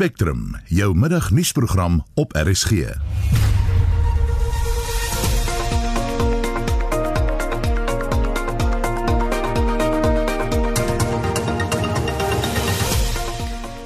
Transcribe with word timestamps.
Spectrum, 0.00 0.56
jou 0.64 0.94
middagnuusprogram 0.96 2.04
op 2.14 2.32
RSG. 2.32 2.70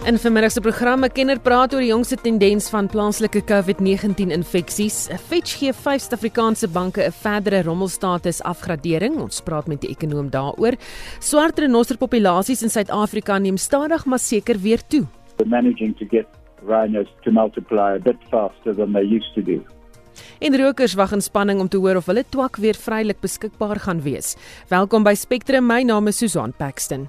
In 0.05 0.19
vermiddag 0.19 0.53
se 0.53 0.61
programme 0.61 1.09
kenner 1.09 1.41
praat 1.41 1.75
oor 1.75 1.83
die 1.83 1.89
jongste 1.89 2.21
tendens 2.23 2.71
van 2.71 2.87
plaaslike 2.87 3.43
COVID-19 3.51 4.31
infeksies. 4.31 5.09
Fitch 5.27 5.59
gee 5.59 5.73
vyf 5.73 6.07
Suid-Afrikaanse 6.07 6.69
banke 6.69 7.03
'n 7.03 7.13
verdere 7.13 7.63
rommelstatus 7.63 8.43
afgradering. 8.43 9.17
Ons 9.17 9.41
praat 9.41 9.67
met 9.67 9.81
die 9.81 9.91
ekonom 9.91 10.31
daaroor. 10.31 10.79
Swart 11.19 11.59
renosterpopulasies 11.59 12.63
in 12.63 12.71
Suid-Afrika 12.71 13.39
neem 13.39 13.57
stadig 13.57 14.05
maar 14.05 14.19
seker 14.19 14.61
weer 14.61 14.81
toe. 14.87 15.07
We're 15.39 15.49
managing 15.49 15.95
to 15.99 16.05
get 16.05 16.27
rhinos 16.63 17.09
to 17.25 17.31
multiply 17.31 17.95
a 17.95 17.99
bit 17.99 18.17
faster 18.31 18.75
than 18.75 18.93
they 18.93 19.03
used 19.03 19.35
to 19.35 19.43
do. 19.43 19.65
En 20.39 20.57
rokers 20.57 20.95
wag 20.95 21.13
in 21.13 21.21
spanning 21.21 21.61
om 21.61 21.69
te 21.69 21.77
hoor 21.77 21.97
of 21.97 22.07
hulle 22.07 22.25
twak 22.29 22.57
weer 22.63 22.79
vrylik 22.79 23.21
beskikbaar 23.21 23.83
gaan 23.87 24.03
wees. 24.03 24.37
Welkom 24.71 25.03
by 25.03 25.15
Spectrum. 25.19 25.67
My 25.67 25.83
naam 25.83 26.09
is 26.09 26.19
Susan 26.19 26.53
Paxton. 26.53 27.09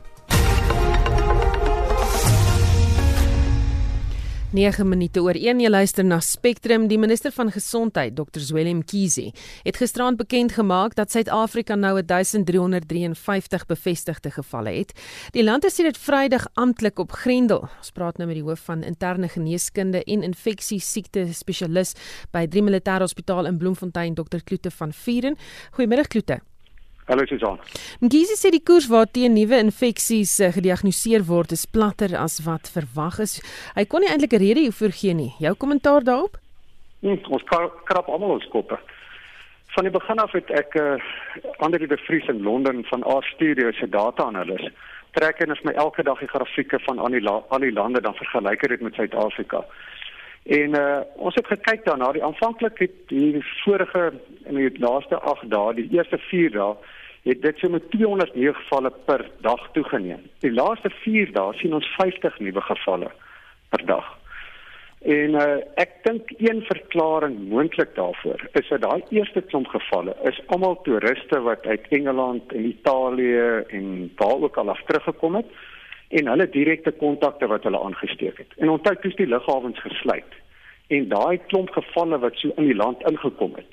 9 4.55 4.87
minute 4.87 5.19
oor 5.19 5.35
1 5.35 5.59
jy 5.59 5.67
luister 5.67 6.05
na 6.07 6.21
Spectrum 6.23 6.85
die 6.87 6.99
minister 7.01 7.33
van 7.35 7.49
gesondheid 7.51 8.13
Dr 8.15 8.39
Zweli 8.39 8.71
Mkhize 8.77 9.33
het 9.65 9.81
gisterand 9.81 10.15
bekend 10.21 10.55
gemaak 10.55 10.95
dat 10.95 11.11
Suid-Afrika 11.11 11.75
nou 11.75 11.97
1353 11.99 13.65
bevestigde 13.67 14.31
gevalle 14.31 14.71
het. 14.77 14.95
Die 15.35 15.43
land 15.43 15.67
het 15.67 15.75
dit 15.75 15.99
Vrydag 15.99 16.47
amptelik 16.53 17.03
op 17.03 17.11
Grendel. 17.11 17.67
Ons 17.83 17.91
praat 17.91 18.15
nou 18.17 18.31
met 18.31 18.39
die 18.39 18.47
hoof 18.47 18.63
van 18.71 18.87
interne 18.87 19.27
geneeskunde 19.27 20.03
en 20.03 20.23
infeksie 20.23 20.79
siekte 20.79 21.27
spesialis 21.33 21.91
by 22.31 22.47
Drie 22.47 22.63
Militaire 22.63 23.03
Hospitaal 23.03 23.51
in 23.51 23.59
Bloemfontein 23.59 24.15
Dr 24.15 24.39
Kloete 24.39 24.71
van 24.71 24.93
Vieren. 24.93 25.35
Goeiemôre 25.75 26.07
Kloete. 26.07 26.39
Hallo 27.05 27.25
Susan. 27.29 27.59
Ngisi 28.01 28.33
sê 28.33 28.49
die 28.49 28.63
koers 28.65 28.87
waarteen 28.89 29.35
nuwe 29.37 29.59
infeksies 29.61 30.39
uh, 30.41 30.47
gediagnoseer 30.55 31.21
word 31.27 31.51
is 31.53 31.67
platter 31.69 32.15
as 32.17 32.39
wat 32.47 32.71
verwag 32.73 33.19
is. 33.21 33.35
Hy 33.77 33.85
kon 33.85 34.01
nie 34.01 34.09
eintlik 34.09 34.33
'n 34.33 34.41
rede 34.41 34.63
hiervoor 34.65 34.89
gee 34.89 35.13
nie. 35.13 35.31
Jou 35.37 35.53
kommentaar 35.53 36.01
daarop? 36.01 36.39
Nee, 37.05 37.21
ons 37.29 37.45
krap 37.45 38.09
almal 38.09 38.39
ons 38.39 38.47
koppe. 38.49 38.79
Van 39.75 39.83
die 39.83 39.93
begin 39.93 40.17
af 40.17 40.31
het 40.33 40.49
ek 40.49 40.73
uh, 40.81 40.97
ander 41.61 41.77
die 41.79 42.01
Vries 42.07 42.27
in 42.27 42.41
Londen 42.41 42.81
van 42.89 43.05
A 43.05 43.21
Studio 43.21 43.71
se 43.71 43.85
data-analis 43.85 44.65
trek 45.15 45.39
en 45.39 45.51
is 45.51 45.63
my 45.63 45.71
elke 45.71 46.03
dag 46.03 46.19
die 46.19 46.27
grafieke 46.27 46.79
van 46.87 46.99
al 46.99 47.13
die 47.13 47.23
al 47.29 47.63
die 47.63 47.71
lande 47.71 48.01
dan 48.01 48.17
vergelyk 48.17 48.67
dit 48.67 48.81
met 48.81 48.93
Suid-Afrika. 48.93 49.61
En 50.45 50.75
uh, 50.77 50.99
ons 51.15 51.35
het 51.35 51.47
gekyk 51.47 51.85
daarna 51.85 52.11
die 52.13 52.23
aanvanklik 52.23 52.77
het 52.83 52.93
die 53.09 53.39
vorige 53.63 54.11
in 54.45 54.59
die 54.59 54.69
laaste 54.77 55.17
8 55.17 55.49
dae, 55.49 55.73
die 55.73 55.87
eerste 55.97 56.19
4 56.29 56.51
dae 56.53 56.75
het 57.25 57.41
dit 57.41 57.57
so 57.57 57.69
met 57.73 57.87
209 57.89 58.53
gevalle 58.59 58.91
per 59.07 59.25
dag 59.41 59.63
toegeneem. 59.73 60.21
Die 60.45 60.53
laaste 60.53 60.91
4 61.01 61.31
dae 61.33 61.55
sien 61.57 61.73
ons 61.73 61.87
50 61.97 62.37
nuwe 62.45 62.61
gevalle 62.61 63.09
per 63.73 63.85
dag. 63.89 64.11
En 65.05 65.33
uh, 65.37 65.47
ek 65.81 65.97
dink 66.05 66.29
een 66.37 66.61
verklaring 66.69 67.39
moontlik 67.49 67.95
daarvoor 67.97 68.45
is 68.53 68.69
dat 68.69 68.85
daai 68.85 69.01
eerste 69.17 69.41
klomp 69.49 69.67
gevalle 69.73 70.13
is 70.29 70.37
almal 70.53 70.77
toeriste 70.85 71.41
wat 71.45 71.65
uit 71.65 71.89
Engeland 71.97 72.53
en 72.53 72.69
Italië 72.69 73.65
en 73.79 73.89
waar 74.21 74.45
ook 74.45 74.57
al 74.61 74.69
af 74.73 74.81
teruggekom 74.85 75.41
het 75.41 75.49
en 76.09 76.27
hulle 76.27 76.49
direkte 76.49 76.91
kontakte 76.91 77.47
wat 77.47 77.63
hulle 77.63 77.81
aangesteek 77.81 78.37
het. 78.37 78.57
En 78.57 78.69
onthou 78.69 78.95
toe 79.01 79.11
die 79.17 79.27
lughawens 79.27 79.79
gesluit 79.81 80.41
en 80.93 81.07
daai 81.09 81.39
klomp 81.49 81.71
gevalle 81.73 82.19
wat 82.21 82.37
so 82.37 82.53
in 82.61 82.67
die 82.69 82.77
land 82.77 83.01
ingekom 83.09 83.55
het, 83.57 83.71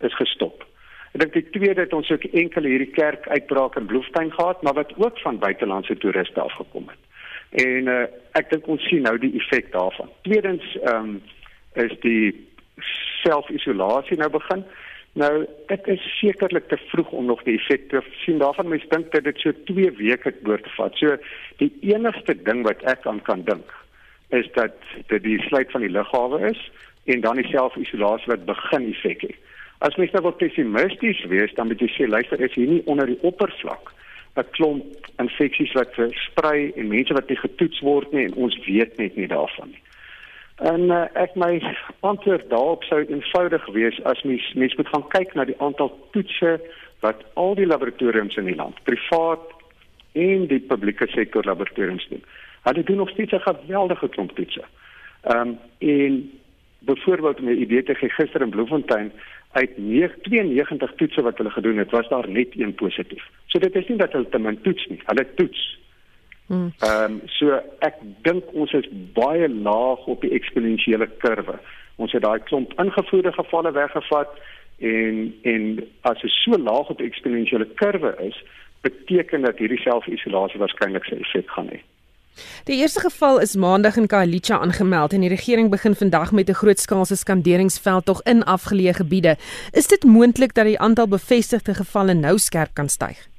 is 0.00 0.16
gestop. 0.16 0.64
Ek 1.12 1.20
dink 1.20 1.34
die 1.36 1.50
tweede 1.54 1.84
het 1.84 1.92
ons 1.92 2.10
ook 2.10 2.24
enkel 2.32 2.66
hierdie 2.66 2.90
kerk 2.90 3.28
uitbraak 3.28 3.76
in 3.76 3.86
Bloemfontein 3.86 4.32
gehad, 4.32 4.62
maar 4.62 4.74
wat 4.80 4.94
ook 4.96 5.20
van 5.22 5.38
buitelandse 5.38 5.96
toeriste 6.02 6.40
afgekom 6.40 6.88
het. 6.88 7.02
En 7.64 7.90
uh, 7.92 8.00
ek 8.34 8.50
dink 8.50 8.66
ons 8.66 8.82
sien 8.88 9.04
nou 9.06 9.14
die 9.22 9.34
effek 9.38 9.70
daarvan. 9.72 10.10
Tweedens 10.26 10.64
ehm 10.82 11.14
um, 11.14 11.22
is 11.74 11.94
die 12.02 12.32
selfisolasie 13.22 14.16
nou 14.18 14.28
begin. 14.30 14.64
Nou 15.14 15.46
dit 15.66 15.86
is 15.86 16.04
sekerlik 16.18 16.68
te 16.68 16.76
vroeg 16.90 17.10
om 17.10 17.28
nog 17.30 17.42
die 17.46 17.54
effek 17.58 17.88
te 17.88 18.02
sien 18.24 18.38
daarvan. 18.38 18.68
Mens 18.68 18.86
dink 18.88 19.12
dat 19.12 19.24
dit 19.24 19.38
so 19.38 19.52
2 19.70 19.90
weke 20.00 20.34
te 20.42 20.58
vat. 20.76 20.96
So 20.98 21.16
die 21.62 21.70
enigste 21.80 22.34
ding 22.42 22.64
wat 22.66 22.82
ek 22.82 23.06
aan 23.06 23.22
kan 23.22 23.44
dink 23.46 23.70
is 24.34 24.48
dat 24.58 24.74
dit 25.06 25.22
die 25.22 25.38
sluit 25.46 25.70
van 25.70 25.84
die 25.84 25.92
lughawe 25.92 26.40
is 26.50 26.70
en 27.04 27.20
dan 27.20 27.38
die 27.38 27.46
selfisolasie 27.46 28.32
wat 28.32 28.46
begin 28.48 28.88
effek 28.90 29.22
het. 29.28 29.38
As 29.86 29.96
mens 30.00 30.10
nou 30.16 30.24
wat 30.24 30.40
pessimisties 30.40 31.20
wees, 31.30 31.52
dan 31.54 31.68
moet 31.68 31.82
jy 31.82 31.90
sê 31.92 32.08
luister, 32.08 32.40
is 32.40 32.54
hier 32.56 32.70
nie 32.70 32.82
onder 32.90 33.06
die 33.06 33.20
oppervlak 33.22 33.92
'n 34.34 34.50
klomp 34.50 35.10
infeksies 35.22 35.72
wat 35.78 35.94
versprei 35.94 36.72
en 36.74 36.88
mense 36.88 37.14
wat 37.14 37.28
nie 37.28 37.38
getoets 37.38 37.80
word 37.80 38.12
nie 38.12 38.24
en 38.24 38.34
ons 38.34 38.56
weet 38.66 38.96
net 38.98 39.16
nie 39.16 39.28
daarvan 39.30 39.70
nie. 39.70 39.82
En 40.62 40.80
uh, 40.80 41.04
ek 41.18 41.34
my 41.34 41.58
antwoord 42.00 42.50
daarop 42.50 42.84
sou 42.86 43.00
eenvoudig 43.02 43.66
wees 43.74 43.98
as 44.04 44.22
mens 44.22 44.52
mens 44.54 44.74
moet 44.78 44.88
gaan 44.88 45.08
kyk 45.08 45.34
na 45.34 45.44
die 45.44 45.58
aantal 45.58 45.90
toetse 46.14 46.60
wat 47.02 47.24
al 47.34 47.54
die 47.58 47.66
laboratoriums 47.66 48.36
in 48.36 48.46
die 48.46 48.54
land, 48.54 48.78
privaat 48.86 49.42
en 50.12 50.46
die 50.46 50.60
publieke 50.60 51.08
sektor 51.10 51.44
laboratoriums 51.44 52.06
doen. 52.08 52.22
Hulle 52.62 52.82
doen 52.82 53.02
nog 53.02 53.10
steeds 53.10 53.32
'n 53.32 53.46
geweldige 53.50 54.08
klomp 54.08 54.34
toetse. 54.36 54.64
Ehm 55.22 55.48
um, 55.48 55.58
en 55.78 56.30
byvoorbeeld 56.78 57.40
om 57.40 57.48
'n 57.48 57.62
idee 57.62 57.82
te 57.82 57.94
gee 57.94 58.10
gister 58.10 58.40
in 58.40 58.50
Bloemfontein 58.50 59.12
uit 59.52 59.70
92 60.22 60.92
toetse 60.96 61.22
wat 61.22 61.36
hulle 61.36 61.50
gedoen 61.50 61.76
het, 61.76 61.90
was 61.90 62.08
daar 62.08 62.28
net 62.28 62.48
een 62.52 62.74
positief. 62.74 63.24
So 63.46 63.58
dit 63.58 63.74
is 63.74 63.88
nie 63.88 63.98
dat 63.98 64.12
hulle 64.12 64.28
te 64.28 64.38
min 64.38 64.60
toets 64.60 64.86
nie, 64.86 65.00
hulle 65.04 65.26
toets. 65.34 65.78
Hmm. 66.46 66.72
Ehm 66.78 67.12
um, 67.12 67.20
so 67.26 67.60
ek 67.78 68.00
dink 68.22 68.44
ons 68.52 68.72
is 68.72 68.88
baie 69.16 69.48
laag 69.48 70.04
op 70.06 70.20
die 70.20 70.34
eksponensiële 70.36 71.08
kurwe. 71.22 71.56
Ons 71.96 72.12
het 72.12 72.22
daai 72.22 72.40
klomp 72.48 72.74
ingevoerde 72.80 73.32
gevalle 73.32 73.72
weggevat 73.72 74.36
en 74.78 75.34
en 75.42 75.64
as 76.00 76.20
dit 76.20 76.36
so 76.42 76.58
laag 76.58 76.92
op 76.92 76.98
die 76.98 77.06
eksponensiële 77.06 77.66
kurwe 77.80 78.14
is, 78.28 78.36
beteken 78.80 79.48
dat 79.48 79.58
hierdie 79.58 79.80
selfisolasie 79.80 80.60
waarskynlik 80.60 81.08
sy 81.08 81.20
effek 81.24 81.50
gaan 81.56 81.72
hê. 81.72 81.80
Die 82.68 82.76
eerste 82.76 83.00
geval 83.00 83.40
is 83.40 83.54
maandag 83.56 83.96
in 83.96 84.08
Khayelitsha 84.10 84.58
aangemeld 84.58 85.12
en 85.12 85.22
die 85.22 85.30
regering 85.30 85.70
begin 85.70 85.94
vandag 85.94 86.32
met 86.32 86.48
'n 86.48 86.60
grootskaalse 86.60 87.16
skanderingsveld 87.16 88.04
tog 88.04 88.22
in 88.22 88.42
afgeleë 88.42 88.94
gebiede. 89.00 89.36
Is 89.72 89.86
dit 89.86 90.04
moontlik 90.04 90.54
dat 90.54 90.64
die 90.64 90.78
aantal 90.78 91.08
bevestigde 91.08 91.74
gevalle 91.74 92.14
nou 92.14 92.38
skerp 92.38 92.74
kan 92.74 92.88
styg? 92.88 93.33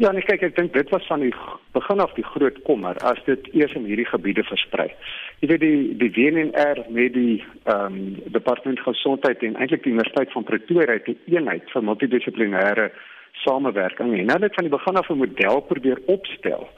Ja, 0.00 0.10
nee, 0.12 0.24
kyk, 0.24 0.42
ek 0.42 0.56
dink 0.56 0.72
dit 0.72 0.88
was 0.90 1.06
van 1.06 1.20
die 1.20 1.34
begin 1.76 2.00
af 2.00 2.14
die 2.16 2.24
groot 2.24 2.56
kommer 2.64 2.96
as 3.04 3.18
dit 3.26 3.48
eers 3.52 3.74
in 3.76 3.84
hierdie 3.84 4.08
gebiede 4.08 4.42
versprei. 4.48 4.88
Jy 5.42 5.48
weet 5.50 5.60
die 5.60 5.96
die 6.00 6.12
WNR 6.16 6.84
met 6.88 7.12
die 7.12 7.42
ehm 7.64 7.98
um, 7.98 7.98
departement 8.32 8.80
gesondheid 8.80 9.44
en 9.44 9.58
eintlik 9.60 9.84
die 9.84 9.92
universiteit 9.92 10.32
van 10.32 10.48
Pretoria 10.48 10.96
het 10.96 11.08
'n 11.08 11.18
eenheid 11.34 11.68
vir 11.70 11.84
multidissiplinêre 11.84 12.90
samewerking 13.44 14.18
en 14.18 14.30
hulle 14.30 14.48
het 14.48 14.54
van 14.54 14.64
die 14.68 14.76
begin 14.76 14.96
af 14.96 15.10
'n 15.10 15.22
model 15.24 15.60
probeer 15.60 16.00
opstel 16.06 16.68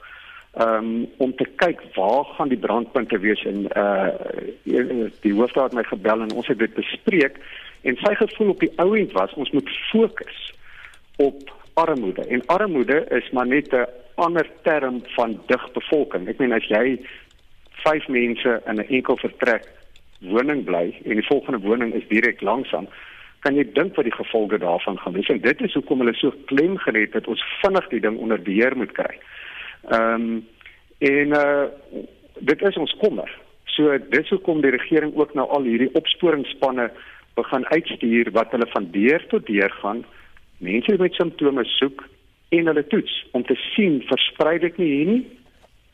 um, 0.61 1.07
om 1.17 1.35
te 1.35 1.47
kyk 1.55 1.81
waar 1.95 2.25
gaan 2.25 2.47
die 2.47 2.63
brandpunte 2.67 3.19
wees 3.19 3.43
en 3.43 3.67
uh 3.75 4.09
die 5.21 5.33
hoofraad 5.33 5.73
my 5.73 5.83
gebel 5.83 6.21
en 6.21 6.33
ons 6.33 6.47
het 6.47 6.59
dit 6.59 6.73
bespreek 6.73 7.39
en 7.81 7.95
sy 7.95 8.15
gevoel 8.15 8.49
op 8.49 8.59
die 8.59 8.73
ou 8.75 8.97
end 8.97 9.11
was 9.11 9.33
ons 9.33 9.51
moet 9.51 9.69
fokus 9.91 10.53
op 11.17 11.51
armoede. 11.75 12.25
En 12.27 12.45
armoede 12.45 13.05
is 13.09 13.29
maar 13.31 13.47
net 13.47 13.73
'n 13.73 13.87
ander 14.15 14.47
term 14.63 15.01
van 15.15 15.39
dig 15.45 15.71
bevolking 15.71 16.27
ek 16.27 16.37
meen 16.37 16.53
as 16.53 16.67
jy 16.67 16.99
vyf 17.83 18.07
mense 18.07 18.61
in 18.65 18.79
'n 18.79 18.87
enkel 18.97 19.17
vertrek 19.17 19.65
woning 20.19 20.63
bly 20.63 20.95
en 21.03 21.19
die 21.19 21.27
volgende 21.27 21.59
woning 21.59 21.93
is 21.93 22.07
direk 22.07 22.41
langsaan 22.41 22.87
kan 23.45 23.55
jy 23.55 23.65
dink 23.77 23.95
wat 23.95 24.07
die 24.07 24.15
gevolge 24.15 24.57
daarvan 24.57 24.97
gaan 24.97 25.13
wees. 25.13 25.27
En 25.29 25.41
dit 25.41 25.61
is 25.61 25.73
hoekom 25.77 26.01
hulle 26.01 26.15
so 26.17 26.33
klem 26.49 26.77
gelet 26.81 27.13
het 27.13 27.27
ons 27.29 27.43
vinnig 27.61 27.87
die 27.93 28.01
ding 28.01 28.17
onder 28.17 28.41
beheer 28.41 28.73
moet 28.77 28.91
kry. 28.91 29.13
Ehm 29.91 30.21
um, 30.21 30.47
en 30.97 31.27
uh 31.27 31.65
dit 32.39 32.61
is 32.61 32.77
ons 32.77 32.95
kommer. 32.99 33.29
So 33.65 33.97
dis 34.09 34.29
hoekom 34.29 34.61
die 34.61 34.71
regering 34.71 35.13
ook 35.15 35.33
nou 35.33 35.45
al 35.49 35.63
hierdie 35.63 35.91
opsporingsspanne 35.93 36.89
begin 37.35 37.65
uitstuur 37.65 38.31
wat 38.31 38.51
hulle 38.51 38.67
van 38.73 38.87
deur 38.91 39.25
tot 39.27 39.45
deur 39.47 39.71
gaan 39.81 40.03
mense 40.57 40.97
met 40.99 41.13
simptome 41.13 41.65
soek 41.65 42.03
en 42.49 42.67
hulle 42.67 42.87
toets 42.87 43.25
om 43.31 43.43
te 43.43 43.55
sien 43.75 44.01
versprei 44.07 44.59
dit 44.59 44.77
nie 44.77 44.91
hier 44.91 45.05
nie 45.05 45.25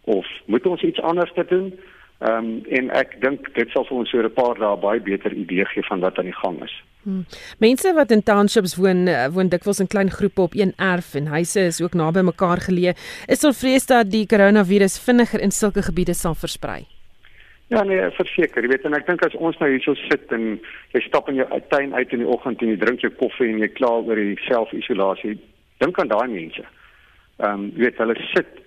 of 0.03 0.27
moet 0.45 0.65
ons 0.65 0.81
iets 0.81 1.01
anders 1.01 1.33
doen? 1.47 1.73
Ehm 2.21 2.45
um, 2.45 2.49
en 2.69 2.89
ek 2.93 3.15
dink 3.21 3.47
dit 3.55 3.69
sal 3.73 3.85
vir 3.89 3.97
ons 3.97 4.13
oor 4.13 4.27
'n 4.29 4.33
paar 4.33 4.59
dae 4.59 4.77
baie 4.77 5.01
beter 5.01 5.33
idee 5.33 5.65
gee 5.65 5.83
van 5.89 5.99
wat 5.99 6.17
aan 6.17 6.29
die 6.29 6.41
gang 6.43 6.63
is. 6.63 6.75
Hmm. 7.03 7.25
Mense 7.57 7.93
wat 7.93 8.11
in 8.11 8.23
townships 8.23 8.75
woon, 8.75 9.07
eh, 9.07 9.27
woon 9.33 9.49
dikwels 9.49 9.79
in 9.79 9.87
klein 9.87 10.11
groepe 10.11 10.41
op 10.41 10.53
een 10.53 10.73
erf 10.77 11.15
en 11.15 11.25
huise 11.25 11.59
is 11.59 11.81
ook 11.81 11.93
naby 11.93 12.21
mekaar 12.21 12.61
geleë. 12.61 12.93
Is 13.27 13.39
daar 13.39 13.53
vrees 13.53 13.85
dat 13.85 14.11
die 14.11 14.25
koronavirus 14.25 14.99
vinniger 14.99 15.41
in 15.41 15.51
sulke 15.51 15.81
gebiede 15.81 16.13
sal 16.13 16.35
versprei? 16.35 16.85
Ja 17.71 17.83
nee, 17.87 18.03
verseker, 18.17 18.65
jy 18.65 18.67
weet 18.73 18.83
en 18.83 18.97
ek 18.97 19.05
dink 19.07 19.21
as 19.23 19.35
ons 19.39 19.55
nou 19.61 19.69
hierso 19.71 19.93
sit 20.09 20.33
en 20.35 20.57
jy 20.91 21.01
stap 21.05 21.29
in 21.31 21.37
jou 21.39 21.45
tuin 21.71 21.93
uit 21.95 22.15
in 22.17 22.19
die 22.25 22.27
oggend 22.27 22.59
en 22.59 22.73
jy 22.73 22.79
drink 22.81 23.05
jou 23.05 23.11
koffie 23.15 23.47
en 23.47 23.61
jy 23.63 23.69
kla 23.71 23.93
oor 24.01 24.19
die 24.19 24.35
selfisolasie, 24.43 25.37
dink 25.79 26.01
aan 26.01 26.11
daai 26.11 26.27
mense. 26.33 26.65
Ehm 27.39 27.53
um, 27.53 27.63
jy 27.71 27.85
weet 27.85 28.01
hulle 28.03 28.17
sit 28.33 28.59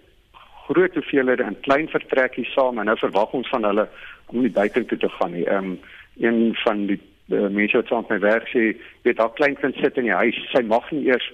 groot 0.65 0.97
hoeveelhede 0.97 1.45
in 1.45 1.61
klein 1.67 1.91
vertrekkies 1.93 2.55
saam 2.57 2.81
en 2.81 2.89
nou 2.89 2.97
verwag 3.03 3.37
ons 3.37 3.51
van 3.53 3.69
hulle 3.69 3.85
om 4.33 4.41
nie 4.41 4.55
buite 4.57 4.87
toe 4.89 4.99
te 5.03 5.13
gaan 5.19 5.37
nie. 5.37 5.45
Ehm 5.45 5.75
um, 5.75 5.77
een 6.25 6.41
van 6.63 6.87
die 6.89 6.97
uh, 6.97 7.51
mense 7.53 7.77
wat 7.77 7.93
saam 7.93 8.07
met 8.09 8.17
my 8.17 8.21
werk 8.25 8.49
sê, 8.55 8.71
weet 9.05 9.21
daar 9.21 9.37
klein 9.37 9.61
kind 9.61 9.77
sit 9.85 10.01
in 10.01 10.09
die 10.09 10.17
huis, 10.17 10.41
sy 10.55 10.65
mag 10.65 10.89
nie 10.97 11.11
eers 11.11 11.29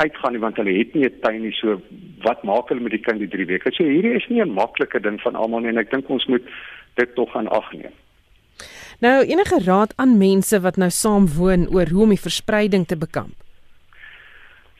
uitgaan 0.00 0.32
nie 0.32 0.42
want 0.42 0.56
hulle 0.60 0.76
het 0.78 0.94
nie 0.94 1.04
'n 1.06 1.20
tuin 1.20 1.42
nie. 1.42 1.52
So 1.52 1.80
wat 2.24 2.42
maak 2.44 2.68
hulle 2.68 2.80
met 2.80 2.92
die 2.92 3.04
kind 3.06 3.18
die 3.18 3.28
3 3.28 3.46
weke? 3.46 3.72
So 3.72 3.84
hierdie 3.84 4.16
is 4.16 4.28
nie 4.28 4.42
'n 4.42 4.54
maklike 4.54 5.00
ding 5.00 5.20
van 5.20 5.34
almal 5.34 5.60
nie 5.60 5.68
en 5.68 5.78
ek 5.78 5.90
dink 5.90 6.08
ons 6.08 6.26
moet 6.26 6.42
dit 6.94 7.14
tog 7.14 7.36
aan 7.36 7.48
ag 7.48 7.72
neem. 7.72 7.92
Nou 9.00 9.24
enige 9.24 9.64
raad 9.64 9.92
aan 9.96 10.18
mense 10.18 10.60
wat 10.60 10.76
nou 10.76 10.90
saam 10.90 11.28
woon 11.36 11.68
oor 11.68 11.88
hoe 11.88 12.02
om 12.02 12.08
die 12.08 12.26
verspreiding 12.28 12.86
te 12.86 12.96
bekamp? 12.96 13.36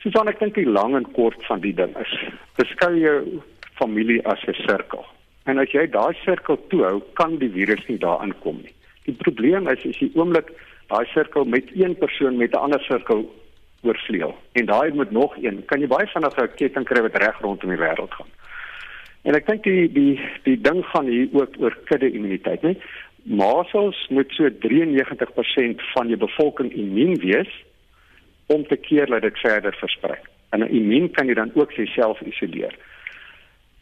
Susan, 0.01 0.27
ek 0.27 0.39
dink 0.39 0.55
die 0.55 0.65
lang 0.65 0.95
en 0.95 1.11
kort 1.13 1.45
van 1.45 1.59
die 1.61 1.73
ding 1.73 1.97
is, 1.97 2.13
beskou 2.57 2.93
jou 2.97 3.41
familie 3.77 4.21
as 4.25 4.43
'n 4.47 4.53
sirkel. 4.53 5.05
En 5.45 5.57
as 5.57 5.71
jy 5.71 5.87
daai 5.89 6.13
sirkel 6.25 6.57
toehou, 6.69 7.01
kan 7.13 7.37
die 7.37 7.49
virus 7.49 7.87
nie 7.87 7.97
daarin 7.97 8.33
kom 8.41 8.57
nie. 8.57 8.73
Die 9.05 9.13
probleem 9.13 9.67
is 9.67 9.85
as 9.85 9.99
jy 9.99 10.11
oomblik 10.15 10.51
daai 10.89 11.05
sirkel 11.13 11.45
met 11.45 11.65
een 11.73 11.95
persoon 11.95 12.37
met 12.37 12.53
'n 12.53 12.63
ander 12.65 12.81
sirkel 12.81 13.25
oorvleuel 13.81 14.35
en 14.51 14.65
daai 14.65 14.93
moet 14.93 15.11
nog 15.11 15.35
een, 15.41 15.65
kan 15.65 15.79
jy 15.79 15.87
baie 15.87 16.07
vinnig 16.07 16.37
'n 16.37 16.55
ketting 16.55 16.85
kry 16.85 17.01
wat 17.01 17.17
reg 17.17 17.39
rondom 17.39 17.69
die 17.69 17.77
wêreld 17.77 18.13
gaan. 18.13 18.31
En 19.21 19.35
ek 19.35 19.47
dink 19.47 19.63
die 19.63 19.91
die 19.91 20.19
die 20.43 20.61
ding 20.61 20.85
gaan 20.85 21.05
hier 21.05 21.27
ook 21.31 21.55
oor 21.59 21.77
kudde 21.85 22.11
immuniteit, 22.11 22.61
né? 22.61 22.75
Masels 23.23 24.07
moet 24.09 24.31
so 24.33 24.49
93% 24.49 25.81
van 25.93 26.07
jou 26.07 26.17
bevolking 26.17 26.73
immuun 26.73 27.19
wees 27.21 27.51
om 28.45 28.65
te 28.67 28.75
keer 28.75 29.05
dat 29.05 29.21
dit 29.21 29.37
verder 29.37 29.75
versprei. 29.77 30.17
En 30.49 30.59
'n 30.59 30.73
immuun 30.73 31.11
kan 31.11 31.27
jy 31.27 31.33
dan 31.33 31.51
ook 31.53 31.71
self 31.71 32.21
isoleer. 32.21 32.75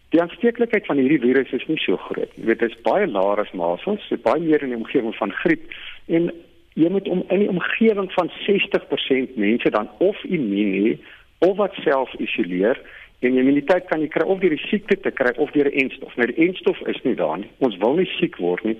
Die 0.09 0.21
aansteeklikheid 0.21 0.85
van 0.85 0.97
hierdie 0.97 1.21
virus 1.21 1.51
is 1.51 1.67
nie 1.67 1.77
so 1.77 1.97
groot. 1.97 2.31
Jy 2.35 2.45
weet 2.45 2.59
dit 2.59 2.71
is 2.71 2.81
baie 2.81 3.07
laer 3.07 3.39
as 3.39 3.51
masels, 3.51 4.07
dit 4.09 4.21
baie 4.21 4.41
meer 4.41 4.63
in 4.63 4.69
die 4.73 4.77
omgewing 4.77 5.15
van 5.15 5.31
griep 5.31 5.71
en 6.07 6.31
jy 6.79 6.89
moet 6.89 7.07
om 7.11 7.23
in 7.27 7.43
die 7.43 7.51
omgewing 7.51 8.11
van 8.15 8.31
60% 8.45 9.35
mense 9.35 9.69
dan 9.75 9.89
of 9.97 10.23
immuun 10.23 10.73
hê 10.79 10.97
of 11.39 11.57
wat 11.57 11.75
self 11.83 12.13
isoleer 12.23 12.79
en 13.19 13.35
die 13.35 13.41
immuniteit 13.41 13.87
kan 13.91 13.99
jy 14.03 14.07
kry 14.13 14.23
of 14.23 14.39
deur 14.39 14.55
die 14.55 14.67
siekte 14.69 14.95
te 15.03 15.11
kry 15.11 15.33
of 15.35 15.51
deur 15.51 15.67
'n 15.67 15.79
enstof. 15.83 16.15
Nou 16.15 16.27
die 16.31 16.47
enstof 16.47 16.79
is 16.87 17.01
nie 17.03 17.15
daar 17.15 17.37
nie. 17.37 17.51
Ons 17.59 17.77
wil 17.77 17.95
nie 17.95 18.09
siek 18.19 18.37
word 18.37 18.63
nie. 18.63 18.77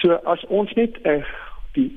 So 0.00 0.12
as 0.24 0.44
ons 0.48 0.72
net 0.72 0.96
'n 1.04 1.20
uh, 1.20 1.24
die 1.72 1.90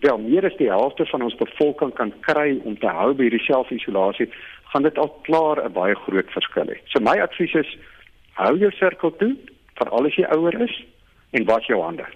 wel 0.00 0.18
meer 0.18 0.44
as 0.46 0.56
die 0.56 0.70
helfte 0.70 1.06
van 1.06 1.22
ons 1.22 1.34
bevolking 1.34 1.94
kan 1.94 2.12
kry 2.20 2.60
om 2.64 2.78
te 2.78 2.86
hou 2.86 3.14
by 3.14 3.28
die 3.28 3.42
selfisolasie, 3.42 4.28
gaan 4.72 4.82
dit 4.82 4.98
al 4.98 5.10
klaar 5.22 5.64
'n 5.64 5.72
baie 5.72 5.94
groot 5.94 6.30
verskil 6.30 6.66
hê. 6.66 6.78
So 6.86 7.00
my 7.00 7.18
advies 7.20 7.54
is 7.54 7.76
hou 8.34 8.58
jou 8.58 8.70
sirkel 8.70 9.16
toe 9.16 9.36
vir 9.78 9.88
al 9.88 10.02
die 10.02 10.26
ouer 10.26 10.62
is 10.62 10.84
en 11.30 11.44
was 11.44 11.66
jou 11.66 11.82
hande. 11.82 12.06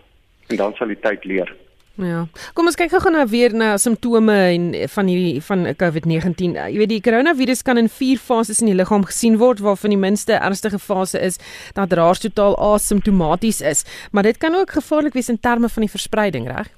En 0.49 0.57
dan 0.57 0.75
sal 0.75 0.89
die 0.89 1.01
tyd 1.01 1.25
leer. 1.25 1.55
Ja. 2.01 2.25
Kom 2.57 2.69
ons 2.71 2.79
kyk 2.81 2.95
gou 2.95 3.13
nou 3.13 3.27
weer 3.29 3.53
na 3.57 3.75
simptome 3.81 4.37
en 4.55 4.71
van 4.95 5.11
hierdie 5.11 5.43
van 5.45 5.67
COVID-19. 5.83 6.57
Jy 6.73 6.81
weet 6.81 6.93
die 6.95 7.03
koronavirus 7.05 7.63
kan 7.67 7.81
in 7.81 7.91
4 7.93 8.23
fases 8.25 8.63
in 8.65 8.71
die 8.71 8.77
liggaam 8.79 9.05
gesien 9.09 9.37
word 9.43 9.61
waarvan 9.65 9.93
die 9.93 10.01
minste 10.01 10.39
ernstige 10.39 10.81
fase 10.81 11.21
is 11.21 11.37
dat 11.77 11.93
raars 11.93 12.25
totaal 12.25 12.57
asymptomaties 12.57 13.61
is, 13.61 13.85
maar 14.13 14.25
dit 14.25 14.41
kan 14.41 14.57
ook 14.57 14.73
gevaarlik 14.81 15.19
wees 15.19 15.29
in 15.29 15.41
terme 15.41 15.69
van 15.69 15.85
die 15.85 15.93
verspreiding, 15.93 16.49
reg? 16.49 16.73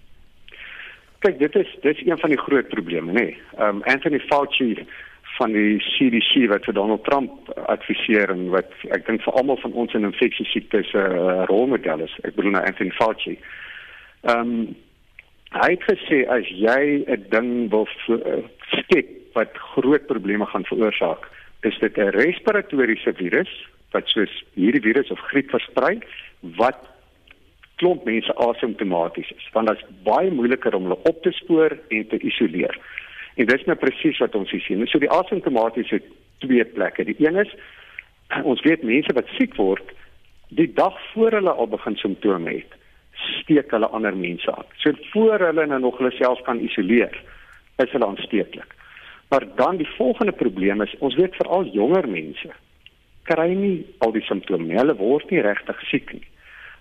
Kyk, 1.22 1.38
dit 1.38 1.56
is 1.56 1.70
dit 1.82 1.94
is 1.94 2.06
een 2.06 2.18
van 2.18 2.34
die 2.34 2.42
groot 2.42 2.68
probleme, 2.68 3.12
nê. 3.12 3.26
Nee. 3.30 3.38
Um 3.62 3.82
Anthony 3.86 4.18
Fauci 4.26 4.74
van 5.38 5.52
die 5.54 5.78
CDC 5.78 6.48
wat 6.50 6.66
vir 6.66 6.74
Donald 6.74 7.04
Trump 7.04 7.52
adviseer 7.70 8.30
en 8.34 8.48
wat 8.52 8.74
ek 8.90 9.06
dink 9.06 9.22
vir 9.22 9.38
almal 9.38 9.60
van 9.62 9.72
ons 9.72 9.94
in 9.94 10.08
infeksie 10.08 10.46
siektes 10.50 10.90
'n 10.92 10.98
uh, 10.98 11.44
rolmodel 11.46 12.04
is. 12.08 12.14
Ek 12.26 12.34
bedoel 12.34 12.58
nou 12.58 12.64
Anthony 12.66 12.90
Fauci. 12.90 13.38
Ehm 14.22 14.40
um, 14.40 14.74
hy 15.52 15.70
het 15.74 15.84
gesê 15.88 16.22
as 16.28 16.48
jy 16.48 17.04
'n 17.06 17.26
ding 17.30 17.70
wil 17.70 17.88
uh, 18.08 18.42
skep 18.72 19.08
wat 19.34 19.52
groot 19.74 20.06
probleme 20.06 20.46
gaan 20.46 20.64
veroorsaak, 20.64 21.28
is 21.62 21.78
dit 21.78 21.98
'n 21.98 22.14
respiratoriese 22.16 23.12
virus 23.12 23.52
wat 23.92 24.08
soos 24.08 24.32
hierdie 24.54 24.80
virus 24.80 25.10
of 25.10 25.20
griep 25.30 25.50
versprei 25.50 26.00
wat 26.56 26.80
klomp 27.76 28.04
mense 28.04 28.34
asymptomaties 28.34 29.30
is. 29.36 29.48
Want 29.52 29.68
dit 29.68 29.78
is 29.78 30.02
baie 30.06 30.30
moeiliker 30.30 30.74
om 30.74 30.82
hulle 30.82 30.98
op 31.10 31.22
te 31.22 31.32
spoor 31.32 31.78
en 31.88 32.06
te 32.08 32.18
isoleer. 32.18 32.78
En 33.34 33.46
dis 33.46 33.64
nou 33.64 33.76
presies 33.76 34.18
wat 34.18 34.34
ons 34.34 34.50
sien. 34.50 34.86
So 34.86 34.98
die 34.98 35.10
asymptomatiese 35.10 36.02
twee 36.38 36.64
plekke. 36.64 37.04
Die 37.04 37.16
een 37.18 37.36
is 37.36 37.52
ons 38.50 38.62
weet 38.62 38.82
mense 38.82 39.12
wat 39.12 39.28
siek 39.38 39.56
word 39.56 39.92
die 40.52 40.68
dag 40.76 40.96
voor 41.12 41.32
hulle 41.32 41.50
al 41.50 41.68
begin 41.72 41.96
simptome 41.96 42.50
het, 42.58 42.74
steek 43.22 43.70
hulle 43.70 43.88
ander 43.96 44.16
mense 44.16 44.56
aan. 44.56 44.68
So 44.82 44.92
voor 45.12 45.46
hulle 45.48 45.66
nou 45.66 45.80
nog 45.80 45.98
hulle 45.98 46.12
self 46.16 46.42
kan 46.42 46.60
isoleer, 46.60 47.14
is 47.78 47.90
hulle 47.90 48.06
aansteeklik. 48.06 48.74
Maar 49.28 49.46
dan 49.56 49.76
die 49.76 49.88
volgende 49.96 50.32
probleem 50.32 50.82
is 50.82 50.94
ons 50.98 51.16
weet 51.16 51.34
veral 51.40 51.64
jonger 51.72 52.08
mense 52.08 52.52
kry 53.28 53.52
nie 53.54 53.86
al 54.04 54.12
die 54.12 54.24
simptome 54.26 54.66
nie. 54.66 54.78
Hulle 54.78 54.96
word 54.98 55.30
nie 55.30 55.42
regtig 55.44 55.80
siek 55.90 56.12
nie. 56.18 56.28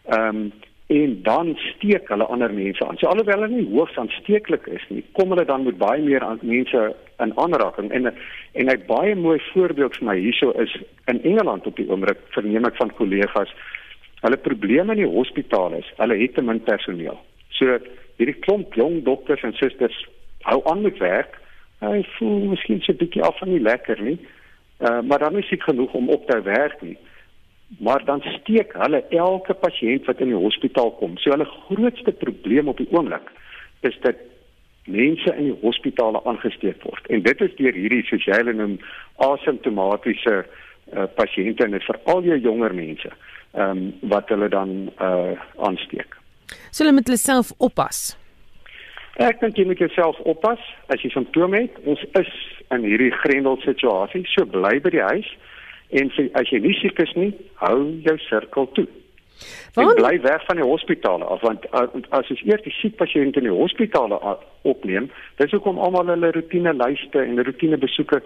Ehm 0.10 0.44
um, 0.44 0.52
en 0.92 1.12
dan 1.24 1.54
steek 1.70 2.10
hulle 2.12 2.26
ander 2.28 2.52
mense 2.52 2.84
aan. 2.84 2.98
So 3.00 3.08
alhoewel 3.08 3.46
hulle 3.46 3.62
nie 3.62 3.68
hoogs 3.70 3.96
aansteeklik 3.96 4.66
is 4.76 4.84
nie, 4.92 5.04
kom 5.16 5.32
hulle 5.32 5.46
dan 5.48 5.64
met 5.64 5.78
baie 5.80 6.02
meer 6.04 6.26
aan 6.28 6.42
mense 6.42 6.82
in 7.24 7.32
aanraking 7.40 7.94
en 7.96 8.10
en 8.12 8.72
'n 8.74 8.84
baie 8.90 9.16
mooi 9.16 9.40
voorbeeld 9.54 9.96
vir 9.96 10.08
my 10.08 10.18
hierso 10.20 10.52
is 10.66 10.76
in 11.08 11.24
Engeland 11.24 11.68
op 11.68 11.76
die 11.80 11.88
oomblik 11.88 12.20
verneem 12.36 12.66
ek 12.66 12.76
van 12.76 12.92
kollegas 12.98 13.56
hulle 14.21 14.38
probleme 14.38 14.95
in 14.95 15.03
die 15.03 15.13
hospitale 15.15 15.81
is 15.81 15.94
hulle 15.97 16.18
het 16.18 16.35
te 16.35 16.41
min 16.45 16.62
personeel. 16.63 17.19
So 17.57 17.77
hierdie 18.18 18.39
klomp 18.45 18.75
jong 18.77 19.03
dokters 19.06 19.44
en 19.44 19.53
susters 19.57 19.97
hou 20.45 20.62
aan 20.69 20.81
met 20.85 20.97
werk. 21.01 21.38
Hy 21.81 22.01
voel 22.18 22.51
miskien 22.53 22.81
so 22.81 22.94
'n 22.94 23.01
bietjie 23.01 23.23
af 23.23 23.38
van 23.39 23.50
die 23.50 23.62
lekker 23.62 24.01
nie. 24.01 24.19
Uh, 24.81 25.01
maar 25.01 25.19
dan 25.19 25.38
is 25.38 25.50
dit 25.50 25.63
genoeg 25.63 25.94
om 25.94 26.09
op 26.09 26.27
te 26.27 26.41
werk 26.41 26.81
nie 26.81 26.97
maar 27.79 28.06
dan 28.06 28.21
steek 28.21 28.73
hulle 28.73 29.03
elke 29.09 29.53
pasiënt 29.53 30.06
wat 30.06 30.19
in 30.19 30.33
die 30.33 30.44
hospitaal 30.44 30.91
kom. 31.00 31.18
So 31.18 31.31
hulle 31.31 31.47
grootste 31.68 32.12
probleem 32.12 32.68
op 32.68 32.77
die 32.77 32.90
oomblik 32.92 33.31
is 33.87 33.97
dat 34.01 34.19
mense 34.85 35.35
in 35.35 35.51
die 35.51 35.59
hospitale 35.61 36.23
aangesteek 36.25 36.83
word. 36.83 37.07
En 37.07 37.21
dit 37.21 37.42
is 37.42 37.56
deur 37.56 37.78
hierdie 37.78 38.04
sosiale 38.09 38.54
noem 38.54 38.80
asymptomatiese 39.23 40.42
uh, 40.42 41.06
pasiënte 41.16 41.66
en 41.66 41.78
dit 41.78 41.87
veral 41.87 42.25
jou 42.28 42.40
jonger 42.49 42.75
mense 42.75 43.13
ehm 43.54 43.78
um, 43.78 44.10
wat 44.10 44.30
hulle 44.30 44.50
dan 44.50 44.92
uh 45.00 45.38
aansteek. 45.58 46.18
So 46.72 46.84
hulle 46.84 46.96
moet 46.96 47.08
hulle 47.08 47.20
self 47.20 47.52
oppas. 47.58 48.18
Ek 49.20 49.42
dink 49.42 49.58
jy 49.60 49.66
moet 49.68 49.81
jouself 49.81 50.20
oppas 50.24 50.62
as 50.94 51.02
jy 51.04 51.12
simptome 51.12 51.66
het. 51.66 51.76
Ons 51.86 52.04
is 52.20 52.31
in 52.72 52.86
hierdie 52.88 53.12
grendel 53.24 53.60
situasie, 53.66 54.24
so 54.31 54.48
bly 54.48 54.78
by 54.80 54.94
die 54.94 55.04
huis 55.04 55.28
en 56.00 56.08
sê 56.16 56.30
as 56.40 56.48
jy 56.48 56.62
nie 56.64 56.78
siek 56.80 57.00
is 57.04 57.12
nie, 57.20 57.34
hou 57.60 57.92
jou 58.06 58.16
sirkel 58.30 58.70
toe. 58.78 58.88
Want 59.76 59.98
bly 59.98 60.14
weg 60.24 60.46
van 60.48 60.60
die 60.62 60.68
hospitale 60.68 61.28
af 61.28 61.44
want 61.44 61.66
as 62.16 62.30
jy 62.31 62.38
eers 62.48 62.64
die 62.64 62.74
siek 62.78 62.96
pasiënte 63.00 63.42
in 63.42 63.50
die 63.50 63.56
hospitale 63.56 64.20
opneem, 64.68 65.10
dis 65.42 65.52
hoekom 65.52 65.81
almal 65.81 66.12
hulle 66.14 66.31
rotine 66.36 66.72
lyste 66.78 67.20
en 67.24 67.44
rotine 67.44 67.80
besoeke 67.81 68.22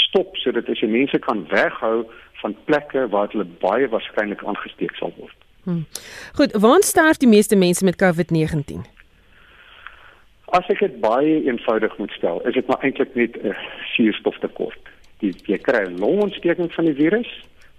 stop 0.00 0.38
sodat 0.40 0.70
as 0.72 0.80
jy 0.80 0.88
mense 0.88 1.20
kan 1.26 1.44
weghou 1.52 2.06
van 2.40 2.56
plekke 2.64 3.08
waar 3.08 3.28
hulle 3.32 3.46
baie 3.60 3.88
waarskynlik 3.88 4.44
aangesteek 4.44 4.94
sal 4.94 5.12
word. 5.16 5.36
Hmm. 5.64 5.86
Goed, 6.34 6.52
waar 6.52 6.82
sterf 6.82 7.16
die 7.16 7.28
meeste 7.28 7.56
mense 7.56 7.84
met 7.84 8.00
COVID-19? 8.02 8.86
As 10.44 10.66
ek 10.72 10.80
dit 10.80 11.00
baie 11.00 11.44
eenvoudig 11.46 11.98
moet 11.98 12.10
stel, 12.10 12.40
is 12.48 12.54
dit 12.54 12.66
maar 12.66 12.82
eintlik 12.82 13.14
net 13.14 13.36
'n 13.42 13.54
suurstoftekort 13.94 14.90
die 15.20 15.34
jy 15.46 15.58
kry 15.58 15.84
'n 15.86 16.00
longontsteking 16.00 16.72
van 16.72 16.84
die 16.84 16.94
virus. 16.94 17.28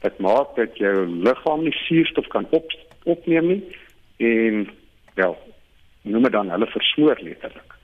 Dit 0.02 0.18
maak 0.20 0.56
dat 0.56 0.78
jou 0.78 1.06
liggaam 1.08 1.64
nie 1.64 1.74
suurstof 1.74 2.28
kan 2.28 2.48
op 2.50 2.72
opneem 3.04 3.48
nie 3.48 3.64
en 4.18 4.70
wel 5.14 5.38
noem 6.02 6.24
dit 6.24 6.32
dan 6.32 6.50
hulle 6.50 6.66
versmoor 6.66 7.18
letterlik. 7.22 7.76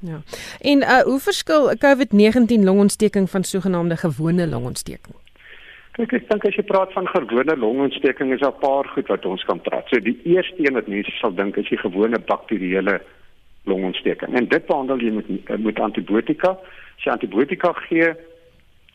Ja. 0.00 0.22
En 0.60 0.82
uh, 0.82 1.02
hoe 1.02 1.20
verskil 1.20 1.70
'n 1.70 1.78
COVID-19 1.78 2.64
longontsteking 2.64 3.30
van 3.30 3.44
sogenaamde 3.44 3.96
gewone 3.96 4.46
longontsteking? 4.46 5.14
Kyk, 5.96 6.10
ek 6.12 6.26
dink 6.28 6.42
as 6.44 6.56
jy 6.58 6.62
praat 6.68 6.90
van 6.92 7.06
gewone 7.08 7.54
longontsteking 7.56 8.32
is 8.34 8.42
daar 8.42 8.52
'n 8.52 8.60
paar 8.60 8.84
goed 8.84 9.08
wat 9.08 9.24
ons 9.24 9.44
kan 9.48 9.60
praat. 9.60 9.88
So 9.88 9.98
die 9.98 10.20
eerste 10.24 10.60
een 10.60 10.74
wat 10.74 10.88
mense 10.92 11.10
sal 11.10 11.32
dink 11.34 11.56
is 11.56 11.68
die 11.68 11.78
gewone 11.78 12.18
bakterieële 12.18 13.00
longontsteking. 13.64 14.34
En 14.36 14.48
dit 14.48 14.66
behandel 14.66 14.98
jy 14.98 15.10
met 15.10 15.58
met 15.58 15.80
antibiotika. 15.80 16.50
As 16.96 17.04
jy 17.04 17.12
antibiotika 17.12 17.72
gee, 17.72 18.12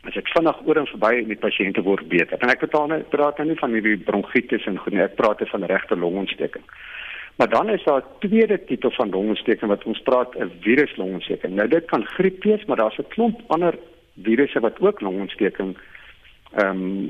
as 0.04 0.16
ek 0.16 0.28
vinnig 0.28 0.62
oor 0.66 0.78
en 0.78 0.88
verby 0.88 1.14
en 1.18 1.28
die 1.28 1.42
pasiënte 1.48 1.82
word 1.82 2.08
beter. 2.08 2.38
En 2.40 2.50
ek 2.50 2.70
praat 2.70 2.88
nou 2.88 3.02
praat 3.10 3.38
nou 3.38 3.48
nie 3.48 3.60
van 3.60 3.74
hierdie 3.74 3.98
bronkietis 3.98 4.66
en 4.66 4.78
goed 4.78 4.94
nie, 4.94 5.02
ek 5.02 5.16
praat 5.16 5.42
van 5.50 5.64
regte 5.64 5.96
longontsteking. 5.96 6.64
Maar 7.38 7.50
dan 7.50 7.70
is 7.70 7.84
daar 7.84 8.02
'n 8.02 8.28
tweede 8.28 8.64
tipe 8.66 8.92
van 8.92 9.10
longontsteking 9.10 9.70
wat 9.70 9.84
ons 9.84 10.02
praat 10.02 10.36
'n 10.36 10.52
viruslongontsteking. 10.62 11.56
Nou 11.56 11.68
dit 11.68 11.86
kan 11.86 12.06
griep 12.06 12.44
wees, 12.44 12.66
maar 12.66 12.78
daar's 12.78 13.00
'n 13.00 13.10
klomp 13.10 13.42
ander 13.48 13.74
virusse 14.22 14.60
wat 14.60 14.80
ook 14.80 15.02
longontsteking 15.02 15.78
ehm 16.56 16.70
um, 16.70 17.10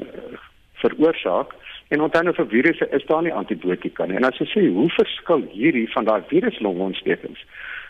veroorsaak. 0.81 1.53
En 1.87 2.01
onthou 2.01 2.23
nou 2.23 2.33
vir 2.35 2.47
virusse 2.47 2.87
is 2.89 3.05
daar 3.05 3.21
nie 3.21 3.33
antibiotika 3.33 4.05
nie. 4.05 4.15
En 4.15 4.23
as 4.23 4.37
jy 4.39 4.47
sê 4.49 4.67
hoe 4.67 4.89
verskil 4.95 5.43
hierdie 5.51 5.87
van 5.91 6.07
daai 6.07 6.21
viruslomontstekings? 6.29 7.41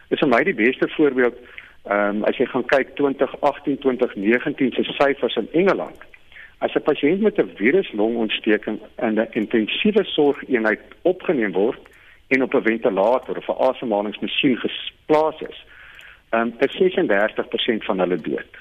Is 0.10 0.20
vir 0.20 0.32
my 0.32 0.44
die 0.44 0.58
beste 0.58 0.90
voorbeeld 0.96 1.38
ehm 1.90 2.22
um, 2.22 2.24
as 2.30 2.38
jy 2.38 2.46
gaan 2.46 2.66
kyk 2.70 2.96
2018 2.96 3.78
2019 3.82 4.74
se 4.74 4.84
syfers 4.98 5.36
in 5.36 5.48
Engeland. 5.52 6.02
As 6.62 6.74
'n 6.76 6.84
pasiënt 6.90 7.22
met 7.22 7.40
'n 7.40 7.56
viruslongontsteking 7.56 8.80
in 9.08 9.20
'n 9.20 9.28
intensiewe 9.32 10.04
sorgeenheid 10.04 10.82
opgeneem 11.02 11.52
word 11.52 11.82
en 12.28 12.44
op 12.44 12.54
'n 12.54 12.62
ventilator 12.62 13.38
of 13.38 13.48
'n 13.50 13.62
asemhalingsmasjien 13.70 14.58
geplaas 14.58 15.42
is, 15.50 15.66
ehm 16.30 16.42
um, 16.42 16.54
is 16.60 16.76
36% 16.76 17.86
van 17.86 18.00
hulle 18.00 18.18
dood. 18.18 18.61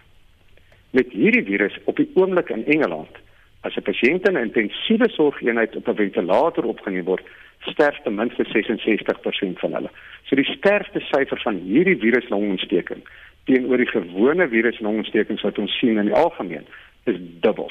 Met 0.91 1.13
hierdie 1.13 1.45
virus 1.45 1.79
op 1.85 1.97
die 1.97 2.11
oomblik 2.15 2.49
in 2.51 2.67
Engeland 2.67 3.21
As 3.61 3.77
'n 3.77 3.83
pasiënt 3.83 4.29
in 4.29 4.37
'n 4.37 4.47
intensiewe 4.49 5.09
sorgeenheid 5.09 5.77
op 5.77 5.89
'n 5.89 5.95
ventilator 5.95 6.65
opgeneem 6.65 7.05
word, 7.05 7.27
sterf 7.61 7.99
ten 8.03 8.15
minste 8.15 8.45
66% 8.45 9.59
van 9.59 9.73
hulle. 9.73 9.91
So 10.25 10.37
die 10.37 10.45
sterfte 10.57 11.01
syfer 11.01 11.41
van 11.41 11.57
hierdie 11.57 11.97
viruslongontsteking 11.97 13.03
teenoor 13.45 13.77
die 13.77 13.87
gewone 13.87 14.49
viruslongontstekings 14.49 15.43
wat 15.43 15.59
ons 15.59 15.79
sien 15.79 15.99
in 15.99 16.05
die 16.05 16.15
algemeen 16.15 16.67
is 17.05 17.17
dubbel. 17.41 17.71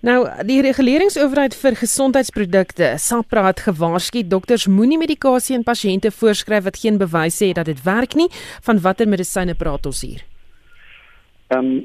Nou, 0.00 0.28
die 0.46 0.60
reguleringsowerheid 0.60 1.54
vir 1.56 1.74
gesondheidsprodukte, 1.74 2.94
SAPRA 2.96 3.46
het 3.46 3.60
gewaarsku 3.60 4.26
dokters 4.28 4.66
moenie 4.66 4.98
medikasie 4.98 5.56
aan 5.56 5.62
pasiënte 5.62 6.10
voorskryf 6.10 6.64
wat 6.64 6.78
geen 6.78 6.98
bewyse 6.98 7.44
het 7.44 7.56
dat 7.56 7.66
dit 7.66 7.82
werk 7.82 8.14
nie. 8.14 8.28
Van 8.62 8.80
watter 8.80 9.08
medisyne 9.08 9.54
praat 9.54 9.86
ons 9.86 10.02
hier? 10.02 10.33
Ehm 11.54 11.66
um, 11.66 11.84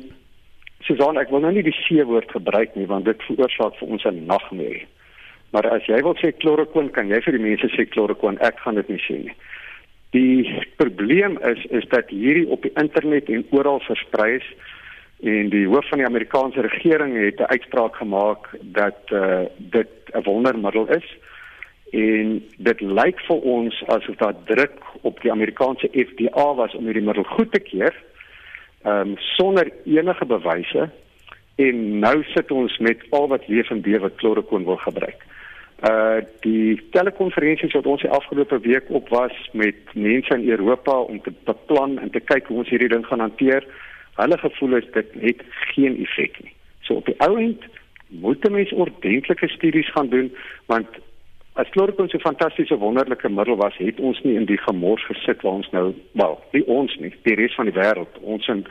Susan, 0.88 1.18
ek 1.20 1.30
wil 1.30 1.44
nou 1.44 1.52
nie 1.52 1.66
die 1.66 1.76
C-woord 1.76 2.32
gebruik 2.32 2.76
nie 2.80 2.88
want 2.88 3.06
dit 3.06 3.24
veroorsaak 3.28 3.76
vir 3.78 3.90
ons 3.94 4.06
'n 4.06 4.26
nagmerrie. 4.26 4.88
Maar 5.52 5.68
as 5.76 5.86
jy 5.86 6.00
wil 6.02 6.16
sê 6.16 6.32
klorokwin, 6.32 6.90
kan 6.90 7.10
jy 7.10 7.20
vir 7.22 7.38
die 7.38 7.44
mense 7.44 7.68
sê 7.76 7.86
klorokwin, 7.90 8.40
ek 8.40 8.60
gaan 8.64 8.76
dit 8.76 8.90
nie 8.90 9.02
sê 9.04 9.18
nie. 9.26 9.36
Die 10.16 10.66
probleem 10.78 11.38
is 11.52 11.66
is 11.70 11.86
dat 11.90 12.10
hierdie 12.10 12.48
op 12.48 12.62
die 12.62 12.74
internet 12.76 13.30
en 13.30 13.46
oral 13.52 13.80
versprei 13.80 14.36
is 14.40 14.48
en 15.22 15.50
die 15.50 15.66
hoof 15.68 15.90
van 15.90 16.00
die 16.00 16.08
Amerikaanse 16.08 16.62
regering 16.62 17.18
het 17.18 17.40
'n 17.40 17.52
uitspraak 17.54 17.96
gemaak 17.96 18.48
dat 18.62 19.00
uh, 19.12 19.46
dit 19.58 19.90
'n 20.14 20.24
wondermiddel 20.24 20.88
is 20.88 21.08
en 21.92 22.44
dit 22.58 22.82
lyk 22.82 23.20
vir 23.28 23.40
ons 23.42 23.84
asof 23.88 24.16
daar 24.16 24.36
druk 24.46 24.80
op 25.02 25.22
die 25.22 25.32
Amerikaanse 25.32 25.90
FDA 25.94 26.54
was 26.56 26.76
om 26.76 26.86
hierdie 26.86 27.06
middel 27.06 27.24
goed 27.24 27.52
te 27.52 27.60
keur 27.60 27.94
ehm 28.84 29.10
um, 29.10 29.18
sonder 29.18 29.72
enige 29.86 30.26
bewyse 30.26 30.90
en 31.56 32.00
nou 32.00 32.24
sit 32.24 32.52
ons 32.52 32.78
met 32.78 33.02
al 33.10 33.28
wat 33.28 33.48
leef 33.48 33.70
en 33.70 33.82
bewe 33.82 34.10
klorokoon 34.22 34.64
wil 34.64 34.78
gebruik. 34.78 35.26
Uh 35.90 36.20
die 36.44 36.80
telekonferensies 36.92 37.76
wat 37.76 37.86
ons 37.86 38.02
die 38.02 38.12
afgelope 38.12 38.60
week 38.60 38.90
op 38.90 39.10
was 39.10 39.36
met 39.52 39.94
mense 39.94 40.34
in 40.36 40.50
Europa 40.50 40.96
om 41.00 41.22
te 41.22 41.34
beplan 41.44 42.00
en 42.00 42.10
te 42.12 42.20
kyk 42.20 42.48
hoe 42.48 42.58
ons 42.64 42.70
hierdie 42.70 42.92
ding 42.92 43.06
gaan 43.06 43.24
hanteer. 43.24 43.68
Hulle 44.20 44.38
gevoel 44.38 44.76
is 44.76 44.88
dit 44.96 45.14
het 45.20 45.44
geen 45.74 46.00
effek 46.04 46.40
nie. 46.44 46.56
So 46.84 47.00
op 47.00 47.06
die 47.06 47.16
ou 47.24 47.38
end 47.40 47.64
moet 48.08 48.50
mense 48.50 48.76
ordentlike 48.76 49.48
studies 49.48 49.92
gaan 49.92 50.10
doen 50.10 50.32
want 50.66 51.00
as 51.60 51.70
kloroquine 51.74 52.10
so 52.10 52.18
'n 52.18 52.28
fantastiese 52.30 52.78
wonderlike 52.78 53.30
middel 53.30 53.56
was, 53.56 53.76
het 53.78 54.00
ons 54.00 54.22
nie 54.22 54.36
in 54.36 54.46
die 54.46 54.58
gemors 54.58 55.06
gesit 55.06 55.42
waar 55.42 55.60
ons 55.60 55.70
nou, 55.72 55.94
wel, 56.12 56.40
nie 56.52 56.66
ons 56.68 56.96
nie, 57.00 57.14
die 57.24 57.36
res 57.36 57.56
van 57.56 57.66
die 57.66 57.80
wêreld. 57.82 58.14
Ons 58.22 58.48
en 58.48 58.66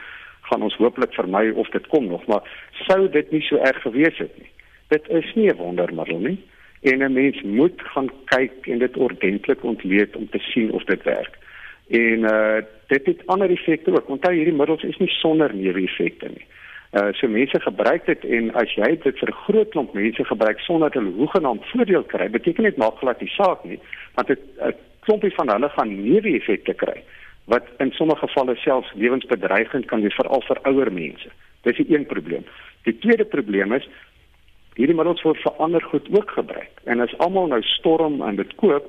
gaan 0.49 0.63
ons 0.63 0.77
hooplik 0.81 1.13
vermy 1.15 1.51
of 1.51 1.69
dit 1.69 1.87
kom 1.87 2.07
nog, 2.07 2.27
maar 2.27 2.43
sou 2.87 3.09
dit 3.09 3.31
nie 3.31 3.43
so 3.43 3.57
erg 3.57 3.83
gewees 3.83 4.19
het 4.19 4.39
nie. 4.39 4.51
Dit 4.89 5.09
is 5.09 5.35
nie 5.35 5.51
'n 5.51 5.57
wondermiddel 5.57 6.19
nie 6.19 6.39
en 6.83 7.03
'n 7.03 7.13
mens 7.13 7.43
moet 7.43 7.81
gaan 7.83 8.11
kyk 8.25 8.67
en 8.67 8.79
dit 8.79 8.97
ordentlik 8.97 9.65
ontleed 9.65 10.17
om 10.17 10.29
te 10.29 10.39
sien 10.39 10.73
of 10.73 10.85
dit 10.85 11.03
werk. 11.03 11.39
En 11.89 12.19
uh 12.19 12.61
dit 12.89 13.07
het 13.07 13.27
ander 13.27 13.51
effekte 13.51 13.91
ook. 13.91 14.09
Onthou 14.09 14.35
hierdie 14.35 14.55
middels 14.55 14.83
is 14.83 14.97
nie 14.97 15.09
sonder 15.09 15.55
neeweffekte 15.55 16.29
nie. 16.29 16.47
Uh 16.49 16.59
so 16.91 17.29
mense 17.29 17.61
gebruik 17.61 18.07
dit 18.07 18.25
en 18.25 18.55
as 18.57 18.71
jy 18.75 18.97
dit 19.03 19.19
vir 19.19 19.29
'n 19.29 19.41
groot 19.45 19.71
klomp 19.71 19.95
mense 19.95 20.25
gebruik 20.25 20.61
sonder 20.61 20.91
dat 20.91 21.03
hulle 21.03 21.17
hoegenaamd 21.17 21.65
voordeel 21.73 22.03
kry, 22.03 22.29
beteken 22.31 22.65
dit 22.65 22.77
maak 22.77 22.97
glad 22.99 23.19
die 23.19 23.29
saak 23.29 23.65
nie, 23.65 23.81
want 24.15 24.31
'n 24.31 24.75
klompie 25.01 25.35
van 25.35 25.51
hulle 25.51 25.69
gaan 25.69 26.03
neeweffekte 26.03 26.75
kry 26.75 27.03
wat 27.49 27.65
in 27.79 27.91
sommige 27.93 28.27
gevalle 28.27 28.57
selfs 28.57 28.93
lewensbedreigend 28.95 29.87
kan 29.87 30.03
wees 30.05 30.15
veral 30.15 30.43
vir 30.45 30.59
ouer 30.69 30.93
mense. 30.93 31.31
Dis 31.63 31.77
die 31.77 31.95
een 31.95 32.07
probleem. 32.07 32.45
Die 32.85 32.99
tweede 32.99 33.25
probleem 33.25 33.73
is 33.73 33.89
hierdie 34.77 34.97
middels 34.97 35.23
word 35.27 35.41
vir 35.43 35.57
ander 35.65 35.83
goed 35.83 36.07
ook 36.13 36.31
gebruik. 36.31 36.83
En 36.85 37.01
as 37.01 37.15
almal 37.25 37.49
nou 37.51 37.63
storm 37.63 38.21
en 38.23 38.37
dit 38.37 38.55
koop, 38.61 38.87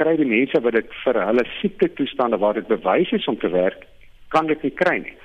kry 0.00 0.16
die 0.16 0.28
mense 0.28 0.60
wat 0.64 0.72
dit 0.72 0.96
vir 1.04 1.20
hulle 1.20 1.44
siekte 1.60 1.90
toestande 1.98 2.40
waar 2.40 2.56
dit 2.56 2.68
bewys 2.68 3.12
is 3.12 3.28
om 3.28 3.36
te 3.38 3.52
werk, 3.52 3.84
kan 4.32 4.48
dit 4.48 4.62
nie 4.62 4.74
kry 4.82 4.96
nie. 5.04 5.16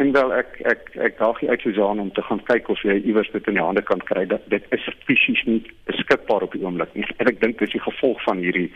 En 0.00 0.12
wel 0.12 0.32
ek 0.32 0.60
ek 0.64 0.94
ek 0.96 1.18
daag 1.18 1.42
jy 1.42 1.50
uit 1.52 1.60
Susan 1.60 2.00
om 2.00 2.12
te 2.16 2.22
gaan 2.24 2.40
kyk 2.48 2.70
of 2.72 2.80
jy 2.86 2.96
iewers 3.04 3.28
dit 3.34 3.48
in 3.52 3.58
die 3.58 3.64
hande 3.64 3.82
kan 3.84 4.00
kry. 4.08 4.24
Dat 4.26 4.46
dit 4.48 4.64
is 4.72 4.88
fisies 5.04 5.42
nie 5.44 5.60
beskikbaar 5.90 6.46
op 6.46 6.56
die 6.56 6.64
oomblik 6.64 6.94
nie. 6.96 7.04
En 7.18 7.28
ek 7.28 7.40
dink 7.42 7.58
dit 7.58 7.68
is 7.68 7.76
die 7.76 7.84
gevolg 7.84 8.22
van 8.28 8.40
hierdie 8.40 8.70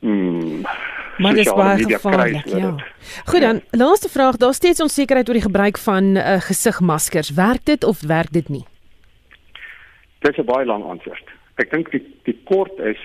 Hmm. 0.00 0.62
Maar 1.20 1.34
dis 1.36 1.48
baie 1.52 1.84
gevaarlik, 1.84 2.46
ja. 2.48 2.70
Goed 3.28 3.42
dan, 3.44 3.58
laaste 3.76 4.08
vraag, 4.08 4.38
daar 4.40 4.54
steeds 4.56 4.80
onsekerheid 4.80 5.28
oor 5.28 5.36
die 5.36 5.44
gebruik 5.44 5.78
van 5.78 6.16
uh, 6.16 6.38
gesigmaskers. 6.40 7.34
Werk 7.36 7.66
dit 7.68 7.84
of 7.84 8.00
werk 8.00 8.32
dit 8.32 8.48
nie? 8.48 8.64
Dit 10.24 10.32
is 10.32 10.40
'n 10.40 10.48
baie 10.48 10.64
lang 10.64 10.84
antwoord. 10.84 11.26
Ek 11.60 11.70
dink 11.70 11.90
die 11.90 12.04
die 12.24 12.38
kort 12.44 12.78
is 12.78 13.00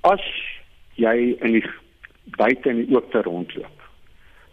as 0.00 0.22
jy 0.94 1.34
in 1.40 1.58
die 1.58 1.66
buite 2.38 2.70
in 2.70 2.86
die 2.86 2.94
oopte 2.94 3.22
rondloop 3.22 3.77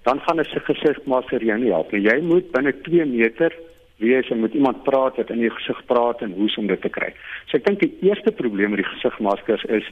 dan 0.05 0.21
gaan 0.21 0.39
'n 0.39 0.45
gesigmasker 0.69 1.43
jou 1.43 1.59
nie 1.59 1.71
help 1.71 1.91
nie. 1.91 2.01
Jy 2.01 2.21
moet 2.21 2.51
binne 2.51 2.73
2 2.81 3.05
meter 3.05 3.51
wees 3.97 4.29
en 4.29 4.39
met 4.39 4.53
iemand 4.53 4.83
praat 4.83 5.15
wat 5.15 5.29
in 5.29 5.39
jou 5.39 5.51
gesig 5.51 5.85
praat 5.85 6.21
en 6.21 6.31
hoe 6.31 6.53
om 6.57 6.67
dit 6.67 6.81
te 6.81 6.89
kry. 6.89 7.13
So 7.45 7.57
ek 7.57 7.65
dink 7.65 7.79
die 7.79 7.97
eerste 8.01 8.31
probleem 8.31 8.69
met 8.69 8.83
die 8.83 8.91
gesigmaskers 8.93 9.63
is 9.63 9.87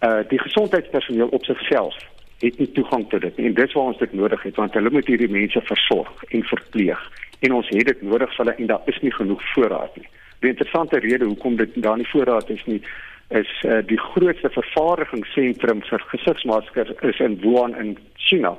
uh 0.00 0.22
die 0.28 0.38
gesondheidspersoneel 0.38 1.28
op 1.28 1.44
sigself 1.44 1.94
het 2.38 2.58
nie 2.58 2.72
toegang 2.72 3.08
tot 3.08 3.20
dit 3.20 3.36
nie. 3.36 3.46
En 3.46 3.54
dis 3.54 3.72
waar 3.72 3.84
ons 3.92 3.98
dit 3.98 4.12
nodig 4.12 4.42
het 4.42 4.56
want 4.56 4.74
hulle 4.74 4.90
moet 4.90 5.06
hierdie 5.06 5.30
mense 5.30 5.60
versorg 5.60 6.24
en 6.28 6.42
verpleeg 6.42 7.10
en 7.40 7.52
ons 7.52 7.68
het 7.68 7.86
dit 7.86 8.02
nodig 8.02 8.36
vir 8.36 8.44
hulle 8.44 8.56
en 8.58 8.66
daar 8.66 8.92
is 8.92 9.00
nie 9.00 9.12
genoeg 9.12 9.42
voorraad 9.54 9.96
nie. 9.96 10.08
Die 10.40 10.50
interessante 10.50 10.98
rede 10.98 11.24
hoekom 11.24 11.56
dit 11.56 11.82
daar 11.82 11.96
nie 11.96 12.10
voorraad 12.12 12.50
is 12.50 12.64
nie 12.64 12.82
is 13.28 13.50
uh, 13.64 13.78
die 13.86 13.98
grootste 13.98 14.50
vervaardigingsentrum 14.52 15.80
vir 15.82 16.02
gesigsmaskers 16.10 16.90
is 17.00 17.20
in 17.20 17.38
Wuhan 17.40 17.76
in 17.80 17.96
China 18.16 18.56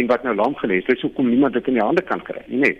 en 0.00 0.06
wat 0.06 0.22
nou 0.22 0.34
lank 0.34 0.58
gelê 0.58 0.80
het. 0.80 0.86
Dis 0.86 1.04
hoekom 1.06 1.28
niemand 1.28 1.52
dit 1.52 1.66
in 1.66 1.78
die 1.78 1.84
hande 1.84 2.02
kan 2.02 2.22
kry 2.22 2.42
nie. 2.46 2.58
Nee. 2.64 2.76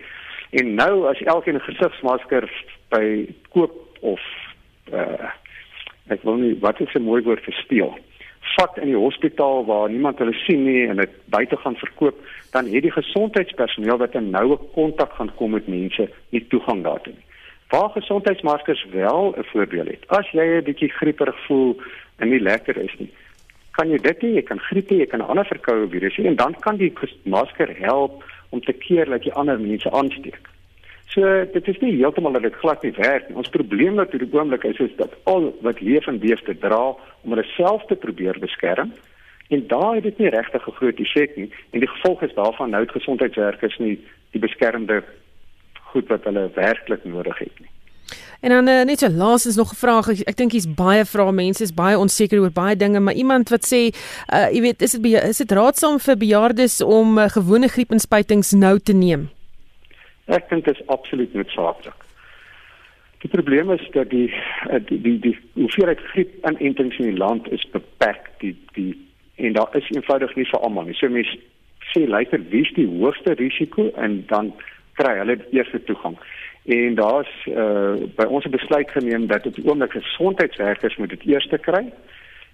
En 0.50 0.74
nou 0.74 1.06
as 1.08 1.20
elkeen 1.22 1.54
'n 1.54 1.68
gesigsmasker 1.68 2.50
by 2.88 3.26
koop 3.52 3.72
of 4.00 4.20
uh 4.92 5.30
ek 6.10 6.22
wil 6.26 6.34
nie 6.42 6.56
wat 6.60 6.80
is 6.80 6.94
'n 6.94 7.02
mooi 7.02 7.22
woord 7.22 7.44
vir 7.44 7.54
steel. 7.54 7.98
Vat 8.56 8.78
in 8.78 8.88
die 8.90 8.96
hospitaal 8.96 9.64
waar 9.64 9.90
niemand 9.90 10.18
hulle 10.18 10.32
sien 10.32 10.64
nie 10.64 10.86
en 10.88 10.96
dit 10.96 11.10
buite 11.24 11.56
gaan 11.56 11.76
verkoop, 11.76 12.16
dan 12.50 12.66
het 12.66 12.82
die 12.82 12.90
gesondheidspersoneel 12.90 13.98
wat 13.98 14.14
'n 14.14 14.30
noue 14.30 14.58
kontak 14.74 15.12
gaan 15.12 15.34
kom 15.34 15.50
met 15.50 15.68
mense 15.68 16.10
nie 16.30 16.46
toegang 16.48 16.82
daartoe 16.82 17.12
nie. 17.12 17.24
Waar 17.68 17.90
gesondheidsmaskers 17.90 18.86
wel 18.90 19.34
'n 19.36 19.44
voordeel 19.44 19.86
het. 19.86 20.08
As 20.08 20.30
jy 20.30 20.44
'n 20.44 20.64
bietjie 20.64 20.88
grieperig 20.88 21.46
voel 21.46 21.80
en 22.16 22.28
nie 22.28 22.40
lekker 22.40 22.76
is 22.76 22.94
nie, 22.98 23.10
kan 23.76 23.90
jy 23.90 23.98
dit 23.98 24.22
hê, 24.22 24.34
jy 24.34 24.42
kan 24.42 24.58
griep 24.58 24.90
hê, 24.90 25.00
jy 25.00 25.06
kan 25.06 25.20
'n 25.20 25.30
ander 25.30 25.46
verkoue 25.46 25.88
virus 25.88 26.16
hê 26.16 26.26
en 26.26 26.36
dan 26.36 26.54
kan 26.60 26.76
die 26.76 26.92
masker 27.24 27.76
help 27.76 28.24
om 28.50 28.60
te 28.60 28.72
keer 28.72 29.06
dat 29.06 29.24
jy 29.24 29.32
ander 29.32 29.58
mense 29.60 29.90
aansteek. 29.90 30.50
So 31.10 31.26
dit 31.52 31.68
is 31.68 31.78
nie 31.82 31.96
heeltemal 31.96 32.32
dat 32.32 32.42
dit 32.42 32.58
glad 32.62 32.82
nie 32.82 32.92
werk 32.94 33.28
nie. 33.28 33.36
Ons 33.36 33.50
probleem 33.50 33.94
met 33.98 34.12
hierdie 34.14 34.30
oomblik 34.32 34.64
is 34.64 34.78
is 34.78 34.92
dat 34.96 35.14
al 35.24 35.50
wat 35.66 35.80
lewende 35.80 36.22
beeste 36.22 36.54
dra 36.58 36.94
om 37.22 37.32
hulle 37.34 37.46
self 37.56 37.86
te 37.86 37.96
probeer 37.96 38.38
beskerm 38.38 38.92
en 39.50 39.66
daar 39.66 39.94
het 39.94 40.06
dit 40.06 40.18
nie 40.18 40.30
regtig 40.30 40.68
'n 40.68 40.78
groot 40.78 41.00
effek 41.00 41.36
nie 41.36 41.50
en 41.72 41.80
die 41.80 41.92
gevolg 41.94 42.22
is 42.22 42.34
daarvan 42.34 42.70
nou 42.70 42.82
het 42.82 42.94
gesondheidswerkers 42.98 43.78
nie 43.78 43.98
die 44.30 44.40
beskermende 44.40 45.02
goed 45.90 46.08
wat 46.08 46.24
hulle 46.24 46.50
werklik 46.54 47.04
nodig 47.04 47.38
het 47.38 47.60
nie. 47.60 47.70
En 48.40 48.50
dan 48.50 48.68
uh, 48.68 48.84
net 48.84 48.98
so 48.98 49.08
laasens 49.08 49.56
nog 49.56 49.72
'n 49.72 49.76
vraag. 49.76 50.08
Ek, 50.08 50.28
ek 50.28 50.36
dink 50.36 50.52
hier's 50.52 50.74
baie 50.74 51.04
vrae. 51.04 51.32
Mense 51.32 51.62
is 51.62 51.74
baie 51.74 51.98
onseker 51.98 52.40
oor 52.40 52.52
baie 52.52 52.76
dinge, 52.76 53.00
maar 53.00 53.14
iemand 53.14 53.48
wat 53.48 53.64
sê, 53.66 53.92
uh 54.32 54.48
jy 54.52 54.60
weet, 54.60 54.82
is 54.82 54.92
dit 54.92 55.04
is 55.22 55.36
dit 55.36 55.52
raadsaam 55.52 55.98
vir 55.98 56.16
bejaardes 56.16 56.80
om 56.80 57.18
uh, 57.18 57.28
gewone 57.28 57.68
griepinspuitings 57.68 58.52
nou 58.52 58.78
te 58.78 58.92
neem? 58.92 59.28
Ek 60.26 60.48
dink 60.48 60.64
dit 60.64 60.80
is 60.80 60.86
absoluut 60.86 61.34
noodsaaklik. 61.34 62.00
Die 63.20 63.28
probleem 63.28 63.70
is 63.70 63.84
dat 63.92 64.10
die 64.10 64.32
die 64.88 65.00
die, 65.02 65.18
die 65.20 65.36
hoeveelheid 65.54 66.00
griepaanentings 66.12 66.98
in 66.98 67.10
die 67.12 67.18
land 67.18 67.52
is 67.52 67.66
beperk. 67.72 68.30
Die 68.40 68.56
die 68.72 68.96
en 69.36 69.52
daar 69.52 69.76
is 69.76 69.88
eenvoudig 69.90 70.34
nie 70.36 70.48
vir 70.48 70.60
almal 70.60 70.84
nie. 70.88 70.96
So 70.96 71.08
mense 71.08 71.36
sê 71.92 72.06
luister, 72.06 72.40
wie 72.50 72.62
is 72.62 72.72
die 72.76 72.88
hoogste 72.88 73.34
risiko 73.34 73.90
en 73.96 74.24
dan 74.28 74.52
kry 75.00 75.16
hulle 75.18 75.36
die 75.36 75.58
eerste 75.58 75.82
toegang. 75.84 76.16
En 76.64 76.94
daar's 76.94 77.46
uh 77.46 77.94
by 78.16 78.24
ons 78.28 78.44
'n 78.44 78.50
besluit 78.50 78.90
geneem 78.90 79.26
dat 79.26 79.46
op 79.46 79.54
die 79.54 79.64
oomblik 79.64 79.92
gesondheidswerkers 79.92 80.96
moet 80.96 81.08
dit 81.08 81.26
eerste 81.26 81.58
kry 81.58 81.92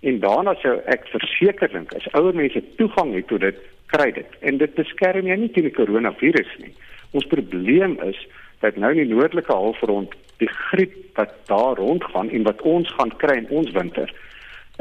en 0.01 0.19
daarna 0.21 0.55
sou 0.55 0.81
ek 0.85 1.09
verseker 1.09 1.69
dink 1.73 1.95
as 1.95 2.13
ouer 2.13 2.35
mense 2.35 2.63
toegang 2.77 3.15
het 3.15 3.27
tot 3.27 3.41
dit 3.41 3.59
kry 3.87 4.13
dit. 4.13 4.31
En 4.41 4.57
dit 4.57 4.75
beskerm 4.75 5.27
jou 5.27 5.39
nie 5.39 5.51
teen 5.51 5.69
die 5.69 5.79
koronavirus 5.79 6.53
nie. 6.59 6.75
Ons 7.11 7.27
probleem 7.27 7.99
is 8.03 8.27
dat 8.61 8.77
nou 8.77 8.91
in 8.91 9.07
die 9.07 9.15
noordelike 9.15 9.53
halfrond 9.53 10.15
die 10.37 10.49
griep 10.49 10.95
wat 11.15 11.33
daar 11.47 11.77
rondgaan 11.77 12.31
en 12.31 12.43
wat 12.43 12.63
ons 12.63 12.93
gaan 12.99 13.17
kry 13.17 13.37
in 13.37 13.49
ons 13.49 13.71
winter 13.71 14.13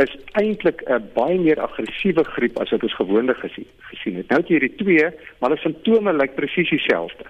is 0.03 0.15
eintlik 0.32 0.84
'n 0.89 1.10
baie 1.13 1.39
meer 1.39 1.60
aggressiewe 1.60 2.24
griep 2.24 2.60
as 2.60 2.70
wat 2.70 2.84
ons 2.84 2.96
gewoonlik 2.96 3.38
gesien 3.38 3.67
gesien 3.79 4.15
het. 4.15 4.27
Nou 4.29 4.39
het 4.39 4.50
jy 4.50 4.60
hierdie 4.60 4.75
twee, 4.75 5.10
maar 5.39 5.50
die 5.50 5.60
simptome 5.60 6.13
lyk 6.13 6.36
presies 6.36 6.70
dieselfde. 6.70 7.24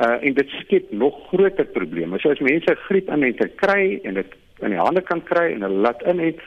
Uh 0.00 0.24
en 0.24 0.34
dit 0.34 0.48
skep 0.48 0.90
nog 0.90 1.14
groter 1.28 1.64
probleme. 1.64 2.18
So 2.18 2.30
as 2.30 2.40
mense 2.40 2.76
griep 2.88 3.08
in 3.08 3.22
en 3.22 3.36
te 3.36 3.48
kry 3.48 4.00
en 4.04 4.14
dit 4.14 4.34
in 4.60 4.70
die 4.70 4.78
hande 4.78 5.02
kan 5.02 5.22
kry 5.22 5.52
en 5.52 5.62
hulle 5.66 5.84
laat 5.84 6.02
in 6.02 6.20
en 6.20 6.38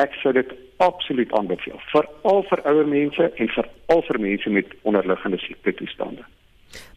ek 0.00 0.12
sou 0.22 0.32
dit 0.32 0.52
absoluut 0.80 1.32
aanbeveel 1.32 1.80
veral 1.92 2.44
vir 2.50 2.62
ouer 2.72 2.86
mense 2.88 3.30
en 3.36 3.48
veral 3.56 4.04
vir 4.08 4.20
mense 4.20 4.50
met 4.50 4.76
onderliggende 4.82 5.38
siekte 5.38 5.74
toestande. 5.80 6.26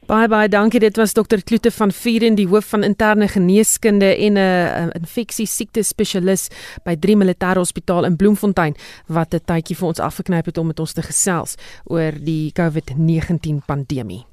Bye 0.08 0.28
bye, 0.28 0.50
dankie. 0.52 0.80
Dit 0.84 0.98
was 1.00 1.14
dokter 1.14 1.44
Kloete 1.44 1.72
van 1.72 1.92
Vieren, 1.92 2.36
die 2.36 2.48
hoof 2.48 2.66
van 2.74 2.84
interne 2.84 3.28
geneeskunde 3.28 4.10
en 4.16 4.34
'n 4.34 4.38
uh, 4.38 4.88
infeksie 5.00 5.48
siekte 5.48 5.84
spesialis 5.84 6.50
by 6.84 6.96
3 6.96 7.16
Militêre 7.16 7.58
Hospitaal 7.64 8.06
in 8.06 8.16
Bloemfontein 8.16 8.76
wat 9.08 9.34
'n 9.34 9.46
tydjie 9.46 9.78
vir 9.78 9.88
ons 9.88 10.00
afgeknyp 10.00 10.46
het 10.46 10.58
om 10.58 10.68
met 10.68 10.80
ons 10.80 10.94
te 10.94 11.02
gesels 11.02 11.56
oor 11.84 12.12
die 12.20 12.52
COVID-19 12.52 13.64
pandemie. 13.66 14.33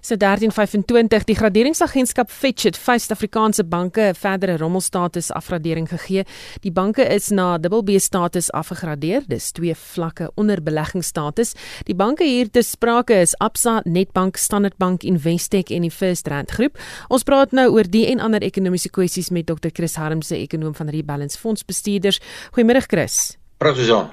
So 0.00 0.14
1325 0.14 1.24
die 1.24 1.36
graderingsagentskap 1.36 2.30
Fitch 2.30 2.64
het 2.64 2.76
vyf 2.76 3.02
Suid-Afrikaanse 3.02 3.64
banke 3.64 4.10
'n 4.10 4.14
verdere 4.14 4.56
rommelstatus 4.56 5.30
afgradering 5.32 5.88
gegee. 5.88 6.24
Die 6.60 6.72
banke 6.72 7.02
is 7.02 7.30
na 7.30 7.58
BB 7.58 7.98
status 7.98 8.50
afgegradeer. 8.50 9.22
Dis 9.26 9.52
twee 9.52 9.74
vlakke 9.74 10.30
onder 10.34 10.62
beleggingsstatus. 10.62 11.54
Die 11.84 11.94
banke 11.94 12.24
hier 12.24 12.50
te 12.50 12.62
sprake 12.62 13.14
is 13.20 13.34
Absa, 13.38 13.80
Nedbank, 13.84 14.36
Standard 14.36 14.76
Bank, 14.76 15.02
Investec 15.02 15.70
en 15.70 15.82
die 15.82 15.90
First 15.90 16.28
Rand 16.28 16.50
Groep. 16.50 16.78
Ons 17.08 17.22
praat 17.22 17.52
nou 17.52 17.68
oor 17.70 17.88
die 17.88 18.06
en 18.06 18.20
ander 18.20 18.42
ekonomiese 18.42 18.90
kwessies 18.90 19.30
met 19.30 19.46
Dr. 19.46 19.70
Chris 19.72 19.94
Harmse, 19.94 20.36
ekonom 20.36 20.74
van 20.74 20.88
Rebalance 20.88 21.38
Fonds 21.38 21.64
bestuurders. 21.64 22.20
Goeiemôre 22.54 22.82
Chris. 22.86 23.36
Susan. 23.60 24.10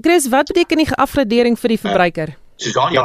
Chris, 0.00 0.28
wat 0.28 0.46
beteken 0.46 0.80
die 0.80 0.88
afgradering 0.96 1.58
vir 1.58 1.74
die 1.74 1.78
verbruiker? 1.78 2.28
Uh, 2.28 2.36
Susan, 2.56 2.92
ja, 2.92 3.04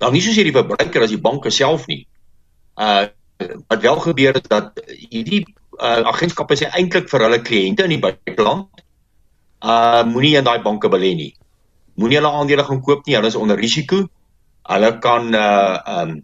dan 0.00 0.12
nie 0.16 0.22
soos 0.24 0.38
hierdie 0.38 0.56
verbruiker 0.56 1.04
as 1.04 1.12
die 1.12 1.20
banke 1.20 1.52
self 1.54 1.86
nie. 1.90 2.04
Uh 2.76 3.08
wat 3.40 3.80
wel 3.80 3.96
gebeur 4.04 4.36
is 4.36 4.48
dat 4.52 4.80
hierdie 4.84 5.44
uh 5.80 6.04
agentskappe 6.12 6.56
sê 6.60 6.68
eintlik 6.76 7.08
vir 7.08 7.24
hulle 7.24 7.40
kliënte 7.44 7.86
in 7.86 7.94
die 7.94 8.02
buiteland 8.02 8.82
uh 9.64 10.02
moenie 10.08 10.36
in 10.40 10.44
daai 10.48 10.60
banke 10.64 10.88
belê 10.92 11.14
nie. 11.16 11.32
Moenie 12.00 12.20
hulle 12.20 12.32
aandele 12.32 12.64
gaan 12.64 12.82
koop 12.84 13.06
nie, 13.06 13.16
hulle 13.16 13.32
is 13.32 13.36
onder 13.36 13.60
risiko. 13.60 14.04
Hulle 14.68 14.92
kan 15.04 15.34
uh 15.34 15.78
um 16.00 16.16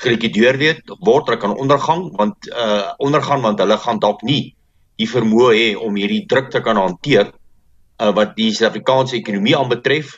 gelikwideer 0.00 0.56
word, 1.04 1.28
hulle 1.28 1.40
kan 1.40 1.56
ondergang 1.56 2.08
want 2.16 2.48
uh 2.52 2.92
ondergaan 2.98 3.44
want 3.44 3.60
hulle 3.60 3.76
gaan 3.76 4.00
dalk 4.00 4.24
nie 4.24 4.54
die 5.00 5.08
vermoë 5.08 5.52
hê 5.56 5.68
om 5.76 5.96
hierdie 5.96 6.26
druk 6.28 6.50
te 6.52 6.60
kan 6.64 6.80
hanteer 6.80 7.32
uh 8.00 8.12
wat 8.16 8.36
die 8.36 8.52
Suid-Afrikaanse 8.52 9.16
ekonomie 9.20 9.56
aanbetref. 9.56 10.16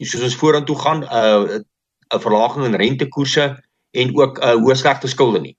Soos 0.00 0.24
ons 0.24 0.40
vorentoe 0.40 0.76
gaan, 0.76 1.04
uh 1.04 1.60
'n 2.14 2.20
verlaging 2.20 2.64
in 2.66 2.74
rentekoerse 2.74 3.46
en 3.90 4.16
ook 4.16 4.38
'n 4.38 4.48
uh, 4.48 4.56
hoë 4.62 4.76
slegte 4.76 5.08
skulde 5.08 5.40
nie. 5.40 5.56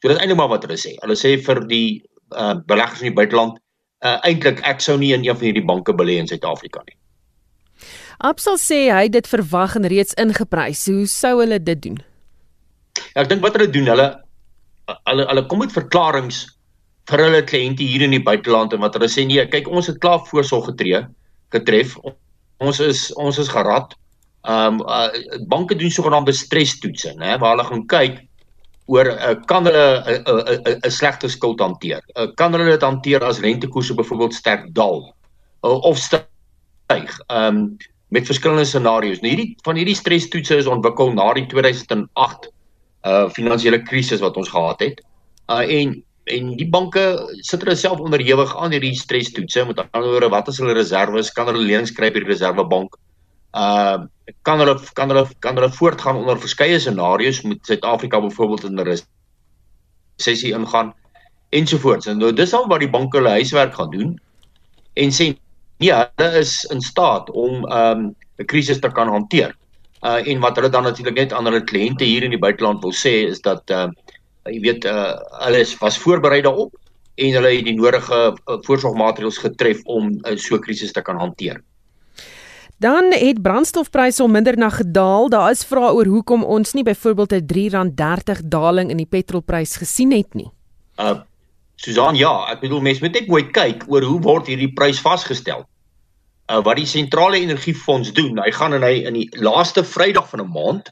So 0.00 0.08
dit 0.08 0.16
is 0.16 0.22
eintlik 0.22 0.38
maar 0.38 0.48
wat 0.48 0.64
hulle 0.66 0.78
sê. 0.80 0.96
Hulle 1.00 1.16
sê 1.16 1.36
vir 1.38 1.66
die 1.68 2.02
uh, 2.34 2.54
beleggers 2.66 3.00
in 3.00 3.12
die 3.12 3.18
buiteland, 3.20 3.58
uh, 4.04 4.18
eintlik 4.26 4.60
ek 4.66 4.80
sou 4.80 4.98
nie 4.98 5.12
in 5.14 5.24
een 5.24 5.36
van 5.36 5.46
hierdie 5.46 5.64
banke 5.64 5.94
belê 5.94 6.18
in 6.18 6.26
Suid-Afrika 6.26 6.82
nie. 6.86 6.96
Absal 8.18 8.58
sê 8.58 8.90
hy 8.94 9.08
dit 9.08 9.26
verwag 9.26 9.76
en 9.76 9.86
reeds 9.90 10.14
ingeprys. 10.14 10.86
Hoe 10.86 11.06
sou 11.06 11.40
hulle 11.40 11.58
dit 11.62 11.82
doen? 11.82 12.02
Ja, 13.14 13.22
ek 13.22 13.30
dink 13.32 13.42
wat 13.42 13.56
hulle 13.58 13.70
doen, 13.70 13.88
hulle 13.92 14.08
hulle 15.08 15.24
hulle 15.30 15.46
kom 15.46 15.62
met 15.62 15.72
verklaringe 15.72 16.34
vir 17.10 17.22
hulle 17.24 17.42
kliënte 17.46 17.86
hier 17.86 18.02
in 18.04 18.14
die 18.14 18.22
buiteland 18.22 18.74
en 18.74 18.82
wat 18.84 18.94
hulle 18.98 19.08
sê 19.10 19.24
nee, 19.26 19.42
kyk 19.50 19.70
ons 19.70 19.88
het 19.90 19.98
klaar 20.02 20.20
voorsorg 20.28 20.68
getree, 20.70 21.02
getref. 21.54 21.96
Ons 22.62 22.80
is 22.84 23.08
ons 23.18 23.38
is 23.42 23.50
gerad 23.50 23.96
ehm 24.42 24.80
um, 24.80 24.86
uh, 24.88 25.08
banke 25.46 25.76
doen 25.78 25.90
sogenaamde 25.90 26.32
stresstoetse, 26.34 27.14
né, 27.14 27.38
waar 27.38 27.56
hulle 27.56 27.68
gaan 27.68 27.86
kyk 27.86 28.20
oor 28.90 29.06
uh, 29.06 29.34
kan 29.46 29.66
hulle 29.66 29.86
'n 30.02 30.22
uh, 30.26 30.42
'n 30.56 30.68
uh, 30.68 30.76
'n 30.86 30.90
slegte 30.90 31.28
skuld 31.28 31.60
hanteer? 31.60 32.02
Uh, 32.18 32.26
kan 32.34 32.52
hulle 32.52 32.70
dit 32.70 32.82
hanteer 32.82 33.22
as 33.24 33.40
rentekoerse 33.40 33.94
byvoorbeeld 33.94 34.34
sterk 34.34 34.66
daal 34.74 35.14
uh, 35.64 35.78
of 35.86 35.98
styg? 35.98 36.26
Ehm 37.28 37.56
um, 37.56 37.76
met 38.12 38.26
verskillende 38.28 38.64
scenario's. 38.68 39.20
Nou 39.24 39.32
hierdie 39.32 39.54
van 39.64 39.78
hierdie 39.80 39.96
stresstoetse 39.96 40.58
is 40.60 40.68
ontwikkel 40.68 41.14
na 41.16 41.30
die 41.38 41.46
2008 41.48 42.50
uh 43.08 43.28
finansiële 43.34 43.80
krisis 43.82 44.20
wat 44.22 44.36
ons 44.36 44.50
gehad 44.52 44.82
het. 44.84 45.00
Uh 45.48 45.64
en 45.64 46.02
en 46.30 46.52
die 46.56 46.68
banke 46.70 47.02
sit 47.42 47.64
hulle 47.64 47.74
self 47.76 47.98
onderhewig 48.04 48.52
aan 48.56 48.74
hierdie 48.76 48.94
stresstoetse 48.94 49.64
met 49.66 49.80
ander 49.82 50.10
woorde 50.10 50.28
wat 50.34 50.48
is 50.52 50.60
hulle 50.60 50.76
reserves? 50.76 51.32
Kan 51.32 51.48
hulle 51.50 51.64
lenings 51.64 51.94
kry 51.96 52.12
by 52.12 52.20
die 52.22 52.30
reservebank? 52.30 53.00
Uh 53.54 54.06
kan 54.42 54.58
hulle 54.58 54.78
kan 54.94 55.10
hulle 55.10 55.26
kan 55.40 55.56
hulle 55.58 55.70
voortgaan 55.70 56.16
onder 56.16 56.38
verskeie 56.38 56.78
scenario's 56.78 57.42
met 57.42 57.58
Suid-Afrika 57.66 58.20
byvoorbeeld 58.20 58.64
in 58.64 58.74
'n 58.80 58.98
resessie 60.16 60.52
ingaan 60.52 60.94
ensovoorts. 61.50 62.06
En 62.06 62.18
nou 62.18 62.32
dis 62.32 62.54
al 62.54 62.68
wat 62.68 62.80
die 62.80 62.90
banke 62.90 63.16
hulle 63.16 63.28
huiswerk 63.28 63.74
gaan 63.74 63.90
doen 63.90 64.20
en 64.94 65.10
sê 65.10 65.34
nee, 65.78 65.92
hulle 65.92 66.38
is 66.38 66.64
in 66.64 66.80
staat 66.80 67.30
om 67.30 67.64
um 67.64 68.14
'n 68.38 68.46
krisis 68.46 68.80
te 68.80 68.88
kan 68.88 69.08
hanteer. 69.08 69.56
Uh 70.02 70.20
en 70.26 70.40
wat 70.40 70.56
hulle 70.56 70.68
dan 70.68 70.82
natuurlik 70.82 71.14
net 71.14 71.32
aan 71.32 71.44
hulle 71.44 71.64
kliënte 71.64 72.04
hier 72.04 72.22
in 72.22 72.30
die 72.30 72.44
buiteland 72.46 72.82
wil 72.82 72.92
sê 72.92 73.28
is 73.28 73.40
dat 73.40 73.70
uh 73.70 73.88
jy 74.44 74.60
weet 74.60 74.84
uh 74.84 75.18
hulle 75.44 75.60
is 75.60 75.78
was 75.78 75.98
voorberei 75.98 76.42
daarop 76.42 76.72
en 77.14 77.34
hulle 77.36 77.52
het 77.56 77.64
die 77.64 77.76
nodige 77.76 78.20
uh, 78.32 78.56
voorsorgmaatreëls 78.66 79.38
getref 79.38 79.84
om 79.84 80.08
'n 80.08 80.20
uh, 80.26 80.36
so 80.36 80.58
krisis 80.58 80.92
te 80.92 81.02
kan 81.02 81.18
hanteer. 81.18 81.62
Dan 82.82 83.12
het 83.12 83.42
brandstofpryse 83.42 84.28
minder 84.28 84.56
na 84.58 84.68
gedaal. 84.68 85.28
Daar 85.28 85.50
is 85.50 85.64
vrae 85.64 85.92
oor 85.94 86.08
hoekom 86.10 86.42
ons 86.44 86.72
nie 86.72 86.82
byvoorbeeld 86.82 87.32
'n 87.32 87.46
R3.30 87.46 88.40
daling 88.44 88.90
in 88.90 88.96
die 88.96 89.06
petrolprys 89.06 89.76
gesien 89.76 90.10
het 90.12 90.34
nie. 90.34 90.50
Uh 90.98 91.20
Susan, 91.76 92.14
ja, 92.14 92.46
ek 92.50 92.60
bedoel 92.60 92.80
mense 92.80 93.02
moet 93.02 93.12
net 93.12 93.26
mooi 93.26 93.50
kyk 93.50 93.84
oor 93.86 94.02
hoe 94.02 94.20
word 94.20 94.46
hierdie 94.46 94.72
prys 94.72 95.00
vasgestel. 95.00 95.62
Uh 96.50 96.62
wat 96.62 96.76
die 96.76 96.86
sentrale 96.86 97.36
energiefonds 97.36 98.12
doen, 98.12 98.38
hy 98.38 98.50
gaan 98.50 98.74
en 98.74 98.82
hy 98.82 99.06
in 99.06 99.14
die 99.14 99.28
laaste 99.30 99.84
Vrydag 99.84 100.28
van 100.28 100.40
'n 100.40 100.52
maand 100.52 100.90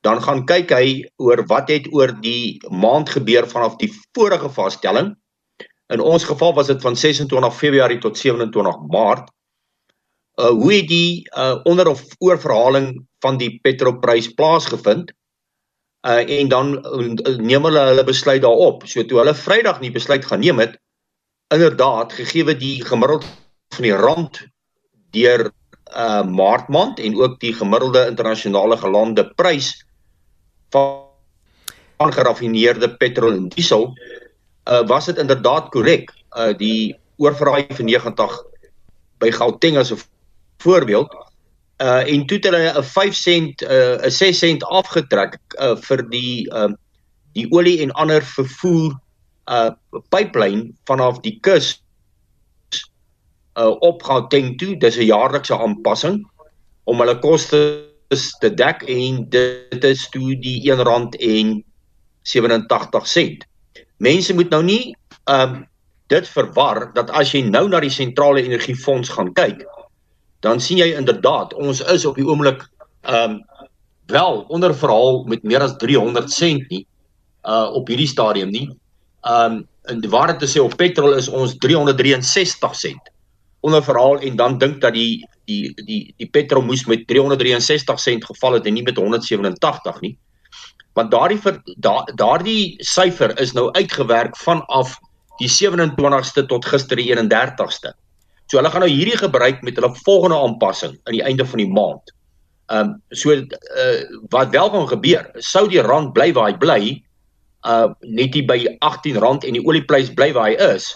dan 0.00 0.22
gaan 0.22 0.46
kyk 0.46 0.70
hy 0.70 1.10
oor 1.16 1.46
wat 1.46 1.68
het 1.68 1.86
oor 1.90 2.14
die 2.20 2.62
maand 2.70 3.10
gebeur 3.10 3.46
vanaf 3.46 3.76
die 3.76 3.92
vorige 4.14 4.50
vaststelling. 4.50 5.14
In 5.88 6.00
ons 6.00 6.24
geval 6.24 6.54
was 6.54 6.66
dit 6.66 6.82
van 6.82 6.96
26 6.96 7.56
Februarie 7.56 7.98
tot 7.98 8.18
27 8.18 8.76
Maart 8.90 9.30
uh 10.42 10.50
hoe 10.50 10.72
het 10.74 10.88
die 10.88 11.28
uh 11.38 11.60
onder 11.64 11.88
of 11.88 12.02
oorverhaling 12.18 13.06
van 13.22 13.38
die 13.38 13.58
petrolprys 13.62 14.32
plaasgevind? 14.34 15.12
Uh 16.06 16.40
en 16.40 16.48
dan 16.48 16.74
uh, 16.82 17.36
neem 17.38 17.64
hulle 17.64 17.86
hulle 17.92 18.04
besluit 18.04 18.42
daarop. 18.42 18.86
So 18.86 19.04
toe 19.06 19.22
hulle 19.22 19.34
Vrydag 19.34 19.80
nie 19.80 19.92
besluit 19.94 20.24
gaan 20.24 20.42
neem 20.42 20.58
het, 20.58 20.78
inderdaad 21.54 22.12
gegee 22.12 22.56
die 22.56 22.84
gemiddeld 22.84 23.26
van 23.74 23.86
die 23.86 23.96
rand 23.96 24.42
deur 25.14 25.50
uh 25.92 26.22
Maart 26.24 26.68
maand 26.68 26.98
en 26.98 27.16
ook 27.20 27.38
die 27.40 27.52
gemiddelde 27.54 28.06
internasionale 28.08 28.76
gelande 28.80 29.26
prys 29.36 29.74
van 30.72 32.12
geraffineerde 32.12 32.96
petrol 32.96 33.36
en 33.36 33.48
diesel 33.52 33.92
uh 34.70 34.82
was 34.88 35.06
dit 35.06 35.18
inderdaad 35.18 35.68
korrek. 35.68 36.10
Uh 36.32 36.50
die 36.56 36.96
oorverraai 37.16 37.66
van 37.68 37.86
90 37.86 38.40
by 39.20 39.30
Gauteng 39.30 39.76
as 39.78 39.92
'n 39.92 40.00
voorbeeld 40.64 41.12
uh 41.82 42.02
en 42.06 42.26
toe 42.26 42.38
het 42.38 42.48
hulle 42.50 42.72
'n 42.78 42.84
5 42.84 43.14
sent 43.14 43.62
uh 43.62 43.98
'n 44.06 44.10
6 44.10 44.38
sent 44.38 44.64
afgetrek 44.64 45.38
uh 45.58 45.76
vir 45.76 46.08
die 46.10 46.46
uh 46.50 46.72
die 47.32 47.46
olie 47.50 47.80
en 47.82 47.92
ander 47.92 48.22
vervoer 48.22 48.98
uh 49.50 49.70
pipeline 50.08 50.70
vanaf 50.84 51.20
die 51.20 51.38
kus 51.40 51.82
uh 53.58 53.74
op 53.80 54.02
Gauteng 54.02 54.58
toe 54.58 54.76
dis 54.76 54.96
'n 54.96 55.10
jaarlikse 55.10 55.58
aanpassing 55.58 56.22
om 56.84 56.98
hulle 56.98 57.18
koste 57.18 57.88
te 58.40 58.50
dek 58.54 58.82
en 58.88 59.24
dit 59.32 59.84
is 59.84 60.08
toe 60.12 60.36
die 60.36 60.60
R1 60.72 61.08
en 61.18 61.64
87 62.22 63.06
sent. 63.06 63.44
mense 63.96 64.34
moet 64.34 64.50
nou 64.50 64.62
nie 64.62 64.96
um, 65.30 65.66
dit 66.10 66.28
verwar 66.28 66.92
dat 66.94 67.10
as 67.10 67.30
jy 67.32 67.44
nou 67.46 67.68
na 67.68 67.80
die 67.80 67.92
sentrale 67.92 68.42
energiefonds 68.42 69.08
gaan 69.14 69.30
kyk, 69.32 69.62
dan 70.42 70.60
sien 70.60 70.80
jy 70.82 70.92
inderdaad 70.98 71.54
ons 71.54 71.80
is 71.94 72.06
op 72.08 72.18
die 72.18 72.26
oomblik 72.26 72.66
ehm 73.02 73.38
um, 73.38 73.40
wel 74.12 74.42
onder 74.52 74.74
verhaal 74.74 75.22
met 75.30 75.44
meer 75.46 75.62
as 75.62 75.76
300 75.80 76.30
sent 76.30 76.68
nie 76.70 76.82
uh 77.48 77.70
op 77.74 77.88
hierdie 77.88 78.10
stadium 78.10 78.50
nie. 78.50 78.68
Ehm 79.22 79.58
um, 79.58 79.60
en 79.90 80.00
die 80.02 80.10
waarheid 80.10 80.38
te 80.38 80.46
sê 80.46 80.60
op 80.62 80.76
petrol 80.78 81.16
is 81.18 81.28
ons 81.28 81.56
363 81.58 82.74
sent 82.78 83.08
onder 83.66 83.82
verhaal 83.82 84.20
en 84.22 84.36
dan 84.36 84.58
dink 84.58 84.80
dat 84.82 84.94
die 84.94 85.22
die 85.50 85.72
die 85.86 86.14
die 86.18 86.28
petrol 86.30 86.62
moes 86.62 86.84
met 86.86 87.06
363 87.10 88.00
sent 88.00 88.26
geval 88.26 88.58
het 88.58 88.66
en 88.66 88.74
nie 88.78 88.84
met 88.86 88.98
187 88.98 90.00
nie. 90.02 90.16
Want 90.94 91.10
daardie 91.10 91.40
daardie 92.14 92.76
syfer 92.78 93.34
is 93.40 93.54
nou 93.58 93.70
uitgewerk 93.72 94.36
vanaf 94.36 94.98
die 95.40 95.50
27ste 95.50 96.46
tot 96.46 96.66
gister 96.66 96.96
die 96.96 97.10
31ste. 97.14 97.94
So 98.52 98.60
hulle 98.60 98.68
gaan 98.68 98.82
nou 98.84 98.90
hierdie 98.92 99.16
gebruik 99.16 99.62
met 99.64 99.78
hulle 99.80 99.88
volgende 100.04 100.36
aanpassing 100.36 100.98
aan 101.06 101.14
die 101.16 101.22
einde 101.24 101.46
van 101.48 101.60
die 101.62 101.70
maand. 101.72 102.10
Ehm 102.68 102.90
um, 102.90 102.90
so 103.16 103.32
uh, 103.32 104.02
wat 104.34 104.52
wel 104.52 104.68
gaan 104.74 104.90
gebeur, 104.90 105.30
sou 105.40 105.62
die 105.72 105.80
rand 105.80 106.12
bly 106.12 106.34
waar 106.36 106.50
hy 106.50 106.58
bly, 106.60 106.82
uh 107.64 107.88
net 108.04 108.36
hier 108.36 108.44
by 108.44 108.58
R18 108.74 109.48
en 109.48 109.56
die 109.56 109.64
olieprys 109.64 110.12
bly 110.18 110.28
waar 110.36 110.50
hy 110.50 110.58
is, 110.74 110.90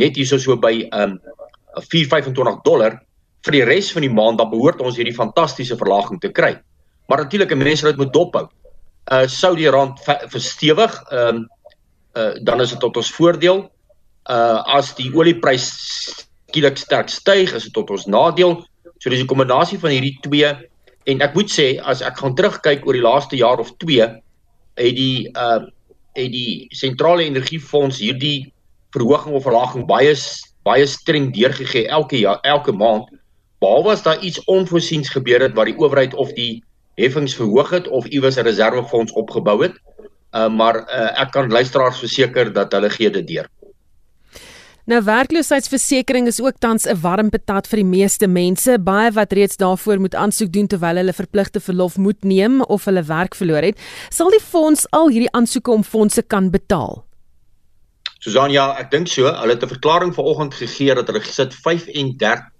net 0.00 0.16
hierso 0.16 0.40
so 0.40 0.56
by 0.56 0.72
ehm 0.88 1.18
um, 1.18 1.84
4.25 1.92 2.64
dollar 2.64 2.96
vir 3.44 3.58
die 3.58 3.64
res 3.68 3.92
van 3.92 4.08
die 4.08 4.12
maand 4.12 4.40
dan 4.40 4.48
behoort 4.48 4.80
ons 4.80 4.96
hierdie 4.96 5.16
fantastiese 5.16 5.76
verlaging 5.76 6.20
te 6.20 6.32
kry. 6.32 6.54
Maar 7.08 7.26
natuurlik, 7.26 7.52
mense 7.56 7.84
moet 7.84 8.00
dit 8.06 8.16
dophou. 8.16 8.46
Uh 9.12 9.26
sou 9.28 9.52
die 9.60 9.68
rand 9.68 10.00
verstewig, 10.32 10.96
ehm 11.12 11.44
um, 11.44 11.46
uh 12.16 12.32
dan 12.40 12.64
is 12.64 12.72
dit 12.72 12.80
tot 12.80 12.96
ons 12.96 13.16
voordeel 13.20 13.66
uh 14.32 14.60
as 14.80 14.96
die 14.96 15.12
olieprys 15.12 15.68
skielik 16.52 16.76
sterk 16.76 17.08
styg, 17.08 17.54
is 17.56 17.64
dit 17.64 17.72
tot 17.72 17.90
ons 17.90 18.06
nadeel. 18.06 18.60
So 19.00 19.10
dis 19.10 19.22
'n 19.22 19.26
kombinasie 19.26 19.78
van 19.80 19.90
hierdie 19.90 20.18
twee 20.22 20.52
en 21.06 21.22
ek 21.24 21.34
moet 21.34 21.50
sê 21.50 21.80
as 21.82 22.02
ek 22.02 22.18
gaan 22.20 22.36
terugkyk 22.36 22.84
oor 22.86 22.94
die 22.94 23.02
laaste 23.02 23.36
jaar 23.36 23.58
of 23.58 23.72
2 23.82 24.04
het 24.76 24.96
die 24.96 25.30
uh 25.34 25.64
het 26.12 26.28
die 26.28 26.68
sentrale 26.76 27.24
energiefonds 27.24 27.98
hierdie 27.98 28.52
verhoging 28.92 29.34
of 29.34 29.46
verlaging 29.48 29.86
baie 29.88 30.12
baie 30.62 30.86
streng 30.86 31.32
deurgegee 31.32 31.88
elke 31.88 32.20
jaar 32.20 32.38
elke 32.44 32.72
maand 32.72 33.08
behalwe 33.64 33.94
as 33.94 34.04
daar 34.04 34.20
iets 34.20 34.44
onvoorsiens 34.44 35.08
gebeur 35.08 35.40
het 35.40 35.56
waar 35.56 35.70
die 35.70 35.78
owerheid 35.78 36.14
of 36.14 36.34
die 36.36 36.62
heffings 37.00 37.34
verhoog 37.34 37.70
het 37.70 37.88
of 37.88 38.06
iewers 38.06 38.36
'n 38.36 38.44
reservefonds 38.44 39.12
opgebou 39.12 39.62
het. 39.62 39.72
Uh 40.36 40.48
maar 40.48 40.76
uh, 40.76 41.20
ek 41.20 41.32
kan 41.32 41.50
luisteraars 41.50 41.98
verseker 41.98 42.52
dat 42.52 42.72
hulle 42.72 42.90
gee 42.90 43.10
dit 43.10 43.26
deur. 43.26 43.48
Nou 44.90 44.98
werkloosheidsversekering 45.06 46.26
is 46.26 46.40
ook 46.42 46.58
tans 46.58 46.86
'n 46.86 47.00
warm 47.00 47.30
patat 47.30 47.66
vir 47.66 47.76
die 47.76 47.86
meeste 47.86 48.26
mense, 48.26 48.78
baie 48.78 49.12
wat 49.12 49.32
reeds 49.32 49.56
daarvoor 49.56 50.00
moet 50.00 50.14
aansoek 50.14 50.52
doen 50.52 50.66
terwyl 50.66 50.96
hulle 50.96 51.12
verpligte 51.12 51.60
verlof 51.60 51.96
moet 51.96 52.24
neem 52.24 52.62
of 52.62 52.84
hulle 52.84 53.02
werk 53.02 53.34
verloor 53.34 53.62
het. 53.62 53.78
Sal 54.10 54.30
die 54.30 54.40
fonds 54.40 54.86
al 54.90 55.08
hierdie 55.08 55.32
aansoeke 55.32 55.70
om 55.70 55.84
fondse 55.84 56.22
kan 56.22 56.50
betaal? 56.50 57.04
Susan, 58.18 58.50
ja, 58.50 58.74
ek 58.78 58.90
dink 58.90 59.08
so. 59.08 59.26
Hulle 59.26 59.54
het 59.54 59.62
'n 59.62 59.68
verklaring 59.68 60.14
vanoggend 60.14 60.54
gegee 60.54 60.94
dat 60.94 61.06
hulle 61.06 61.20
gesit 61.20 61.54
35 61.54 62.50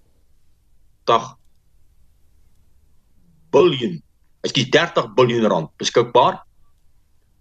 biljoen, 3.50 4.02
ekskuus 4.42 4.70
30 4.70 5.14
biljoen 5.14 5.46
rand 5.46 5.70
beskikbaar 5.76 6.42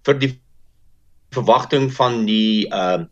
vir 0.05 0.19
die 0.19 0.41
verwagting 1.29 1.93
van 1.93 2.25
die 2.25 2.67
uh 2.73 3.05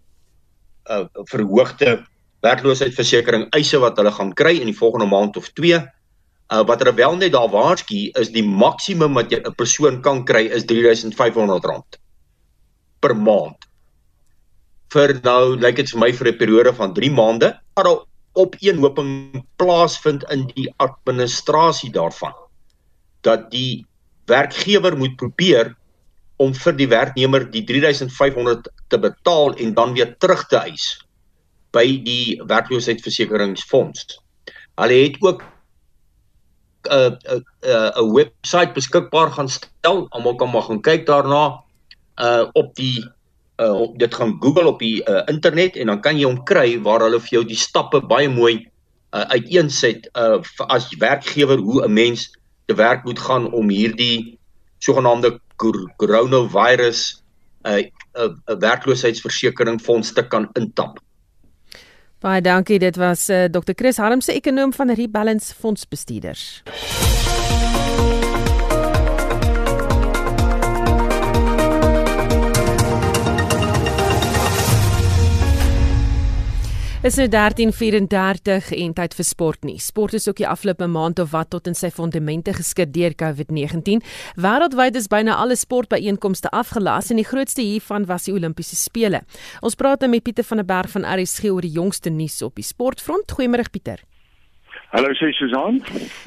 uh, 0.90 1.06
verhoogde 1.32 2.00
werkloosheidsversekering 2.46 3.48
eise 3.56 3.80
wat 3.84 3.98
hulle 4.00 4.12
gaan 4.16 4.34
kry 4.34 4.56
in 4.60 4.70
die 4.72 4.78
volgende 4.78 5.10
maand 5.12 5.38
of 5.38 5.50
2. 5.60 5.80
Uh, 5.80 6.64
wat 6.66 6.82
hulle 6.82 6.96
wel 6.98 7.18
net 7.20 7.34
daar 7.36 7.50
waarsku 7.54 8.10
is 8.20 8.32
die 8.34 8.46
maksimum 8.46 9.18
wat 9.18 9.34
'n 9.34 9.56
persoon 9.56 10.02
kan 10.02 10.26
kry 10.26 10.48
is 10.48 10.66
R3500 10.66 12.00
per 13.00 13.16
maand. 13.16 13.68
Vir 14.90 15.20
nou 15.24 15.56
lyk 15.56 15.76
dit 15.76 15.90
vir 15.90 16.00
my 16.00 16.12
vir 16.12 16.28
'n 16.28 16.38
periode 16.38 16.74
van 16.74 16.94
3 16.94 17.12
maande, 17.12 17.54
maar 17.76 17.86
daar 17.86 18.06
opeenhoping 18.34 19.44
plaasvind 19.58 20.24
in 20.32 20.48
die 20.56 20.68
administrasie 20.78 21.92
daarvan 21.92 22.34
dat 23.22 23.52
die 23.52 23.86
werkgewer 24.26 24.98
moet 24.98 25.16
probeer 25.18 25.76
om 26.38 26.54
vir 26.54 26.74
die 26.74 26.88
werknemer 26.88 27.46
die 27.52 27.64
3500 27.68 28.70
te 28.90 29.00
betaal 29.00 29.56
en 29.56 29.74
dan 29.78 29.94
weer 29.94 30.16
terug 30.18 30.46
te 30.50 30.58
eis 30.58 30.98
by 31.76 31.86
die 32.04 32.42
werkloosheidsversekeringsfonds. 32.50 34.18
Hulle 34.82 35.00
het 35.04 35.18
ook 35.22 35.44
'n 36.90 36.94
uh, 36.94 37.06
'n 37.06 37.18
uh, 37.28 37.36
'n 37.36 37.44
uh, 37.70 38.02
'n 38.02 38.14
webwerf 38.14 38.74
beskikbaar 38.74 39.32
gaan 39.32 39.50
stel. 39.50 40.08
Almal 40.10 40.36
kan 40.36 40.50
maar 40.50 40.68
gaan 40.68 40.82
kyk 40.82 41.06
daarna 41.06 41.64
uh 42.20 42.46
op 42.54 42.76
die 42.76 43.06
uh 43.62 43.74
op 43.74 44.00
dit 44.00 44.16
gaan 44.16 44.38
Google 44.40 44.68
op 44.68 44.80
die 44.80 45.04
uh, 45.10 45.22
internet 45.26 45.76
en 45.76 45.88
dan 45.88 46.02
kan 46.02 46.18
jy 46.18 46.26
hom 46.26 46.44
kry 46.44 46.82
waar 46.82 47.04
hulle 47.06 47.20
vir 47.20 47.30
jou 47.30 47.46
die 47.46 47.60
stappe 47.60 48.02
baie 48.02 48.30
mooi 48.30 48.68
uh 49.16 49.26
uiteenset 49.36 50.10
uh 50.16 50.40
as 50.68 50.90
werkgewer 50.98 51.58
hoe 51.58 51.84
'n 51.86 51.94
mens 51.94 52.32
te 52.66 52.76
werk 52.76 53.04
moet 53.04 53.20
gaan 53.20 53.52
om 53.52 53.70
hierdie 53.70 54.40
sogenaamde 54.80 55.40
coronavirus 55.98 57.24
uh, 57.66 57.84
'n 58.14 58.42
uh, 58.46 58.60
werkloosheidsversekering 58.60 59.82
fonds 59.82 60.14
te 60.14 60.28
kan 60.28 60.50
intap. 60.54 61.00
Baie 62.20 62.42
dankie, 62.42 62.80
dit 62.80 62.96
was 62.96 63.30
uh, 63.30 63.46
Dr. 63.48 63.74
Chris 63.76 63.98
Harmse, 63.98 64.34
ekonom 64.34 64.74
van 64.74 64.92
Rebalance 64.92 65.54
Fondsbestuurders. 65.56 66.64
Is 77.00 77.16
nou 77.16 77.30
13:34 77.32 78.74
en 78.76 78.94
tyd 78.94 79.14
vir 79.16 79.24
sport 79.26 79.64
nie. 79.64 79.78
Sport 79.80 80.18
is 80.18 80.28
ook 80.28 80.36
die 80.36 80.48
afgelope 80.48 80.88
maand 80.88 81.20
of 81.20 81.32
wat 81.32 81.50
tot 81.50 81.68
in 81.68 81.76
sy 81.76 81.88
fondamente 81.96 82.52
geskit 82.54 82.92
deur 82.94 83.16
COVID-19. 83.16 84.04
Wêreldwyd 84.36 85.00
is 85.00 85.08
byna 85.08 85.38
alle 85.40 85.56
sportbyeenkomste 85.56 86.52
afgelas 86.52 87.10
en 87.10 87.16
die 87.16 87.30
grootste 87.32 87.64
hiervan 87.64 88.06
was 88.06 88.28
die 88.28 88.36
Olimpiese 88.36 88.76
spele. 88.76 89.24
Ons 89.62 89.80
praat 89.80 90.04
nou 90.04 90.12
met 90.12 90.24
Pieter 90.24 90.44
van 90.44 90.58
der 90.58 90.68
Berg 90.68 90.92
van 90.92 91.08
RSG 91.08 91.48
oor 91.54 91.64
die 91.64 91.72
jongste 91.72 92.10
nuus 92.10 92.42
op 92.42 92.60
die 92.60 92.68
sportfront. 92.68 93.32
Goeiemôre 93.32 93.72
Pieter. 93.72 94.04
Hallo 94.92 95.14
sê 95.14 95.32
Susan. 95.38 95.84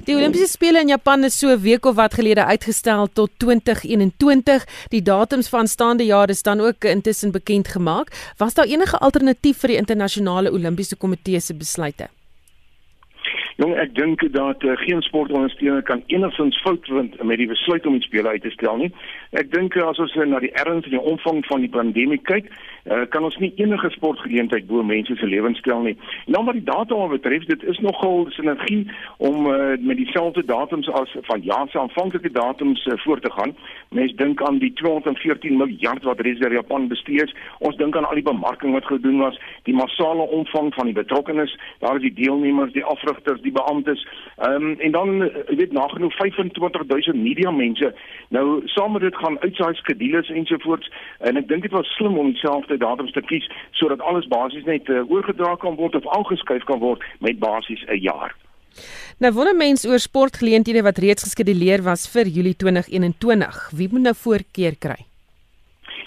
Die 0.06 0.14
Olimpiese 0.14 0.46
spele 0.46 0.80
in 0.80 0.88
Japan 0.88 1.24
is 1.24 1.34
so 1.34 1.48
'n 1.48 1.62
week 1.62 1.84
of 1.84 1.96
wat 1.96 2.14
gelede 2.14 2.44
uitgestel 2.44 3.08
tot 3.12 3.30
2021. 3.38 4.64
Die 4.88 5.02
datums 5.02 5.48
van 5.48 5.66
staande 5.66 6.04
jaar 6.04 6.28
is 6.30 6.42
dan 6.42 6.60
ook 6.60 6.84
intussen 6.84 7.32
bekend 7.32 7.68
gemaak. 7.68 8.08
Was 8.36 8.54
daar 8.54 8.66
enige 8.66 8.98
alternatief 8.98 9.58
vir 9.58 9.68
die 9.68 9.76
internasionale 9.76 10.52
Olimpiese 10.52 10.96
komitee 10.96 11.40
se 11.40 11.54
besluite? 11.54 12.08
Jong, 13.62 13.76
ek 13.78 13.92
dink 13.94 14.22
dat 14.34 14.64
uh, 14.66 14.72
geen 14.74 15.02
sportondersteuner 15.06 15.82
kan 15.86 16.02
enigstens 16.06 16.56
fout 16.60 16.86
vind 16.90 17.22
met 17.22 17.38
die 17.38 17.46
besluit 17.46 17.86
om 17.86 17.94
die 17.94 18.02
spele 18.02 18.28
uit 18.28 18.42
te 18.42 18.50
stel 18.50 18.80
nie. 18.80 18.88
Ek 19.38 19.52
dink 19.52 19.76
uh, 19.78 19.84
as 19.86 20.00
ons 20.02 20.14
uh, 20.18 20.24
na 20.26 20.40
die 20.42 20.50
erns 20.58 20.88
en 20.88 20.96
die 20.96 21.02
omvang 21.12 21.44
van 21.46 21.62
die 21.62 21.70
pandemie 21.70 22.18
kyk, 22.26 22.48
uh, 22.50 23.04
kan 23.14 23.22
ons 23.22 23.36
nie 23.38 23.52
enige 23.62 23.92
sportgeleentheid 23.94 24.66
bo 24.66 24.82
mense 24.82 25.14
se 25.14 25.28
lewens 25.30 25.62
stel 25.62 25.84
nie. 25.86 25.94
Nou 26.26 26.42
wat 26.48 26.58
die 26.58 26.64
datum 26.66 27.04
betref, 27.12 27.46
dit 27.46 27.62
is 27.70 27.78
nogal 27.86 28.26
sinergie 28.34 28.80
om 29.22 29.46
uh, 29.46 29.76
met 29.78 30.00
dieselfde 30.00 30.42
datums 30.48 30.90
as 30.98 31.14
van 31.30 31.46
jaar 31.46 31.70
se 31.70 31.78
aanvanklike 31.78 32.34
datums 32.34 32.82
uh, 32.90 32.98
voort 33.04 33.22
te 33.22 33.30
gaan. 33.36 33.54
Mense 33.94 34.18
dink 34.18 34.42
aan 34.42 34.58
die 34.58 34.72
214 34.82 35.54
miljard 35.60 36.02
wat 36.08 36.24
reeds 36.26 36.42
deur 36.42 36.58
Japan 36.58 36.90
bestee 36.90 37.22
is. 37.22 37.36
Ons 37.62 37.78
dink 37.78 37.94
aan 37.94 38.10
al 38.10 38.18
die 38.18 38.26
bemarking 38.26 38.74
wat 38.74 38.90
gedoen 38.90 39.22
was, 39.22 39.38
die 39.70 39.78
massale 39.78 40.26
omvang 40.34 40.74
van 40.74 40.90
die 40.90 40.98
betrokkenes, 40.98 41.54
daar 41.78 42.02
is 42.02 42.08
die 42.08 42.14
deelnemers, 42.18 42.74
die 42.74 42.86
afrigters, 42.96 43.38
die 43.46 43.51
beamptes. 43.52 44.06
Ehm 44.38 44.54
um, 44.54 44.80
en 44.80 44.92
dan 44.92 45.08
jy 45.48 45.56
weet 45.56 45.72
nagenoeg 45.72 46.14
25000 46.14 47.16
media 47.16 47.50
mense. 47.50 47.94
Nou 48.28 48.62
saam 48.64 48.92
met 48.92 49.02
dit 49.02 49.16
gaan 49.16 49.40
uitsaai 49.40 49.74
skedules 49.74 50.28
ensovoorts 50.30 50.90
en 51.18 51.36
ek 51.36 51.48
dink 51.48 51.62
dit 51.62 51.72
was 51.72 51.94
slim 51.96 52.18
om 52.18 52.34
self 52.34 52.62
dieselfde 52.66 52.84
datums 52.84 53.12
te 53.12 53.20
kies 53.20 53.48
sodat 53.70 54.00
alles 54.00 54.26
basies 54.28 54.64
net 54.64 54.88
uh, 54.88 55.02
oorgedra 55.10 55.56
kan 55.56 55.76
word 55.76 55.94
of 55.94 56.08
aangeskuif 56.16 56.64
kan 56.64 56.78
word 56.78 57.02
met 57.20 57.38
basies 57.38 57.84
'n 57.88 58.00
jaar. 58.00 58.34
Nou 59.18 59.32
wonder 59.32 59.56
mense 59.56 59.88
oor 59.88 59.98
sportgeleenthede 59.98 60.82
wat 60.82 60.98
reeds 60.98 61.22
geskeduleer 61.22 61.82
was 61.82 62.08
vir 62.08 62.26
Julie 62.26 62.56
2021. 62.56 63.70
Wie 63.76 63.88
moet 63.90 64.02
nou 64.02 64.14
voorkeur 64.14 64.76
kry? 64.78 65.11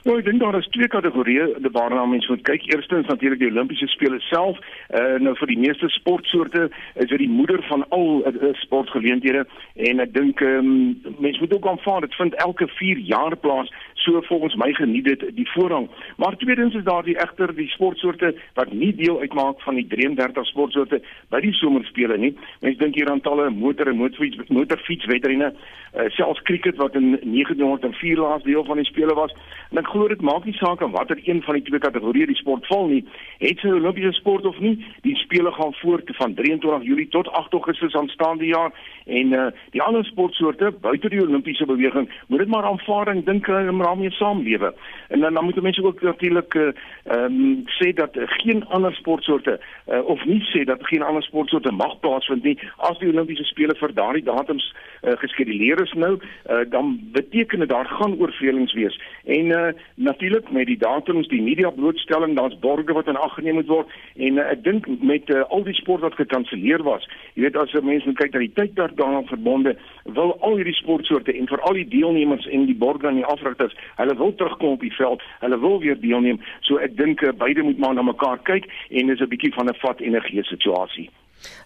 Nou, 0.05 0.19
ek 0.21 0.27
dink 0.27 0.37
daar 0.37 0.53
is 0.53 0.67
twee 0.69 0.85
kategorieë 0.85 1.71
waarna 1.73 2.03
mense 2.05 2.29
moet 2.29 2.43
kyk. 2.45 2.67
Eerstens 2.69 3.07
natuurlik 3.09 3.39
die 3.41 3.47
Olimpiese 3.49 3.87
spele 3.89 4.19
self. 4.27 4.59
Uh 4.93 5.15
nou 5.25 5.31
vir 5.39 5.49
die 5.49 5.57
meeste 5.57 5.89
sportsoorte 5.95 6.67
is 6.93 7.09
dit 7.09 7.23
die 7.23 7.29
moeder 7.29 7.63
van 7.65 7.87
al 7.89 8.21
uh, 8.21 8.51
sportgeleenthede 8.61 9.47
en 9.89 10.03
ek 10.03 10.13
dink 10.13 10.43
ehm 10.45 10.69
um, 10.69 11.15
mense 11.17 11.41
moet 11.41 11.55
ook 11.57 11.65
aanvaar 11.71 12.05
dit 12.05 12.17
vind 12.21 12.37
elke 12.45 12.67
4 12.77 13.01
jaar 13.09 13.33
plaas. 13.35 13.71
So 14.05 14.21
volgens 14.29 14.53
my 14.61 14.69
geniet 14.77 15.07
dit 15.09 15.23
die 15.39 15.47
voorrang. 15.55 15.89
Maar 16.21 16.37
tweedens 16.37 16.75
is 16.77 16.85
daar 16.85 17.03
die 17.03 17.17
egter 17.17 17.55
die 17.55 17.67
sportsoorte 17.73 18.35
wat 18.53 18.73
nie 18.73 18.91
deel 18.93 19.17
uitmaak 19.19 19.61
van 19.65 19.81
die 19.81 19.87
33 19.89 20.45
sportsoorte 20.51 21.01
by 21.33 21.41
die 21.41 21.53
somerspele 21.57 22.17
nie. 22.21 22.35
Mense 22.61 22.77
dink 22.83 22.95
hier 22.95 23.09
aan 23.09 23.25
talle 23.25 23.49
motor 23.49 23.89
en 23.89 23.97
motorfiets 23.97 24.53
motorfietswedrenne, 24.53 25.49
uh, 25.49 26.07
selfs 26.13 26.45
cricket 26.45 26.77
wat 26.77 26.93
in 26.93 27.17
1904 27.23 28.21
laas 28.21 28.45
deel 28.45 28.65
van 28.69 28.77
die 28.77 28.85
spele 28.85 29.17
was. 29.17 29.33
En 29.71 29.81
ek 29.81 29.94
glo 29.95 30.07
dit 30.11 30.21
maak 30.21 30.43
nie 30.45 30.55
saak 30.59 30.81
aan 30.83 30.91
watter 30.91 31.19
een 31.23 31.41
van 31.45 31.55
die 31.57 31.63
twee 31.69 31.79
kategorieë 31.79 32.27
die 32.27 32.39
sport 32.39 32.65
val 32.67 32.89
nie. 32.91 33.01
Het 33.39 33.61
sy 33.63 33.71
Olimpiese 33.71 34.11
sport 34.17 34.45
of 34.49 34.57
nie, 34.59 34.75
die 35.07 35.15
spele 35.21 35.51
gaan 35.55 35.73
voort 35.79 36.11
van 36.19 36.35
23 36.35 36.83
Julie 36.83 37.07
tot 37.13 37.29
8 37.39 37.55
Augustus 37.55 37.95
aanstaande 37.95 38.49
jaar 38.49 38.73
en 39.05 39.33
uh, 39.37 39.45
die 39.71 39.81
ander 39.85 40.05
sportsoorte 40.05 40.71
buite 40.81 41.09
die 41.13 41.21
Olimpiese 41.23 41.67
beweging 41.69 42.09
moet 42.27 42.43
dit 42.43 42.51
maar 42.51 42.67
aanvaar 42.67 43.13
en 43.13 43.23
dink 43.23 43.47
hulle 43.47 43.71
uh, 43.71 43.79
daarmee 43.83 44.11
saamlewe. 44.11 44.73
En 45.09 45.19
dan 45.19 45.33
dan 45.33 45.43
moet 45.45 45.61
mense 45.61 45.83
ook 45.83 46.01
natuurlik 46.01 46.53
eh, 46.55 46.67
ehm 47.03 47.15
uh, 47.15 47.23
um, 47.23 47.63
sê 47.79 47.93
dat 47.93 48.11
geen 48.41 48.65
ander 48.65 48.93
sportsoorte 48.95 49.59
uh, 49.87 50.05
of 50.05 50.25
nie 50.25 50.41
sê 50.51 50.63
dat 50.65 50.87
geen 50.87 51.03
ander 51.03 51.23
sportsoorte 51.23 51.71
mag 51.71 51.99
plaasvind 51.99 52.43
nie 52.43 52.57
as 52.77 52.97
die 52.97 53.09
Olimpiese 53.13 53.43
spele 53.43 53.75
vir 53.79 53.93
daardie 53.93 54.23
datums 54.23 54.73
uh, 54.73 55.13
geskeduleer 55.21 55.81
is 55.83 55.93
nou, 55.93 56.17
uh, 56.17 56.63
dan 56.69 56.99
beteken 57.13 57.59
dit 57.59 57.69
daar 57.69 57.85
gaan 57.85 58.17
oorvleuelings 58.19 58.73
wees. 58.73 58.99
En 59.25 59.45
uh, 59.45 59.67
natuurlik 59.95 60.51
met 60.51 60.67
die 60.67 60.77
datums, 60.77 61.27
die 61.27 61.41
media 61.41 61.69
blootstelling, 61.69 62.35
daar's 62.35 62.59
borge 62.59 62.93
wat 62.93 63.07
in 63.07 63.15
ag 63.15 63.33
geneem 63.33 63.59
moet 63.59 63.67
word 63.71 63.91
en 64.15 64.37
uh, 64.37 64.47
ek 64.51 64.63
dink 64.63 64.87
met 65.01 65.29
uh, 65.29 65.43
al 65.49 65.63
die 65.63 65.75
sport 65.77 66.01
wat 66.01 66.17
gekanselleer 66.19 66.83
was, 66.83 67.07
jy 67.35 67.45
weet 67.45 67.59
as 67.59 67.73
mense 67.81 68.13
kyk 68.19 68.33
na 68.33 68.43
die 68.43 68.53
tyd 68.57 68.75
daar 68.75 68.95
daaraan 68.95 69.27
verbonde, 69.29 69.75
wil 70.17 70.35
al 70.41 70.57
hierdie 70.59 70.77
sportsoorte 70.77 71.33
en 71.33 71.47
vir 71.51 71.61
al 71.69 71.79
die 71.79 71.87
deelnemers 71.95 72.47
en 72.51 72.65
die 72.69 72.77
borge 72.85 73.07
en 73.07 73.21
die 73.21 73.27
afrigters, 73.35 73.75
hulle 73.99 74.17
wil 74.19 74.35
terugkom 74.35 74.75
op 74.75 74.83
die 74.83 74.93
veld, 74.97 75.23
hulle 75.43 75.59
wil 75.59 75.79
weer 75.83 75.99
deelneem. 75.99 76.41
So 76.67 76.81
ek 76.83 76.97
dink 76.97 77.23
uh, 77.23 77.35
beide 77.35 77.63
moet 77.63 77.79
maar 77.79 77.95
na 77.95 78.05
mekaar 78.05 78.41
kyk 78.43 78.67
en 78.89 79.13
is 79.13 79.21
'n 79.21 79.31
bietjie 79.31 79.53
van 79.53 79.69
'n 79.69 79.79
vat 79.81 80.01
energie 80.01 80.43
situasie. 80.43 81.09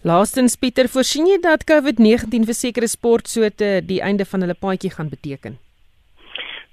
Laastens 0.03 0.55
Pieter, 0.55 0.87
voorsien 0.87 1.27
jy 1.27 1.39
dat 1.43 1.63
COVID-19 1.63 2.45
vir 2.49 2.57
sekere 2.57 2.87
sportsoorte 2.87 3.81
die 3.85 4.01
einde 4.01 4.25
van 4.25 4.41
hulle 4.41 4.55
paadjie 4.59 4.91
gaan 4.91 5.09
beteken? 5.09 5.57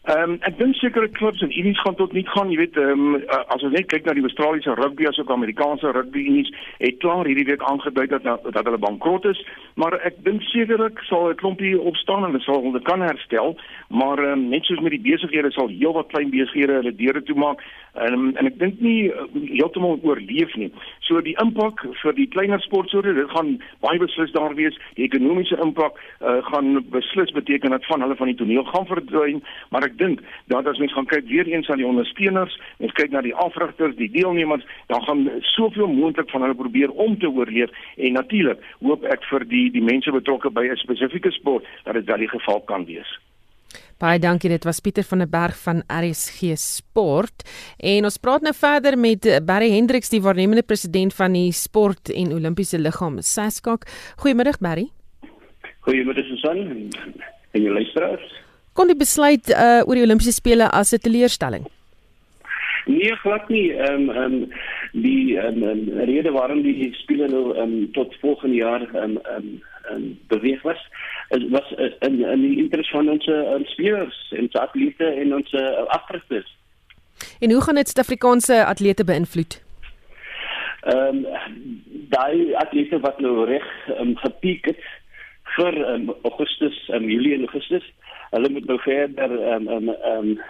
Ehm 0.06 0.22
um, 0.22 0.34
ek 0.46 0.54
dink 0.58 0.76
sekere 0.78 1.08
klubs 1.10 1.40
en 1.42 1.50
unies 1.50 1.80
gaan 1.82 1.96
tot 1.98 2.12
nie 2.14 2.22
gaan, 2.28 2.50
jy 2.52 2.60
weet, 2.60 2.76
ehm 2.78 3.00
um, 3.16 3.22
as 3.50 3.62
ons 3.66 3.72
net 3.74 3.88
kyk 3.90 4.04
na 4.06 4.12
die 4.14 4.22
Australiese 4.22 4.76
rugby 4.78 5.08
as 5.10 5.16
ook 5.18 5.32
Amerikaanse 5.34 5.90
rugby 5.96 6.22
unies, 6.30 6.52
het 6.78 7.00
klaar 7.02 7.26
hierdie 7.26 7.48
week 7.48 7.64
aangedui 7.66 8.04
dat 8.12 8.22
dat 8.22 8.60
hulle 8.60 8.78
bankrot 8.84 9.26
is, 9.26 9.40
maar 9.74 9.96
ek 10.06 10.20
dink 10.28 10.46
sekerlik 10.52 11.02
sal 11.08 11.26
'n 11.32 11.40
klompie 11.42 11.74
opstaan 11.90 12.22
en 12.28 12.38
sal 12.44 12.62
hulle 12.62 12.82
kan 12.86 13.02
herstel, 13.02 13.56
maar 13.90 14.22
ehm 14.22 14.44
um, 14.44 14.48
net 14.54 14.62
soos 14.70 14.78
met 14.78 14.94
die 14.94 15.02
besighede 15.10 15.50
sal 15.50 15.74
heelwat 15.74 16.14
klein 16.14 16.30
besighede 16.30 16.78
hulle 16.78 16.94
deure 16.94 17.22
toemaak 17.26 17.66
en 17.96 18.12
um, 18.12 18.30
en 18.36 18.46
ek 18.46 18.58
dink 18.60 18.80
nie 18.84 19.08
uh, 19.10 19.26
heeltemal 19.56 19.98
oorleef 20.04 20.54
nie. 20.60 20.70
So 21.08 21.20
die 21.24 21.34
impak 21.42 21.82
vir 22.02 22.14
die 22.14 22.28
kleiner 22.30 22.60
sportsoorte, 22.62 23.14
dit 23.16 23.30
gaan 23.34 23.56
baie 23.84 23.98
beslis 23.98 24.30
daar 24.36 24.54
wees. 24.54 24.76
Die 25.00 25.06
ekonomiese 25.08 25.58
impak 25.64 25.98
uh, 26.20 26.38
gaan 26.50 26.84
beslis 26.92 27.32
beteken 27.34 27.74
dat 27.74 27.86
van 27.90 28.04
hulle 28.04 28.16
van 28.16 28.30
die 28.30 28.38
toneel 28.38 28.66
gaan 28.70 28.86
verdwyn, 28.86 29.42
maar 29.70 29.88
ek 29.88 29.95
dink 29.98 30.22
dat 30.52 30.66
as 30.66 30.78
mens 30.78 30.92
gaan 30.92 31.08
kyk 31.10 31.28
weer 31.28 31.46
eens 31.46 31.70
aan 31.70 31.82
die 31.82 31.86
ondersteuners, 31.86 32.58
mens 32.78 32.92
kyk 32.92 33.10
na 33.10 33.22
die 33.24 33.34
afrigters, 33.34 33.96
die 33.96 34.10
deelnemers, 34.10 34.66
dan 34.92 35.02
gaan 35.02 35.30
soveel 35.54 35.88
moontlik 35.92 36.30
van 36.30 36.46
hulle 36.46 36.58
probeer 36.58 36.90
om 36.90 37.18
te 37.18 37.30
oorleef 37.30 37.70
en 37.96 38.12
natuurlik 38.12 38.62
hoop 38.80 39.04
ek 39.04 39.24
vir 39.30 39.46
die 39.48 39.70
die 39.70 39.84
mense 39.84 40.12
betrokke 40.12 40.50
by 40.50 40.66
'n 40.68 40.76
spesifieke 40.76 41.30
sport 41.30 41.64
dat 41.84 41.94
dit 41.94 42.04
wel 42.04 42.24
die 42.24 42.34
geval 42.34 42.60
kan 42.60 42.84
wees. 42.84 43.18
Baie 43.96 44.18
dankie, 44.20 44.50
dit 44.52 44.64
was 44.64 44.80
Pieter 44.84 45.04
van 45.08 45.18
der 45.18 45.28
Berg 45.28 45.56
van 45.62 45.82
RSG 45.88 46.52
Sport. 46.60 47.46
En 47.80 48.04
ons 48.04 48.18
praat 48.20 48.42
nou 48.44 48.52
verder 48.52 48.98
met 48.98 49.24
Barry 49.48 49.70
Hendriks, 49.72 50.12
die 50.12 50.20
waarnemende 50.20 50.62
president 50.62 51.14
van 51.14 51.32
die 51.32 51.52
Sport 51.52 52.12
en 52.12 52.34
Olimpiese 52.36 52.78
Liggaam 52.78 53.16
SASCOC. 53.20 53.86
Goeiemiddag 54.16 54.58
Barry. 54.60 54.90
Goeiemiddag 55.80 56.24
Susan 56.28 56.90
en 57.52 57.62
jou 57.62 57.72
luisteraars 57.72 58.45
kon 58.76 58.92
die 58.92 58.98
besluit 58.98 59.50
uh 59.50 59.80
oor 59.86 59.98
die 59.98 60.04
Olimpiese 60.04 60.36
spele 60.36 60.70
as 60.70 60.92
'n 60.92 61.02
teleurstelling? 61.02 61.66
Nee, 62.86 63.16
glad 63.16 63.48
nie. 63.48 63.72
Ehm 63.72 64.08
um, 64.08 64.10
ehm 64.10 64.34
um, 64.34 64.52
die 64.92 65.38
ehm 65.38 65.62
um, 65.62 65.88
rede 65.98 66.30
waarom 66.30 66.62
die 66.62 66.94
spele 66.94 67.28
nou 67.28 67.56
ehm 67.56 67.62
um, 67.62 67.92
tot 67.92 68.14
volgende 68.20 68.56
jaar 68.56 68.80
ehm 68.80 69.16
um, 69.16 69.18
ehm 69.26 69.94
um, 69.94 70.18
beweeg 70.28 70.62
was, 70.62 70.78
is 71.28 71.48
was 71.50 71.72
in 72.00 72.22
in 72.24 72.40
die 72.40 72.58
interesse 72.62 72.92
van 72.92 73.10
ons 73.10 73.26
um, 73.26 73.64
spelers 73.64 74.20
en 74.30 74.42
ons 74.42 74.54
atlete 74.54 75.04
en 75.04 75.34
ons 75.34 75.52
uh, 75.52 75.86
afrigters. 75.98 76.56
En 77.40 77.52
hoe 77.52 77.62
gaan 77.62 77.74
dit 77.74 77.88
Suid-Afrikaanse 77.88 78.64
atlete 78.64 79.04
beïnvloed? 79.04 79.62
Ehm 80.80 81.24
um, 81.24 81.82
daai 82.14 82.54
atlete 82.54 83.00
wat 83.00 83.18
nou 83.18 83.44
reg 83.44 83.66
um, 83.98 84.16
gepiek 84.16 84.64
het 84.70 84.82
vir 85.56 85.74
um, 85.90 86.12
Augustus, 86.22 86.88
um, 86.94 87.10
Julie 87.10 87.34
en 87.34 87.48
Augustus 87.50 87.92
hulle 88.30 88.50
moet 88.50 88.66
nou 88.66 88.78
verder 88.80 89.36
ehm 89.42 89.68
um, 89.68 89.88
ehm 89.88 90.30
um, 90.30 90.40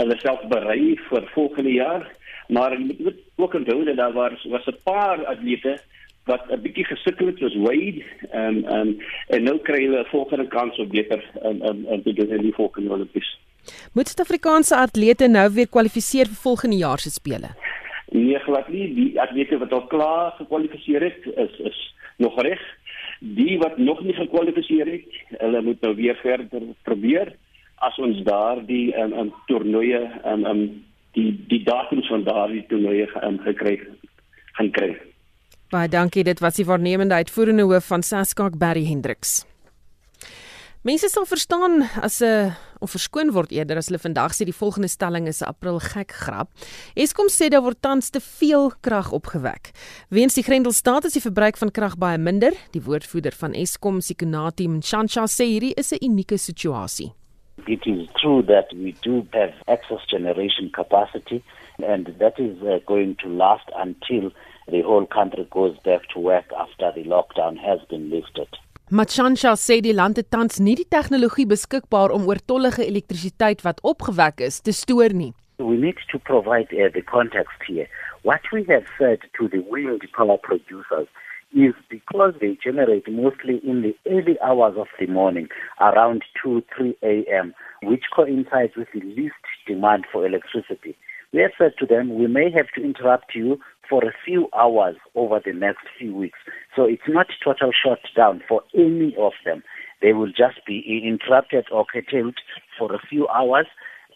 hulle 0.00 0.16
self 0.18 0.44
berei 0.48 0.96
vir 1.08 1.30
volgende 1.34 1.72
jaar 1.72 2.06
maar 2.48 2.78
moet, 2.80 2.98
moet 2.98 3.18
ook 3.36 3.54
onthou 3.54 3.84
dat 3.84 3.96
daar 3.96 4.12
was 4.12 4.44
was 4.44 4.66
'n 4.66 4.82
paar 4.84 5.24
atlete 5.24 5.78
wat 6.24 6.48
'n 6.50 6.60
bietjie 6.60 6.84
gesukkel 6.84 7.26
het 7.26 7.38
soos 7.38 7.56
Wade 7.56 8.04
ehm 8.30 8.56
um, 8.56 8.64
um, 8.78 8.96
en 9.28 9.42
nou 9.42 9.58
kry 9.58 9.84
hulle 9.84 10.00
'n 10.00 10.14
volgende 10.14 10.48
kans 10.48 10.78
op 10.78 10.90
beter 10.90 11.24
en 11.42 11.62
en 11.62 11.86
en 11.86 12.02
te 12.02 12.12
doen 12.12 12.30
in 12.30 12.42
die 12.42 12.54
volgende 12.54 12.90
Olimpiese 12.90 13.36
Moet 13.92 14.08
Suid-Afrikaanse 14.08 14.76
atlete 14.76 15.28
nou 15.28 15.50
weer 15.52 15.68
kwalifiseer 15.68 16.26
vir 16.26 16.40
volgende 16.42 16.76
jaar 16.76 16.98
se 16.98 17.10
spele? 17.10 17.50
Nee, 18.10 18.38
glad 18.38 18.68
nie. 18.72 18.86
Die 18.94 19.20
atlete 19.20 19.58
wat 19.58 19.72
al 19.72 19.86
klaar 19.86 20.30
gekwalifiseer 20.38 21.02
het, 21.02 21.26
is 21.36 21.58
is 21.70 21.80
nog 22.16 22.40
reg 22.42 22.60
die 23.18 23.58
wat 23.58 23.78
nog 23.78 24.00
nie 24.06 24.14
gekwalifiseer 24.14 24.86
het, 24.86 25.20
hulle 25.40 25.62
moet 25.62 25.80
nou 25.82 25.94
weer 25.98 26.18
verder 26.22 26.62
probeer 26.86 27.34
as 27.86 27.98
ons 28.02 28.22
daardie 28.26 28.94
um, 28.98 29.12
um 29.12 29.32
toernooie 29.50 30.02
um, 30.26 30.46
um 30.46 30.62
die 31.16 31.32
die 31.50 31.62
datums 31.66 32.08
van 32.10 32.24
daardie 32.26 32.64
toernooie 32.70 33.08
um, 33.22 33.38
gekry 33.46 33.78
gaan 34.58 34.70
kry. 34.74 34.90
Baie 35.70 35.88
dankie, 35.92 36.24
dit 36.24 36.40
was 36.40 36.56
die 36.56 36.66
waarnemende 36.66 37.14
uitvoerende 37.14 37.66
hoof 37.68 37.90
van 37.92 38.02
Saskak 38.02 38.58
Barry 38.58 38.86
Hendriks. 38.88 39.42
Mense 40.86 41.08
sal 41.10 41.24
verstaan 41.26 41.82
as 42.06 42.22
'n 42.22 42.54
of 42.78 42.92
verskoon 42.94 43.32
word 43.32 43.50
eerder 43.50 43.76
as 43.76 43.88
hulle 43.88 43.98
vandag 43.98 44.30
sê 44.30 44.44
die 44.44 44.54
volgende 44.54 44.86
stelling 44.86 45.26
is 45.26 45.42
'n 45.42 45.48
April 45.48 45.80
gek 45.80 46.12
grap. 46.12 46.48
Eskom 46.94 47.26
sê 47.26 47.50
daar 47.50 47.62
word 47.62 47.82
tans 47.82 48.10
te 48.10 48.20
veel 48.20 48.70
krag 48.80 49.10
opgewek. 49.10 49.72
Weens 50.08 50.34
die 50.34 50.44
Grendelstaat 50.44 51.04
is 51.04 51.14
die 51.14 51.20
verbruik 51.20 51.56
van 51.56 51.72
krag 51.72 51.98
baie 51.98 52.18
minder. 52.18 52.52
Die 52.70 52.80
woordvoerder 52.80 53.32
van 53.32 53.54
Eskom, 53.54 54.00
Sikunati 54.00 54.68
Mchansha, 54.68 55.26
sê 55.26 55.44
hierdie 55.50 55.74
is 55.74 55.92
'n 55.92 55.98
unieke 56.00 56.38
situasie. 56.38 57.12
It 57.66 57.84
is 57.84 58.06
true 58.14 58.44
that 58.44 58.72
we 58.72 58.94
do 59.02 59.26
have 59.32 59.54
excess 59.66 60.06
generation 60.06 60.70
capacity 60.70 61.42
and 61.84 62.06
that 62.18 62.38
is 62.38 62.56
uh, 62.62 62.78
going 62.86 63.16
to 63.16 63.28
last 63.28 63.68
until 63.74 64.30
the 64.68 64.82
whole 64.82 65.06
country 65.06 65.44
goes 65.50 65.76
back 65.82 66.08
to 66.10 66.20
work 66.20 66.52
after 66.52 66.92
the 66.92 67.02
lockdown 67.02 67.56
has 67.56 67.80
been 67.88 68.10
lifted. 68.10 68.48
Machansha 68.90 69.50
sê 69.52 69.82
die 69.84 69.92
land 69.92 70.16
het 70.16 70.30
tans 70.32 70.56
nie 70.64 70.72
die 70.78 70.86
tegnologie 70.88 71.44
beskikbaar 71.44 72.08
om 72.08 72.22
oortollige 72.24 72.86
elektrisiteit 72.86 73.60
wat 73.60 73.82
opgewek 73.84 74.40
is 74.46 74.62
te 74.64 74.72
stoor 74.72 75.12
nie. 75.12 75.34
We 75.58 75.76
need 75.76 76.00
to 76.08 76.18
provide 76.18 76.72
uh, 76.72 76.88
the 76.94 77.02
context 77.02 77.60
here. 77.66 77.84
What 78.22 78.48
we 78.50 78.64
have 78.72 78.88
said 78.96 79.20
to 79.36 79.48
the 79.48 79.60
wind 79.68 80.08
power 80.16 80.38
producers 80.38 81.06
is 81.52 81.74
because 81.90 82.32
they 82.40 82.56
generate 82.64 83.04
mostly 83.12 83.60
in 83.62 83.82
the 83.82 83.94
early 84.08 84.40
hours 84.40 84.78
of 84.78 84.88
the 84.98 85.06
morning, 85.06 85.48
around 85.80 86.24
2, 86.42 86.62
3 86.74 86.96
a.m., 87.02 87.52
which 87.82 88.04
coincides 88.16 88.72
with 88.74 88.88
the 88.94 89.04
least 89.04 89.44
demand 89.66 90.06
for 90.10 90.24
electricity. 90.24 90.96
We 91.32 91.40
have 91.42 91.52
said 91.58 91.72
to 91.78 91.86
them, 91.86 92.18
we 92.18 92.26
may 92.26 92.50
have 92.50 92.68
to 92.74 92.82
interrupt 92.82 93.34
you 93.34 93.60
for 93.88 94.04
a 94.04 94.12
few 94.24 94.48
hours 94.56 94.96
over 95.14 95.40
the 95.44 95.52
next 95.52 95.84
few 95.98 96.14
weeks. 96.14 96.38
So 96.74 96.84
it's 96.84 97.08
not 97.08 97.26
total 97.44 97.70
shutdown 97.72 98.42
for 98.48 98.62
any 98.74 99.14
of 99.18 99.32
them. 99.44 99.62
They 100.00 100.12
will 100.12 100.28
just 100.28 100.64
be 100.66 101.02
interrupted 101.04 101.66
or 101.72 101.84
curtailed 101.84 102.36
for 102.78 102.94
a 102.94 103.00
few 103.08 103.28
hours 103.28 103.66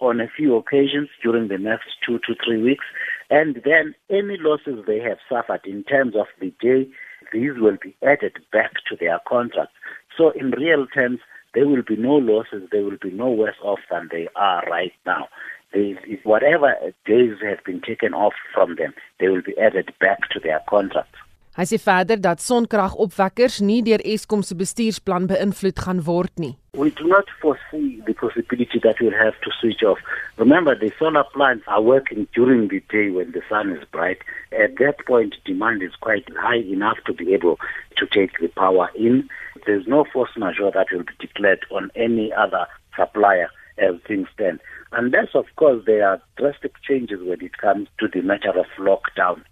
on 0.01 0.21
a 0.21 0.29
few 0.29 0.57
occasions 0.57 1.09
during 1.23 1.49
the 1.49 1.59
next 1.59 1.89
two 2.07 2.19
to 2.21 2.35
three 2.45 2.63
weeks. 2.63 2.85
And 3.31 3.61
then 3.65 3.95
any 4.11 4.37
losses 4.39 4.85
they 4.87 4.99
have 5.01 5.19
suffered 5.29 5.61
in 5.65 5.85
terms 5.85 6.15
of 6.17 6.27
the 6.41 6.53
day, 6.61 6.89
these 7.33 7.53
will 7.57 7.79
be 7.81 7.97
added 8.03 8.39
back 8.53 8.73
to 8.89 8.97
their 8.99 9.19
contract. 9.29 9.73
So 10.17 10.31
in 10.31 10.51
real 10.51 10.87
terms, 10.87 11.21
there 11.55 11.69
will 11.69 11.83
be 11.83 11.97
no 11.97 12.15
losses. 12.15 12.69
They 12.71 12.81
will 12.81 12.99
be 13.01 13.11
no 13.11 13.31
worse 13.31 13.57
off 13.63 13.81
than 13.91 14.09
they 14.11 14.29
are 14.37 14.65
right 14.69 14.93
now. 15.07 15.29
If 15.75 16.25
whatever 16.25 16.75
days 17.07 17.37
have 17.43 17.63
been 17.65 17.81
taken 17.81 18.15
off 18.15 18.35
from 18.55 18.77
them, 18.77 18.95
they 19.19 19.29
will 19.29 19.43
be 19.43 19.59
added 19.59 19.93
back 20.01 20.29
to 20.31 20.41
their 20.41 20.61
contracts. 20.69 21.19
Hy 21.53 21.67
sê 21.69 21.77
verder 21.77 22.17
dat 22.17 22.41
sonkragopwekkers 22.41 23.59
nie 23.61 23.83
deur 23.85 24.01
Eskom 24.09 24.41
se 24.41 24.55
bestuursplan 24.57 25.27
beïnvloed 25.29 25.83
gaan 25.85 25.99
word 26.07 26.33
nie. 26.41 26.55
We 26.73 26.89
do 26.97 27.05
not 27.05 27.29
foresee 27.43 28.01
the 28.07 28.15
possibility 28.17 28.81
that 28.81 29.03
we'll 29.03 29.19
have 29.19 29.37
to 29.45 29.53
switch 29.61 29.85
off. 29.85 30.01
Remember, 30.39 30.75
the 30.75 30.91
solar 30.99 31.25
plants 31.35 31.69
are 31.69 31.83
working 31.83 32.27
during 32.33 32.69
the 32.69 32.81
day 32.89 33.11
when 33.11 33.33
the 33.33 33.43
sun 33.51 33.77
is 33.77 33.85
bright. 33.93 34.25
At 34.57 34.81
that 34.81 35.05
point, 35.05 35.37
demand 35.45 35.83
is 35.83 35.93
quite 36.01 36.25
high 36.41 36.65
enough 36.73 36.97
to 37.05 37.13
be 37.13 37.35
able 37.35 37.61
to 37.99 38.07
take 38.07 38.41
the 38.41 38.49
power 38.49 38.89
in. 38.97 39.29
There's 39.67 39.87
no 39.87 40.07
force 40.11 40.33
majeure 40.39 40.73
that 40.73 40.91
will 40.91 41.05
be 41.05 41.21
declared 41.21 41.67
on 41.71 41.91
any 41.95 42.33
other 42.33 42.65
supplier 42.97 43.51
as 43.77 43.95
things 44.07 44.29
stand. 44.33 44.61
Unless, 44.91 45.35
of 45.35 45.47
course, 45.55 45.85
there 45.85 46.07
are 46.07 46.21
drastic 46.35 46.73
changes 46.81 47.21
when 47.23 47.41
it 47.41 47.57
comes 47.57 47.89
to 47.97 48.09
the 48.09 48.23
matter 48.23 48.59
of 48.59 48.67
lockdown. 48.79 49.43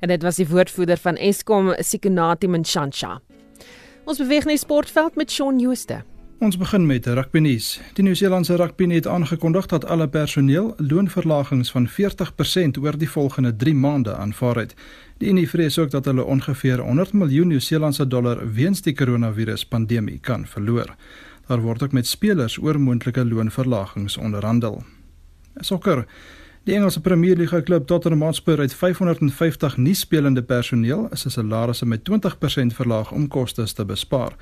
En 0.00 0.08
dit 0.08 0.22
was 0.22 0.36
die 0.36 0.48
woordvoerder 0.48 0.96
van 0.96 1.16
Eskom, 1.16 1.74
Sikunati 1.78 2.48
Mshansha. 2.48 3.20
Ons 4.04 4.18
beweeg 4.22 4.44
na 4.46 4.54
die 4.54 4.62
sportveld 4.62 5.16
met 5.16 5.30
Shaun 5.30 5.58
Jooste. 5.58 6.02
Ons 6.38 6.58
begin 6.60 6.84
met 6.86 7.06
rugby 7.06 7.40
nuus. 7.40 7.78
Die 7.96 8.04
Nieu-Seelandse 8.04 8.58
rugby 8.60 8.84
het 8.92 9.06
aangekondig 9.08 9.66
dat 9.72 9.86
alle 9.88 10.08
personeel 10.08 10.74
loonverlagings 10.76 11.70
van 11.72 11.88
40% 11.88 12.76
oor 12.82 12.98
die 13.00 13.08
volgende 13.08 13.56
3 13.56 13.74
maande 13.74 14.14
aanvaar 14.14 14.56
het. 14.56 14.74
Die 15.18 15.30
Unie 15.30 15.48
vrees 15.48 15.78
ook 15.78 15.90
dat 15.90 16.04
hulle 16.04 16.24
ongeveer 16.24 16.78
100 16.78 17.12
miljoen 17.12 17.48
Nieu-Seelandse 17.48 18.06
dollar 18.06 18.52
weens 18.52 18.82
die 18.82 18.94
koronaviruspandemie 18.94 20.18
kan 20.20 20.46
verloor. 20.46 20.92
Daar 21.46 21.60
word 21.60 21.82
ook 21.82 21.92
met 21.92 22.06
spelers 22.06 22.58
oor 22.58 22.80
moontlike 22.80 23.24
loonverlagings 23.24 24.16
onderhandel. 24.16 24.82
Sokker 25.60 26.06
Die 26.66 26.74
Engelse 26.74 27.00
Premier 27.00 27.36
League 27.36 27.62
klub 27.62 27.86
Tottenham 27.86 28.22
Hotspur 28.22 28.58
het 28.58 28.74
550 28.74 29.76
nuut 29.76 29.96
spelende 29.96 30.42
personeel 30.42 31.04
is 31.14 31.22
sy 31.22 31.30
salarisse 31.30 31.86
met 31.86 32.02
20% 32.10 32.74
verlaag 32.74 33.12
om 33.14 33.28
kostes 33.30 33.76
te 33.78 33.84
bespaar. 33.86 34.34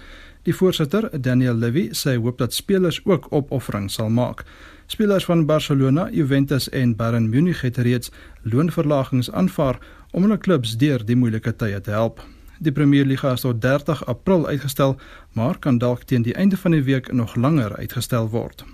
Die 0.49 0.55
voorsitter, 0.57 1.11
Daniel 1.21 1.61
Levy, 1.61 1.91
sê 1.93 2.15
hoop 2.17 2.41
dat 2.41 2.57
spelers 2.57 3.03
ook 3.05 3.29
opofferings 3.29 4.01
sal 4.01 4.09
maak. 4.09 4.47
Spelers 4.87 5.29
van 5.29 5.45
Barcelona, 5.45 6.09
Juventus 6.13 6.71
en 6.73 6.97
Bayern 6.97 7.29
Munich 7.29 7.61
het 7.61 7.77
reeds 7.77 8.13
loonverlagings 8.43 9.29
aanvaar 9.31 9.83
om 10.13 10.25
hulle 10.25 10.41
klubs 10.41 10.79
deur 10.81 11.05
die 11.05 11.21
moeilike 11.21 11.53
tye 11.61 11.81
te 11.81 11.93
help. 11.93 12.25
Die 12.65 12.73
Premier 12.73 13.05
League 13.05 13.33
is 13.33 13.43
tot 13.45 13.61
30 13.61 14.07
April 14.07 14.47
uitgestel, 14.47 14.97
maar 15.33 15.59
kan 15.59 15.79
dalk 15.79 16.07
teen 16.09 16.23
die 16.25 16.33
einde 16.35 16.57
van 16.57 16.73
die 16.73 16.83
week 16.83 17.11
nog 17.13 17.35
langer 17.37 17.75
uitgestel 17.77 18.31
word. 18.33 18.65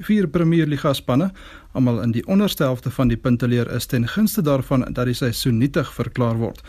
Vier 0.00 0.28
Premier 0.28 0.66
Liga 0.66 0.92
spanne, 0.96 1.28
almal 1.72 2.00
in 2.02 2.14
die 2.16 2.24
onderste 2.26 2.64
helfte 2.64 2.90
van 2.90 3.12
die 3.12 3.18
punteleer 3.20 3.68
is 3.76 3.86
ten 3.86 4.08
gunste 4.08 4.42
daarvan 4.42 4.86
dat 4.96 5.04
die 5.10 5.16
seisoen 5.18 5.58
nietig 5.60 5.92
verklaar 5.92 6.40
word. 6.40 6.62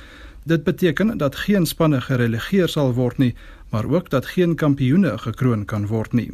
Dit 0.44 0.64
beteken 0.68 1.18
dat 1.18 1.36
geen 1.46 1.66
spanne 1.66 2.02
gerelegeer 2.02 2.68
sal 2.68 2.92
word 2.94 3.24
nie, 3.24 3.32
maar 3.72 3.88
ook 3.88 4.10
dat 4.10 4.28
geen 4.36 4.56
kampioene 4.56 5.16
gekroon 5.18 5.66
kan 5.66 5.88
word 5.88 6.14
nie. 6.14 6.32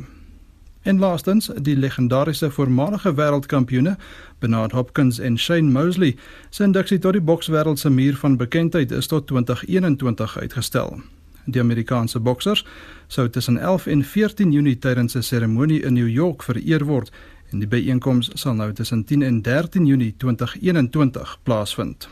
En 0.81 0.99
laastens, 0.99 1.49
die 1.61 1.77
legendariese 1.77 2.51
voormalige 2.51 3.13
wêreldkampioene, 3.13 3.97
Bernard 4.39 4.71
Hopkins 4.71 5.19
en 5.19 5.37
Shane 5.37 5.69
Mosley, 5.71 6.15
se 6.49 6.63
induksie 6.63 6.99
tot 6.99 7.13
die 7.13 7.21
bokswêreld 7.21 7.79
se 7.79 7.89
muur 7.89 8.15
van 8.17 8.37
bekendheid 8.37 8.91
is 8.91 9.07
tot 9.07 9.27
2021 9.27 10.37
uitgestel. 10.37 11.01
Die 11.45 11.61
Amerikaanse 11.61 12.19
boksers 12.19 12.65
sou 13.07 13.29
tussen 13.29 13.57
11 13.57 13.85
en 13.87 14.03
14 14.03 14.51
Junie 14.51 14.77
tydens 14.79 15.15
'n 15.15 15.21
seremonie 15.21 15.81
in 15.81 15.93
New 15.93 16.09
York 16.09 16.43
vereer 16.43 16.85
word 16.85 17.11
en 17.51 17.59
die 17.59 17.67
byeenkoms 17.67 18.29
sal 18.33 18.53
nou 18.53 18.73
tussen 18.73 19.03
10 19.05 19.21
en 19.21 19.41
13 19.41 19.85
Junie 19.85 20.13
2021 20.17 21.39
plaasvind. 21.43 22.09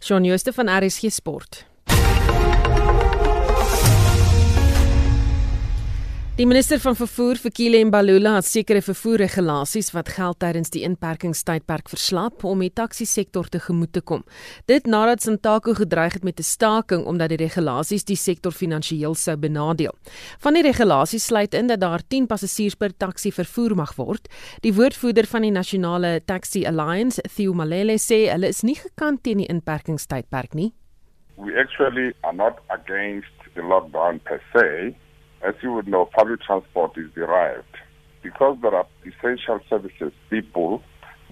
Shaun 0.00 0.24
Jooste 0.24 0.52
van 0.52 0.68
RSG 0.68 1.10
Sport. 1.10 1.66
Die 6.36 6.44
minister 6.44 6.76
van 6.84 6.92
vervoer, 6.92 7.38
Fikile 7.40 7.78
Mbalula, 7.88 8.34
het 8.36 8.44
sekere 8.44 8.82
vervoerregulasies 8.84 9.86
wat 9.94 10.10
geld 10.12 10.36
tydens 10.44 10.68
die 10.74 10.82
inperkingstydperk 10.84 11.86
verslap 11.88 12.42
om 12.44 12.60
die 12.60 12.68
taksi-sektor 12.76 13.48
te 13.48 13.56
gemoet 13.64 13.94
te 13.96 14.02
kom. 14.04 14.20
Dit 14.68 14.84
nadat 14.84 15.24
Santaco 15.24 15.72
gedreig 15.78 16.18
het 16.18 16.26
met 16.28 16.38
'n 16.38 16.44
staking 16.44 17.06
omdat 17.06 17.32
die 17.32 17.40
regulasies 17.40 18.04
die 18.04 18.16
sektor 18.16 18.52
finansiëel 18.52 19.14
sou 19.14 19.36
benadeel. 19.36 19.94
Van 20.38 20.52
die 20.52 20.62
regulasies 20.62 21.24
sluit 21.24 21.54
in 21.54 21.68
dat 21.68 21.80
daar 21.80 22.02
10 22.08 22.26
passasiers 22.26 22.74
per 22.74 22.96
taksi 22.96 23.32
vervoer 23.32 23.74
mag 23.74 23.94
word. 23.94 24.28
Die 24.60 24.74
woordvoerder 24.74 25.26
van 25.26 25.42
die 25.42 25.50
Nasionale 25.50 26.20
Taxi 26.24 26.66
Alliance, 26.66 27.22
Theo 27.22 27.54
Malele, 27.54 27.96
sê 27.98 28.30
hulle 28.30 28.48
is 28.48 28.62
nie 28.62 28.76
gekant 28.76 29.22
teen 29.22 29.38
die 29.38 29.48
inperkingstydperk 29.48 30.54
nie. 30.54 30.74
We 31.36 31.58
actually 31.58 32.12
are 32.20 32.36
not 32.36 32.58
against 32.66 33.32
the 33.54 33.62
lockdown 33.62 34.20
per 34.22 34.42
se. 34.52 34.94
As 35.42 35.54
you 35.62 35.72
would 35.72 35.88
know, 35.88 36.06
public 36.06 36.40
transport 36.42 36.96
is 36.96 37.10
derived 37.14 37.76
because 38.22 38.58
there 38.62 38.74
are 38.74 38.86
essential 39.04 39.60
services 39.68 40.12
people 40.30 40.82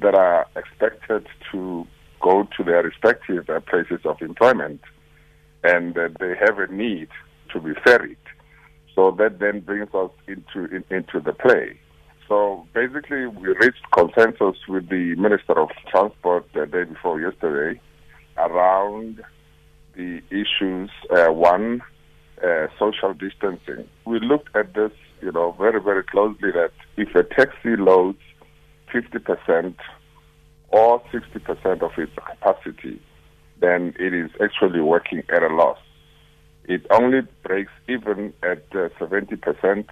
that 0.01 0.15
are 0.15 0.47
expected 0.57 1.27
to 1.53 1.87
go 2.21 2.47
to 2.57 2.65
their 2.65 2.83
respective 2.83 3.49
uh, 3.49 3.61
places 3.61 4.01
of 4.05 4.21
employment 4.21 4.81
and 5.63 5.97
uh, 5.97 6.09
they 6.21 6.35
have 6.39 6.59
a 6.59 6.67
need 6.73 7.09
to 7.53 7.61
be 7.61 7.73
ferried. 7.85 8.17
So 8.95 9.11
that 9.19 9.41
then 9.41 9.61
brings 9.61 9.93
us 9.95 10.11
into 10.29 10.67
in, 10.75 10.85
into 10.91 11.21
the 11.21 11.33
play. 11.33 11.79
So 12.29 12.67
basically, 12.73 13.27
we 13.27 13.49
reached 13.49 13.91
consensus 13.93 14.57
with 14.69 14.89
the 14.89 15.15
Minister 15.17 15.59
of 15.59 15.71
Transport 15.91 16.47
the 16.55 16.67
day 16.67 16.85
before 16.85 17.21
yesterday 17.21 17.81
around 18.39 19.23
the 19.95 20.23
issues. 20.31 20.91
Uh, 21.11 21.33
one, 21.33 21.83
social 22.85 23.15
distancing. 23.15 23.89
We 24.05 24.21
looked 24.21 24.55
at 24.55 24.75
this, 24.75 24.93
you 25.21 25.33
know, 25.33 25.53
very, 25.53 25.81
very 25.81 26.03
closely 26.03 26.51
that 26.53 26.73
if 26.97 27.15
a 27.15 27.23
taxi 27.23 27.77
loads 27.77 28.19
50% 28.93 29.75
or 30.69 31.03
60% 31.13 31.83
of 31.83 31.93
its 31.99 32.13
capacity, 32.15 33.01
then 33.61 33.95
it 33.99 34.13
is 34.13 34.31
actually 34.43 34.81
working 34.81 35.23
at 35.29 35.43
a 35.43 35.49
loss. 35.49 35.79
It 36.65 36.87
only 36.91 37.23
breaks 37.43 37.73
even 37.89 38.33
at 38.43 38.65
uh, 38.73 38.89
70%. 38.99 39.87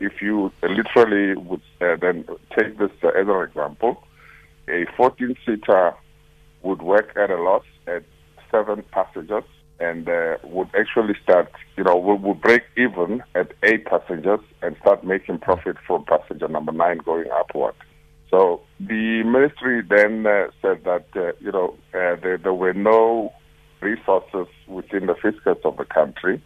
If 0.00 0.22
you 0.22 0.52
literally 0.62 1.34
would 1.34 1.62
uh, 1.80 1.96
then 2.00 2.24
take 2.56 2.78
this 2.78 2.90
uh, 3.02 3.08
as 3.08 3.26
an 3.26 3.42
example, 3.42 4.02
a 4.68 4.86
14 4.96 5.36
seater 5.44 5.94
would 6.62 6.82
work 6.82 7.16
at 7.16 7.30
a 7.30 7.42
loss 7.42 7.64
at 7.86 8.04
seven 8.50 8.84
passengers 8.92 9.44
and 9.80 10.08
uh, 10.08 10.36
would 10.44 10.68
actually 10.78 11.14
start, 11.22 11.50
you 11.76 11.84
know, 11.84 11.96
will, 11.96 12.18
will 12.18 12.34
break 12.34 12.62
even 12.76 13.22
at 13.34 13.52
eight 13.62 13.84
passengers 13.86 14.40
and 14.62 14.76
start 14.80 15.04
making 15.04 15.38
profit 15.38 15.76
from 15.86 16.04
passenger 16.04 16.48
number 16.48 16.72
nine 16.72 16.98
going 16.98 17.30
upward. 17.32 17.74
So 18.30 18.60
the 18.80 19.22
ministry 19.24 19.82
then 19.88 20.26
uh, 20.26 20.48
said 20.60 20.84
that, 20.84 21.06
uh, 21.16 21.32
you 21.40 21.52
know, 21.52 21.74
uh, 21.94 22.16
there, 22.22 22.38
there 22.38 22.54
were 22.54 22.74
no 22.74 23.32
resources 23.80 24.46
within 24.66 25.06
the 25.06 25.14
fiscus 25.14 25.58
of 25.64 25.76
the 25.76 25.84
country. 25.84 26.42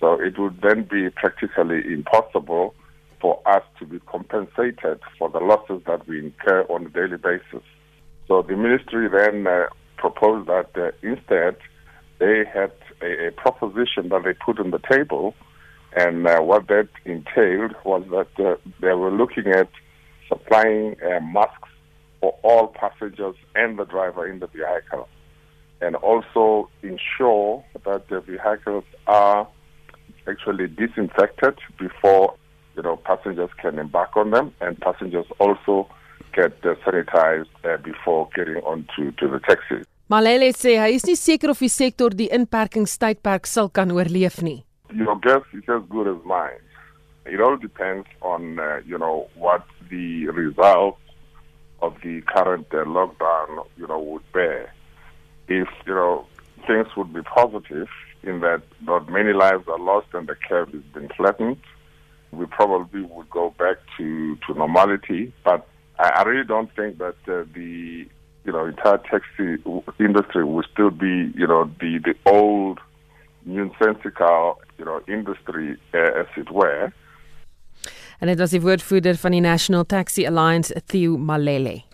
So 0.00 0.20
it 0.20 0.38
would 0.38 0.60
then 0.62 0.84
be 0.84 1.10
practically 1.10 1.82
impossible 1.92 2.74
for 3.20 3.40
us 3.46 3.62
to 3.80 3.84
be 3.84 3.98
compensated 4.00 5.00
for 5.18 5.28
the 5.28 5.40
losses 5.40 5.82
that 5.86 6.06
we 6.06 6.20
incur 6.20 6.62
on 6.70 6.86
a 6.86 6.90
daily 6.90 7.16
basis. 7.16 7.66
So 8.28 8.42
the 8.42 8.56
ministry 8.56 9.08
then 9.08 9.46
uh, 9.46 9.66
proposed 9.96 10.48
that 10.48 10.70
uh, 10.76 10.92
instead 11.02 11.56
they 12.18 12.44
had 12.52 12.72
a, 13.02 13.28
a, 13.28 13.32
proposition 13.32 14.08
that 14.10 14.22
they 14.24 14.34
put 14.34 14.58
on 14.58 14.70
the 14.70 14.80
table, 14.90 15.34
and 15.96 16.26
uh, 16.26 16.40
what 16.40 16.68
that 16.68 16.88
entailed 17.04 17.74
was 17.84 18.04
that 18.10 18.44
uh, 18.44 18.56
they 18.80 18.92
were 18.92 19.10
looking 19.10 19.46
at 19.48 19.68
supplying 20.28 20.96
uh, 21.02 21.20
masks 21.20 21.68
for 22.20 22.36
all 22.42 22.68
passengers 22.68 23.36
and 23.54 23.78
the 23.78 23.84
driver 23.84 24.26
in 24.26 24.40
the 24.40 24.48
vehicle, 24.48 25.08
and 25.80 25.96
also 25.96 26.68
ensure 26.82 27.64
that 27.84 28.08
the 28.08 28.20
vehicles 28.20 28.84
are 29.06 29.48
actually 30.28 30.66
disinfected 30.66 31.58
before 31.78 32.34
you 32.76 32.82
know 32.82 32.96
passengers 32.96 33.50
can 33.60 33.78
embark 33.78 34.16
on 34.16 34.30
them, 34.30 34.52
and 34.60 34.80
passengers 34.80 35.26
also 35.38 35.88
get 36.34 36.52
uh, 36.64 36.74
sanitized 36.86 37.48
uh, 37.64 37.76
before 37.78 38.28
getting 38.34 38.56
onto 38.56 39.12
to 39.12 39.28
the 39.28 39.40
taxis. 39.40 39.86
Malele 40.08 40.54
sê 40.56 40.78
hy 40.80 40.94
is 40.96 41.04
nie 41.04 41.18
seker 41.20 41.50
of 41.52 41.58
die 41.60 41.68
sektor 41.68 42.14
die 42.16 42.30
inperkingstydperk 42.32 43.44
sal 43.44 43.66
kan 43.68 43.90
oorleef 43.92 44.38
nie. 44.40 44.62
Your 45.00 45.18
guess 45.20 45.44
is 45.52 45.68
as 45.68 45.82
good 45.92 46.08
as 46.08 46.22
mine. 46.24 46.64
It 47.26 47.42
all 47.44 47.58
depends 47.58 48.08
on 48.22 48.56
uh, 48.58 48.80
you 48.86 48.96
know 48.96 49.28
what 49.36 49.66
the 49.90 50.28
results 50.28 50.96
of 51.82 51.92
the 52.02 52.22
current 52.32 52.72
uh, 52.72 52.88
lockdown 52.96 53.66
you 53.76 53.86
know 53.86 54.00
would 54.00 54.24
bear. 54.32 54.72
If 55.46 55.68
you 55.84 55.94
know 55.94 56.24
things 56.66 56.88
would 56.96 57.12
be 57.12 57.20
positive 57.20 57.92
in 58.22 58.40
that 58.40 58.62
not 58.80 59.12
many 59.12 59.34
lives 59.34 59.68
are 59.68 59.78
lost 59.78 60.08
and 60.14 60.26
the 60.26 60.36
curve 60.48 60.72
has 60.72 60.86
been 60.94 61.10
flattened, 61.18 61.60
we 62.32 62.46
probably 62.46 63.02
would 63.02 63.28
go 63.28 63.52
back 63.58 63.76
to 63.98 64.36
to 64.46 64.54
normality. 64.54 65.34
But 65.44 65.68
I, 65.98 66.08
I 66.20 66.22
really 66.22 66.48
don't 66.48 66.74
think 66.74 66.96
that 66.96 67.20
uh, 67.28 67.44
the 67.52 68.08
you 68.48 68.54
know 68.54 68.64
entire 68.64 69.00
taxi 69.12 69.48
industry 70.00 70.42
will 70.42 70.64
still 70.72 70.90
be 70.90 71.14
you 71.40 71.46
know 71.46 71.70
the 71.80 71.92
the 72.08 72.14
old 72.24 72.78
nonsensical 73.44 74.58
you 74.78 74.84
know 74.86 74.98
industry 75.06 75.76
uh, 75.94 76.20
as 76.22 76.26
it 76.36 76.50
were. 76.50 76.92
En 78.18 78.26
dit 78.26 78.38
was 78.38 78.50
die 78.50 78.60
woordvoerder 78.60 79.16
van 79.16 79.30
die 79.30 79.40
National 79.40 79.84
Taxi 79.86 80.26
Alliance, 80.26 80.82
Theo 80.86 81.16
Malele. 81.16 81.87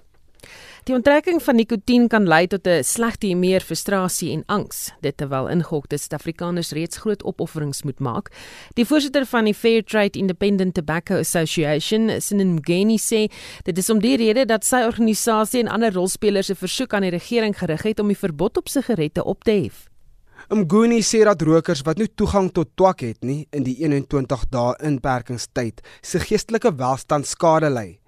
Die 0.84 0.92
onttrekking 0.92 1.38
van 1.40 1.56
nikotien 1.56 2.10
kan 2.12 2.26
lei 2.28 2.46
tot 2.46 2.66
'n 2.68 2.84
slegte 2.84 3.26
humeur, 3.26 3.60
frustrasie 3.60 4.32
en 4.32 4.42
angs, 4.46 4.92
dit 5.00 5.16
terwyl 5.16 5.48
ingehokte 5.48 5.96
Suid-Afrikaners 5.96 6.72
reeds 6.72 6.96
groot 6.96 7.22
opofferings 7.24 7.82
moet 7.82 7.98
maak. 8.00 8.28
Die 8.74 8.84
voorsitter 8.84 9.26
van 9.26 9.44
die 9.44 9.54
Fair 9.54 9.84
Trade 9.84 10.18
Independent 10.18 10.74
Tobacco 10.74 11.14
Association, 11.14 12.20
Sinin 12.20 12.54
Mgeni 12.54 12.98
sê, 12.98 13.32
dit 13.62 13.78
is 13.78 13.90
om 13.90 13.98
die 13.98 14.16
rede 14.16 14.44
dat 14.44 14.64
sy 14.64 14.84
organisasie 14.84 15.60
en 15.60 15.68
ander 15.68 15.92
rolspelers 15.92 16.50
'n 16.50 16.54
versoek 16.54 16.92
aan 16.92 17.02
die 17.02 17.10
regering 17.10 17.58
gerig 17.58 17.82
het 17.82 18.00
om 18.00 18.08
die 18.08 18.18
verbod 18.18 18.56
op 18.56 18.68
sigarette 18.68 19.24
op 19.24 19.44
te 19.44 19.50
hef. 19.52 19.88
Mguni 20.50 21.00
sê 21.00 21.24
dat 21.24 21.42
rokers 21.42 21.82
wat 21.82 21.96
nie 21.96 22.14
toegang 22.14 22.52
tot 22.52 22.68
twak 22.76 23.00
het 23.00 23.24
nie 23.24 23.46
in 23.50 23.62
die 23.62 23.76
21 23.80 24.44
dae 24.50 24.74
inperkingstyd 24.82 25.80
se 26.02 26.18
geestelike 26.18 26.76
welstand 26.76 27.26
skade 27.26 27.70
ly. 27.70 28.03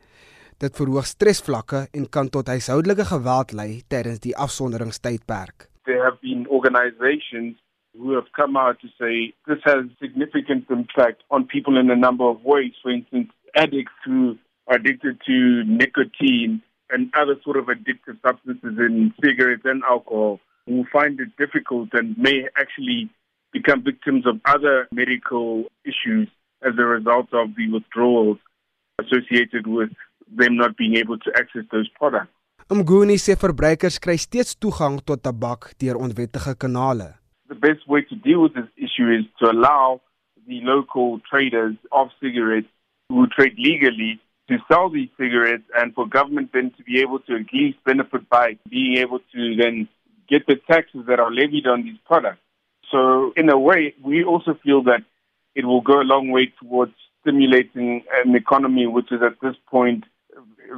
Dit 0.56 0.78
verhoog 0.80 1.04
stresvlakke 1.04 1.82
en 1.92 2.06
kan 2.08 2.30
tot 2.32 2.48
huishoudelike 2.48 3.04
geweld 3.10 3.50
lei 3.58 3.82
tydens 3.92 4.22
die 4.24 4.32
afsonderingstydperk. 4.44 5.66
There 5.84 6.02
have 6.02 6.16
been 6.22 6.46
organizations 6.48 7.58
who 7.98 8.14
have 8.14 8.32
come 8.32 8.56
out 8.56 8.80
to 8.80 8.88
say 8.96 9.34
this 9.44 9.60
has 9.64 9.84
significant 10.00 10.70
impact 10.70 11.22
on 11.28 11.44
people 11.44 11.76
in 11.76 11.90
a 11.90 11.96
number 11.96 12.24
of 12.24 12.40
ways. 12.42 12.72
For 12.82 12.90
instance, 12.90 13.28
addicts 13.54 14.00
who 14.06 14.38
are 14.68 14.76
addicted 14.76 15.20
to 15.26 15.64
nicotine 15.66 16.62
and 16.88 17.12
other 17.20 17.36
sort 17.44 17.58
of 17.58 17.66
addictive 17.66 18.16
substances 18.26 18.78
in 18.78 19.12
cigarettes 19.22 19.62
and 19.64 19.82
alcohol 19.84 20.40
who 20.66 20.86
find 20.90 21.20
it 21.20 21.36
difficult 21.36 21.90
and 21.92 22.16
may 22.16 22.48
actually 22.56 23.10
become 23.52 23.82
victims 23.84 24.26
of 24.26 24.40
other 24.46 24.88
medical 24.90 25.64
issues 25.84 26.28
as 26.62 26.72
a 26.78 26.84
result 26.84 27.28
of 27.32 27.54
the 27.56 27.70
withdrawals 27.70 28.38
associated 28.98 29.66
with 29.66 29.90
them 30.28 30.56
not 30.56 30.76
being 30.76 30.96
able 30.96 31.18
to 31.18 31.30
access 31.36 31.64
those 31.70 31.88
products. 31.98 32.32
Mguni 32.68 33.14
sê 33.18 33.36
verbruikers 33.38 34.00
kry 34.02 34.16
steeds 34.18 34.56
toegang 34.58 34.98
tot 35.06 35.22
tabak 35.22 35.70
deur 35.78 36.00
onwettige 36.02 36.56
kanale. 36.58 37.14
The 37.48 37.54
best 37.54 37.86
way 37.86 38.02
to 38.02 38.16
deal 38.16 38.42
with 38.42 38.54
this 38.54 38.66
issue 38.76 39.08
is 39.08 39.24
to 39.38 39.50
allow 39.50 40.00
the 40.48 40.60
local 40.62 41.20
traders 41.30 41.76
of 41.92 42.08
cigarettes 42.20 42.66
who 43.08 43.26
trade 43.28 43.54
legally 43.56 44.18
to 44.48 44.58
sell 44.68 44.90
these 44.90 45.08
cigarettes 45.16 45.64
and 45.78 45.94
for 45.94 46.06
government 46.08 46.50
then 46.52 46.72
to 46.76 46.82
be 46.82 47.00
able 47.00 47.20
to 47.20 47.36
at 47.36 47.52
least 47.52 47.78
benefit 47.84 48.28
by 48.28 48.58
being 48.68 48.96
able 48.96 49.20
to 49.32 49.56
then 49.56 49.88
get 50.28 50.46
the 50.46 50.56
taxes 50.68 51.04
that 51.06 51.20
are 51.20 51.32
levied 51.32 51.66
on 51.66 51.84
these 51.84 51.98
products. 52.04 52.40
So 52.90 53.32
in 53.36 53.48
a 53.48 53.58
way, 53.58 53.94
we 54.02 54.24
also 54.24 54.58
feel 54.62 54.82
that 54.84 55.02
it 55.54 55.64
will 55.64 55.80
go 55.80 56.00
a 56.00 56.02
long 56.02 56.30
way 56.30 56.52
towards 56.60 56.92
stimulating 57.20 58.04
an 58.24 58.34
economy 58.34 58.86
which 58.86 59.10
is 59.10 59.20
at 59.22 59.40
this 59.40 59.56
point 59.68 60.04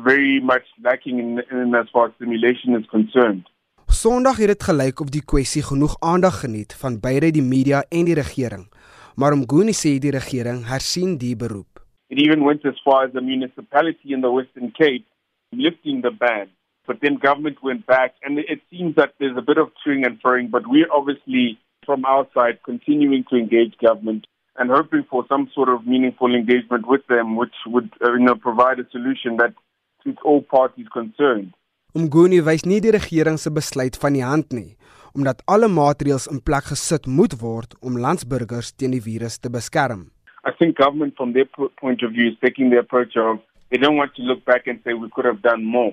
very 0.04 0.40
much 0.40 0.66
lacking 0.82 1.18
in, 1.18 1.42
in 1.50 1.74
as 1.74 1.88
far 1.92 2.08
as 2.08 2.14
stimulation 2.14 2.74
is 2.74 2.86
concerned. 2.90 3.46
Sondag 3.88 4.36
het 4.36 4.52
dit 4.52 4.62
gelyk 4.62 5.00
of 5.00 5.08
die 5.10 5.24
kwessie 5.24 5.62
genoeg 5.64 5.96
aandag 6.04 6.40
geniet 6.44 6.74
van 6.80 7.00
beide 7.00 7.30
die 7.32 7.42
media 7.42 7.84
en 7.88 8.04
die 8.04 8.14
regering. 8.14 8.68
Maar 9.16 9.36
Mguni 9.36 9.72
sê 9.72 9.96
die 9.98 10.12
regering 10.14 10.60
hersien 10.68 11.16
die 11.18 11.34
beroep. 11.36 11.80
It 12.08 12.20
even 12.20 12.44
went 12.44 12.64
as 12.64 12.78
far 12.84 13.06
as 13.06 13.12
the 13.12 13.20
municipality 13.20 14.12
in 14.12 14.20
the 14.20 14.30
Western 14.30 14.70
Cape 14.72 15.06
lifting 15.52 16.02
the 16.02 16.10
ban. 16.10 16.48
But 16.86 17.00
then 17.00 17.16
government 17.16 17.62
went 17.62 17.86
back 17.86 18.14
and 18.22 18.38
it 18.38 18.60
seems 18.70 18.94
that 18.96 19.12
there's 19.18 19.36
a 19.36 19.42
bit 19.42 19.58
of 19.58 19.72
chewing 19.82 20.04
and 20.04 20.20
throwing 20.20 20.48
but 20.48 20.66
we're 20.66 20.92
obviously 20.92 21.58
from 21.84 22.04
our 22.04 22.26
side 22.34 22.60
continuing 22.64 23.24
to 23.30 23.36
engage 23.36 23.74
government 23.78 24.26
and 24.58 24.70
hoping 24.70 25.04
for 25.08 25.24
some 25.28 25.50
sort 25.54 25.68
of 25.68 25.86
meaningful 25.86 26.34
engagement 26.34 26.86
with 26.86 27.06
them 27.08 27.36
which 27.36 27.54
would 27.66 27.90
uh, 28.04 28.12
you 28.12 28.24
know 28.24 28.34
provide 28.34 28.78
a 28.78 28.88
solution 28.90 29.36
that 29.38 29.54
suits 30.02 30.22
all 30.24 30.42
parties 30.42 30.88
concerned. 30.92 31.54
Umguni 31.96 32.40
wys 32.44 32.66
nie 32.68 32.80
die 32.84 32.92
regering 32.94 33.38
se 33.38 33.50
besluit 33.50 33.96
van 34.02 34.14
die 34.14 34.24
hand 34.24 34.52
nie, 34.52 34.76
omdat 35.16 35.42
alle 35.46 35.68
maatreëls 35.72 36.28
in 36.32 36.42
plek 36.44 36.70
gesit 36.70 37.08
moet 37.08 37.34
word 37.40 37.74
om 37.80 37.98
landsburgers 37.98 38.72
teen 38.76 38.94
die 38.94 39.02
virus 39.02 39.38
te 39.38 39.50
beskerm. 39.50 40.10
I 40.44 40.52
think 40.58 40.76
government 40.76 41.16
from 41.16 41.32
their 41.32 41.48
point 41.80 42.02
of 42.02 42.12
view 42.12 42.28
is 42.30 42.38
taking 42.40 42.70
the 42.70 42.78
approach 42.78 43.16
of 43.16 43.40
they 43.70 43.78
don't 43.78 43.96
want 43.96 44.14
to 44.16 44.22
look 44.22 44.44
back 44.44 44.66
and 44.66 44.80
say 44.84 44.94
we 44.94 45.10
could 45.10 45.24
have 45.24 45.42
done 45.42 45.64
more. 45.64 45.92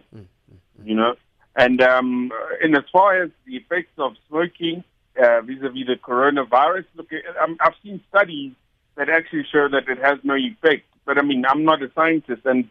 You 0.84 0.96
know? 0.96 1.16
And 1.56 1.82
um 1.82 2.32
in 2.62 2.76
as 2.76 2.84
far 2.92 3.24
as 3.24 3.30
the 3.46 3.58
effects 3.58 3.98
of 3.98 4.14
smoking 4.28 4.84
uh, 5.18 5.42
vis-a-vis 5.42 5.88
the 5.88 5.96
coronavirus, 5.96 6.86
look, 6.96 7.08
um, 7.42 7.58
I've 7.62 7.74
seen 7.84 8.02
studies 8.10 8.54
that 8.96 9.10
actually 9.10 9.46
show 9.52 9.68
that 9.70 9.88
it 9.88 10.00
has 10.04 10.20
no 10.24 10.36
effect. 10.36 10.86
But 11.06 11.18
I 11.18 11.22
mean, 11.22 11.46
I'm 11.48 11.64
not 11.64 11.82
a 11.82 11.92
scientist, 11.96 12.42
and 12.46 12.66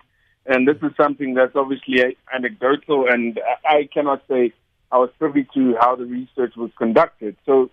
and 0.47 0.69
this 0.69 0.77
is 0.83 0.93
something 0.97 1.35
that's 1.35 1.57
obviously 1.57 2.17
anecdotal, 2.33 3.07
and 3.09 3.41
I 3.65 3.89
cannot 3.93 4.23
say 4.29 4.53
I 4.93 4.99
was 4.99 5.11
privy 5.19 5.47
to 5.55 5.77
how 5.81 5.97
the 5.97 6.05
research 6.05 6.55
was 6.57 6.71
conducted. 6.77 7.37
So 7.47 7.71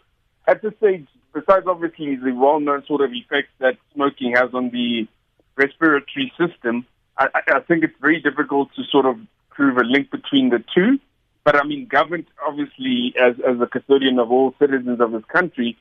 at 0.48 0.62
this 0.62 0.74
stage, 0.78 1.08
besides 1.34 1.66
obviously 1.68 2.16
the 2.16 2.32
well-known 2.32 2.86
sort 2.86 3.02
of 3.02 3.12
effects 3.14 3.52
that 3.60 3.78
smoking 3.94 4.34
has 4.36 4.54
on 4.54 4.70
the 4.70 5.08
respiratory 5.56 6.32
system, 6.38 6.86
I, 7.18 7.28
I 7.48 7.60
think 7.60 7.84
it's 7.84 7.94
very 8.02 8.22
difficult 8.22 8.70
to 8.76 8.84
sort 8.86 9.06
of 9.06 9.20
prove 9.50 9.78
a 9.78 9.84
link 9.84 10.10
between 10.10 10.50
the 10.50 10.64
two. 10.74 11.00
But 11.44 11.56
I 11.56 11.64
mean, 11.64 11.88
government 11.88 12.28
obviously, 12.46 13.14
as 13.20 13.36
as 13.48 13.60
a 13.60 13.68
custodian 13.68 14.20
of 14.20 14.32
all 14.32 14.56
citizens 14.60 15.00
of 15.02 15.12
this 15.12 15.26
country, 15.26 15.78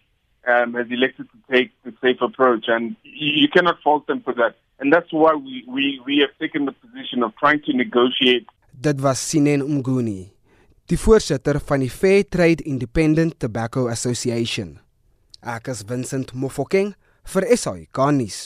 um, 0.47 0.75
has 0.75 0.87
elected 0.91 1.29
to 1.31 1.55
take 1.55 1.71
the 1.85 1.93
safe 2.03 2.21
approach, 2.23 2.65
and 2.69 2.97
you 3.03 3.49
cannot 3.49 3.81
fault 3.83 4.07
them 4.07 4.23
for 4.23 4.35
that. 4.35 4.57
And 4.81 4.93
that's 4.93 5.13
why 5.13 5.35
we, 5.35 5.65
we, 5.69 6.01
we 6.07 6.19
have 6.25 6.33
taken 6.41 6.65
the 6.65 6.73
position 6.73 7.23
of 7.23 7.37
trying 7.37 7.61
to 7.67 7.73
negotiate. 7.77 8.47
Dit 8.73 9.01
was 9.01 9.21
Sinen 9.21 9.61
Umguni, 9.63 10.33
die 10.89 10.97
voorsitter 10.97 11.61
van 11.61 11.85
die 11.85 11.91
Fair 11.93 12.25
Trade 12.25 12.65
Independent 12.65 13.37
Tobacco 13.39 13.89
Association. 13.93 14.79
Ek 15.45 15.69
is 15.69 15.85
Vincent 15.85 16.33
Mofokeng 16.33 16.95
vir 17.29 17.45
SAK 17.57 18.01
nuus. 18.17 18.41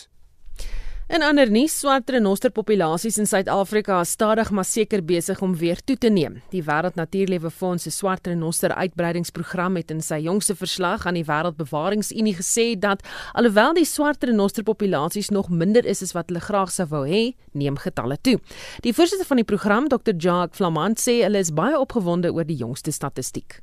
In 1.05 1.21
ander 1.21 1.51
nuus, 1.53 1.75
swart 1.77 2.09
renosterpopulasies 2.09 3.19
in 3.21 3.27
Suid-Afrika 3.29 3.99
is 4.01 4.15
stadig 4.17 4.49
maar 4.51 4.65
seker 4.65 5.03
besig 5.05 5.43
om 5.45 5.53
weer 5.61 5.77
toe 5.85 5.99
te 6.01 6.09
neem. 6.09 6.39
Die 6.49 6.63
Wêreld 6.65 6.97
Natuurlewe 6.97 7.51
Fonds 7.53 7.85
se 7.85 7.91
swart 7.93 8.25
renoster 8.27 8.73
uitbreidingsprogram 8.73 9.77
het 9.77 9.91
in 9.93 10.01
sy 10.01 10.23
jongste 10.25 10.57
verslag 10.57 11.05
aan 11.05 11.19
die 11.19 11.27
Wêreldbewaringsunie 11.29 12.33
gesê 12.39 12.65
dat 12.81 13.05
alhoewel 13.37 13.77
die 13.77 13.85
swart 13.85 14.25
renosterpopulasies 14.25 15.29
nog 15.29 15.51
minder 15.53 15.85
is 15.85 16.01
as 16.01 16.15
wat 16.17 16.33
hulle 16.33 16.41
graag 16.41 16.73
sou 16.73 16.87
wou 16.89 17.03
hê, 17.05 17.35
neem 17.53 17.77
getalle 17.77 18.17
toe. 18.25 18.39
Die 18.81 18.95
voorsitter 18.97 19.29
van 19.29 19.43
die 19.43 19.49
program, 19.51 19.91
Dr. 19.93 20.17
Jacques 20.17 20.57
Flamand, 20.57 20.97
sê 20.97 21.19
hulle 21.21 21.43
is 21.45 21.53
baie 21.53 21.77
opgewonde 21.77 22.33
oor 22.33 22.49
die 22.49 22.57
jongste 22.57 22.97
statistiek. 22.97 23.61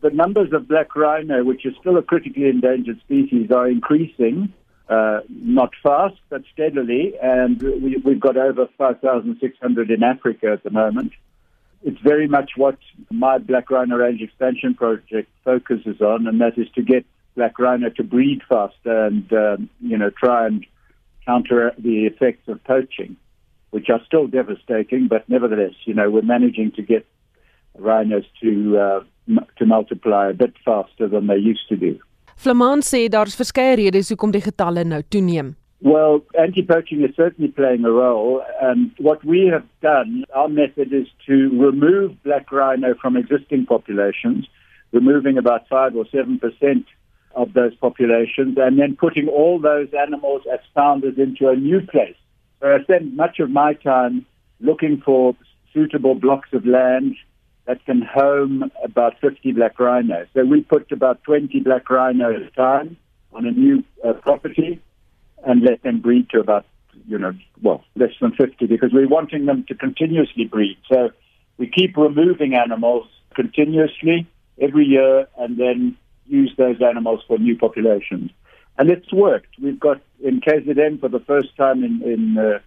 The 0.00 0.14
numbers 0.14 0.56
of 0.56 0.64
black 0.72 0.96
rhino, 0.96 1.44
which 1.44 1.66
is 1.68 1.76
still 1.82 1.98
a 2.00 2.02
critically 2.02 2.48
endangered 2.48 2.96
species, 3.04 3.52
are 3.52 3.68
increasing. 3.68 4.48
Uh, 4.88 5.20
not 5.28 5.70
fast, 5.82 6.16
but 6.30 6.42
steadily, 6.52 7.14
and 7.22 7.60
we, 7.60 8.00
we've 8.04 8.20
got 8.20 8.36
over 8.36 8.66
5,600 8.78 9.90
in 9.90 10.02
Africa 10.02 10.52
at 10.52 10.62
the 10.62 10.70
moment. 10.70 11.12
It's 11.82 12.00
very 12.00 12.26
much 12.26 12.52
what 12.56 12.78
my 13.10 13.38
Black 13.38 13.70
Rhino 13.70 13.96
Range 13.96 14.20
Expansion 14.20 14.74
Project 14.74 15.30
focuses 15.44 16.00
on, 16.00 16.26
and 16.26 16.40
that 16.40 16.58
is 16.58 16.68
to 16.74 16.82
get 16.82 17.04
black 17.36 17.58
rhino 17.58 17.88
to 17.90 18.02
breed 18.02 18.42
faster 18.48 19.06
and, 19.06 19.32
um, 19.32 19.70
you 19.80 19.96
know, 19.96 20.10
try 20.10 20.46
and 20.46 20.66
counter 21.24 21.72
the 21.78 22.06
effects 22.06 22.48
of 22.48 22.62
poaching, 22.64 23.16
which 23.70 23.88
are 23.90 24.00
still 24.04 24.26
devastating, 24.26 25.06
but 25.06 25.28
nevertheless, 25.28 25.74
you 25.84 25.94
know, 25.94 26.10
we're 26.10 26.22
managing 26.22 26.72
to 26.72 26.82
get 26.82 27.06
rhinos 27.76 28.24
to, 28.42 28.76
uh, 28.76 29.04
m- 29.28 29.46
to 29.56 29.66
multiply 29.66 30.30
a 30.30 30.34
bit 30.34 30.54
faster 30.64 31.06
than 31.06 31.28
they 31.28 31.36
used 31.36 31.68
to 31.68 31.76
do. 31.76 32.00
Flamand 32.38 32.84
sê 32.86 33.08
daar's 33.10 33.34
verskeie 33.34 33.74
redes 33.80 34.12
hoekom 34.12 34.30
die 34.30 34.40
getalle 34.44 34.84
nou 34.86 35.00
toeneem. 35.10 35.56
Well, 35.82 36.20
anti-poaching 36.38 37.02
is 37.02 37.16
certainly 37.16 37.50
playing 37.50 37.84
a 37.84 37.90
role. 37.90 38.44
And 38.62 38.92
what 38.98 39.24
we 39.24 39.46
have 39.50 39.66
done, 39.82 40.24
our 40.34 40.48
method 40.48 40.92
is 40.92 41.08
to 41.26 41.50
remove 41.58 42.14
black 42.22 42.52
rhino 42.52 42.94
from 42.94 43.16
existing 43.16 43.66
populations, 43.66 44.46
removing 44.92 45.36
about 45.36 45.66
5 45.68 45.96
or 45.96 46.04
7% 46.04 46.38
of 47.34 47.52
those 47.54 47.74
populations, 47.74 48.56
and 48.56 48.78
then 48.78 48.94
putting 48.94 49.26
all 49.26 49.58
those 49.58 49.88
animals 49.92 50.42
as 50.52 50.60
founders 50.74 51.18
into 51.18 51.48
a 51.48 51.56
new 51.56 51.80
place. 51.80 52.18
So 52.60 52.68
I 52.74 52.82
spend 52.84 53.16
much 53.16 53.40
of 53.40 53.50
my 53.50 53.74
time 53.74 54.26
looking 54.60 55.02
for 55.04 55.34
suitable 55.74 56.14
blocks 56.14 56.52
of 56.52 56.64
land 56.66 57.16
that 57.68 57.84
can 57.84 58.02
home 58.02 58.72
about 58.82 59.20
50 59.20 59.52
black 59.52 59.78
rhinos. 59.78 60.26
So 60.34 60.44
we 60.44 60.62
put 60.62 60.90
about 60.90 61.22
20 61.22 61.60
black 61.60 61.88
rhinos 61.88 62.36
at 62.36 62.42
a 62.42 62.50
time 62.50 62.96
on 63.32 63.46
a 63.46 63.52
new 63.52 63.84
uh, 64.04 64.14
property 64.14 64.80
and 65.44 65.62
let 65.62 65.82
them 65.82 66.00
breed 66.00 66.28
to 66.30 66.40
about 66.40 66.64
you 67.06 67.18
know, 67.18 67.32
well, 67.62 67.84
less 67.94 68.10
than 68.20 68.32
50 68.32 68.66
because 68.66 68.90
we're 68.92 69.08
wanting 69.08 69.46
them 69.46 69.64
to 69.68 69.74
continuously 69.74 70.44
breed. 70.44 70.76
So 70.90 71.10
we 71.56 71.66
keep 71.68 71.96
removing 71.96 72.54
animals 72.54 73.06
continuously 73.34 74.26
every 74.60 74.84
year 74.84 75.26
and 75.38 75.56
then 75.56 75.96
use 76.26 76.52
those 76.58 76.82
animals 76.82 77.20
for 77.26 77.38
new 77.38 77.56
populations. 77.56 78.30
And 78.76 78.90
it's 78.90 79.12
worked. 79.12 79.58
We've 79.60 79.78
got 79.78 80.00
in 80.22 80.40
KZN 80.40 81.00
for 81.00 81.08
the 81.08 81.20
first 81.20 81.56
time 81.56 81.84
in, 81.84 82.02
in 82.02 82.38
uh, 82.38 82.58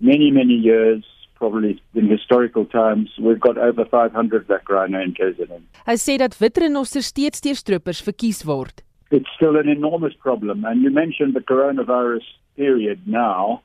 many, 0.00 0.30
many 0.30 0.54
years, 0.54 1.04
probably 1.42 1.82
in 1.94 2.08
historical 2.08 2.64
times, 2.64 3.10
we've 3.20 3.40
got 3.40 3.58
over 3.58 3.84
500 3.84 4.46
black 4.46 4.68
rhino 4.68 5.00
in 5.02 5.12
KZN. 5.12 5.64
Hy 5.88 5.96
sê 5.98 6.14
dat 6.22 6.36
wit 6.38 6.60
renosters 6.62 7.08
steeds 7.10 7.42
deur 7.42 7.58
stroopers 7.58 8.02
verkies 8.06 8.44
word. 8.46 8.84
It's 9.10 9.32
still 9.34 9.58
an 9.58 9.68
enormous 9.68 10.14
problem. 10.26 10.64
And 10.64 10.84
you 10.84 10.90
mentioned 10.90 11.34
the 11.34 11.42
coronavirus 11.52 12.28
period 12.56 13.02
now. 13.06 13.62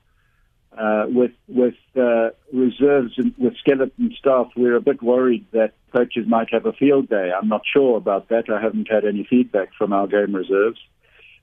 Uh, 0.76 1.06
with 1.18 1.36
with 1.60 1.78
uh, 1.96 2.28
reserves 2.52 3.14
and 3.16 3.32
with 3.38 3.54
skeleton 3.62 4.10
staff, 4.18 4.46
we're 4.56 4.76
a 4.76 4.84
bit 4.90 5.00
worried 5.02 5.46
that 5.52 5.72
poachers 5.94 6.26
might 6.26 6.50
have 6.52 6.66
a 6.66 6.74
field 6.82 7.08
day. 7.08 7.30
I'm 7.36 7.48
not 7.48 7.62
sure 7.74 7.96
about 7.96 8.28
that. 8.28 8.50
I 8.50 8.60
haven't 8.60 8.90
had 8.90 9.04
any 9.04 9.24
feedback 9.30 9.70
from 9.78 9.92
our 9.92 10.06
game 10.06 10.34
reserves. 10.34 10.80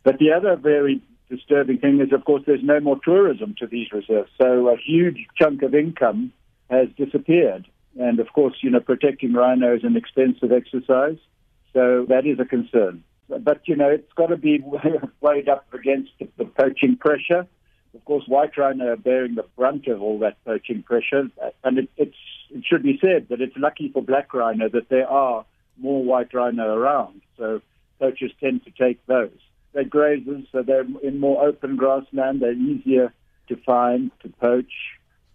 But 0.03 0.19
the 0.19 0.31
other 0.37 0.55
very 0.55 1.01
disturbing 1.29 1.79
thing 1.79 1.99
is, 2.01 2.11
of 2.13 2.25
course, 2.25 2.43
there's 2.45 2.63
no 2.63 2.79
more 2.79 2.99
tourism 3.03 3.55
to 3.59 3.67
these 3.67 3.91
reserves. 3.91 4.31
So 4.41 4.69
a 4.69 4.77
huge 4.77 5.27
chunk 5.37 5.61
of 5.61 5.73
income 5.73 6.31
has 6.69 6.87
disappeared. 6.97 7.67
And 7.99 8.19
of 8.19 8.31
course, 8.33 8.55
you 8.61 8.69
know, 8.69 8.79
protecting 8.79 9.33
rhino 9.33 9.75
is 9.75 9.83
an 9.83 9.95
expensive 9.95 10.51
exercise. 10.51 11.17
So 11.73 12.05
that 12.09 12.25
is 12.25 12.39
a 12.39 12.45
concern. 12.45 13.03
But, 13.27 13.67
you 13.67 13.75
know, 13.75 13.89
it's 13.89 14.11
got 14.13 14.27
to 14.27 14.37
be 14.37 14.63
weighed 15.21 15.49
up 15.49 15.65
against 15.73 16.11
the 16.19 16.45
poaching 16.45 16.97
pressure. 16.97 17.47
Of 17.93 18.05
course, 18.05 18.25
white 18.27 18.57
rhino 18.57 18.91
are 18.91 18.97
bearing 18.97 19.35
the 19.35 19.45
brunt 19.55 19.87
of 19.87 20.01
all 20.01 20.19
that 20.19 20.43
poaching 20.45 20.83
pressure. 20.83 21.29
And 21.63 21.79
it, 21.79 21.89
it's, 21.97 22.17
it 22.51 22.63
should 22.65 22.83
be 22.83 22.99
said 23.01 23.27
that 23.29 23.41
it's 23.41 23.55
lucky 23.57 23.89
for 23.89 24.03
black 24.03 24.33
rhino 24.33 24.69
that 24.69 24.89
there 24.89 25.09
are 25.09 25.45
more 25.77 26.03
white 26.03 26.33
rhino 26.33 26.75
around. 26.75 27.21
So 27.37 27.61
poachers 27.99 28.31
tend 28.39 28.65
to 28.65 28.71
take 28.71 29.05
those. 29.05 29.31
They're 29.75 29.83
grazers, 29.83 30.47
so 30.53 30.63
they're 30.63 30.87
in 31.03 31.19
more 31.19 31.45
open 31.45 31.75
grassland. 31.75 32.41
They're 32.41 32.53
easier 32.53 33.13
to 33.49 33.57
find, 33.57 34.09
to 34.21 34.29
poach. 34.29 34.71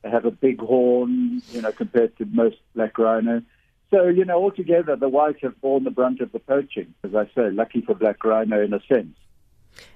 They 0.02 0.08
have 0.08 0.24
a 0.24 0.30
big 0.30 0.58
horn, 0.60 1.42
you 1.52 1.60
know, 1.60 1.72
compared 1.72 2.16
to 2.16 2.24
most 2.24 2.56
black 2.74 2.96
rhino. 2.96 3.42
So, 3.90 4.08
you 4.08 4.24
know, 4.24 4.42
altogether, 4.42 4.96
the 4.96 5.10
whites 5.10 5.42
have 5.42 5.60
borne 5.60 5.84
the 5.84 5.90
brunt 5.90 6.22
of 6.22 6.32
the 6.32 6.38
poaching. 6.38 6.94
As 7.04 7.14
I 7.14 7.26
say, 7.34 7.50
lucky 7.50 7.82
for 7.82 7.94
black 7.94 8.24
rhino 8.24 8.64
in 8.64 8.72
a 8.72 8.80
sense. 8.88 9.14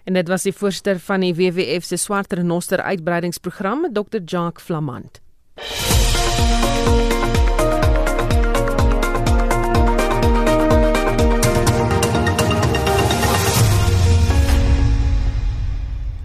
En 0.04 0.12
dit 0.12 0.28
was 0.28 0.42
die 0.42 0.52
voorsteur 0.52 0.98
van 0.98 1.24
die 1.24 1.34
WWF 1.34 1.84
se 1.84 1.96
swart 1.96 2.32
renoster 2.32 2.82
uitbreidingsprogram, 2.82 3.88
Dr. 3.92 4.20
Jacques 4.24 4.64
Flamand. 4.64 5.22